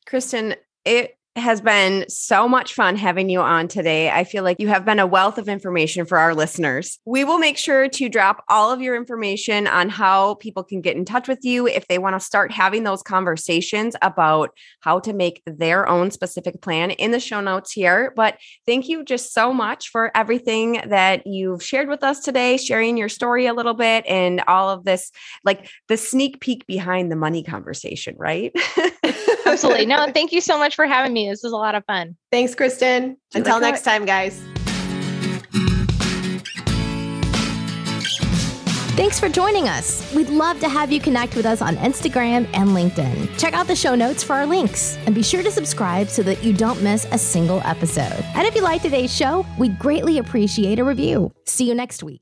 Kristin, 0.08 0.56
it 0.84 1.16
has 1.36 1.62
been 1.62 2.04
so 2.08 2.46
much 2.46 2.74
fun 2.74 2.94
having 2.94 3.30
you 3.30 3.40
on 3.40 3.66
today. 3.66 4.10
I 4.10 4.24
feel 4.24 4.44
like 4.44 4.60
you 4.60 4.68
have 4.68 4.84
been 4.84 4.98
a 4.98 5.06
wealth 5.06 5.38
of 5.38 5.48
information 5.48 6.04
for 6.04 6.18
our 6.18 6.34
listeners. 6.34 6.98
We 7.06 7.24
will 7.24 7.38
make 7.38 7.56
sure 7.56 7.88
to 7.88 8.08
drop 8.10 8.44
all 8.50 8.70
of 8.70 8.82
your 8.82 8.94
information 8.96 9.66
on 9.66 9.88
how 9.88 10.34
people 10.34 10.62
can 10.62 10.82
get 10.82 10.94
in 10.94 11.06
touch 11.06 11.28
with 11.28 11.38
you 11.42 11.66
if 11.66 11.88
they 11.88 11.98
want 11.98 12.16
to 12.16 12.20
start 12.20 12.52
having 12.52 12.84
those 12.84 13.02
conversations 13.02 13.96
about 14.02 14.50
how 14.80 15.00
to 15.00 15.14
make 15.14 15.42
their 15.46 15.88
own 15.88 16.10
specific 16.10 16.60
plan 16.60 16.90
in 16.90 17.12
the 17.12 17.20
show 17.20 17.40
notes 17.40 17.72
here. 17.72 18.12
But 18.14 18.36
thank 18.66 18.88
you 18.88 19.02
just 19.02 19.32
so 19.32 19.54
much 19.54 19.88
for 19.88 20.14
everything 20.14 20.82
that 20.86 21.26
you've 21.26 21.62
shared 21.62 21.88
with 21.88 22.02
us 22.02 22.20
today, 22.20 22.58
sharing 22.58 22.98
your 22.98 23.08
story 23.08 23.46
a 23.46 23.54
little 23.54 23.74
bit 23.74 24.04
and 24.06 24.42
all 24.46 24.68
of 24.68 24.84
this, 24.84 25.10
like 25.44 25.70
the 25.88 25.96
sneak 25.96 26.40
peek 26.40 26.66
behind 26.66 27.10
the 27.10 27.16
money 27.16 27.42
conversation, 27.42 28.16
right? 28.18 28.54
Absolutely. 29.52 29.86
No, 29.86 30.10
thank 30.12 30.32
you 30.32 30.40
so 30.40 30.58
much 30.58 30.74
for 30.74 30.86
having 30.86 31.12
me. 31.12 31.28
This 31.28 31.42
was 31.42 31.52
a 31.52 31.56
lot 31.56 31.74
of 31.74 31.84
fun. 31.84 32.16
Thanks, 32.30 32.54
Kristin. 32.54 33.16
Until 33.34 33.60
next 33.60 33.82
time, 33.82 34.04
guys. 34.04 34.42
Thanks 38.94 39.18
for 39.18 39.30
joining 39.30 39.68
us. 39.68 40.12
We'd 40.14 40.28
love 40.28 40.60
to 40.60 40.68
have 40.68 40.92
you 40.92 41.00
connect 41.00 41.34
with 41.34 41.46
us 41.46 41.62
on 41.62 41.76
Instagram 41.76 42.46
and 42.52 42.70
LinkedIn. 42.70 43.38
Check 43.38 43.54
out 43.54 43.66
the 43.66 43.74
show 43.74 43.94
notes 43.94 44.22
for 44.22 44.34
our 44.34 44.44
links 44.44 44.98
and 45.06 45.14
be 45.14 45.22
sure 45.22 45.42
to 45.42 45.50
subscribe 45.50 46.08
so 46.08 46.22
that 46.22 46.44
you 46.44 46.52
don't 46.52 46.82
miss 46.82 47.06
a 47.10 47.16
single 47.16 47.62
episode. 47.64 48.22
And 48.34 48.46
if 48.46 48.54
you 48.54 48.62
like 48.62 48.82
today's 48.82 49.14
show, 49.14 49.46
we'd 49.58 49.78
greatly 49.78 50.18
appreciate 50.18 50.78
a 50.78 50.84
review. 50.84 51.32
See 51.46 51.66
you 51.66 51.74
next 51.74 52.02
week. 52.02 52.21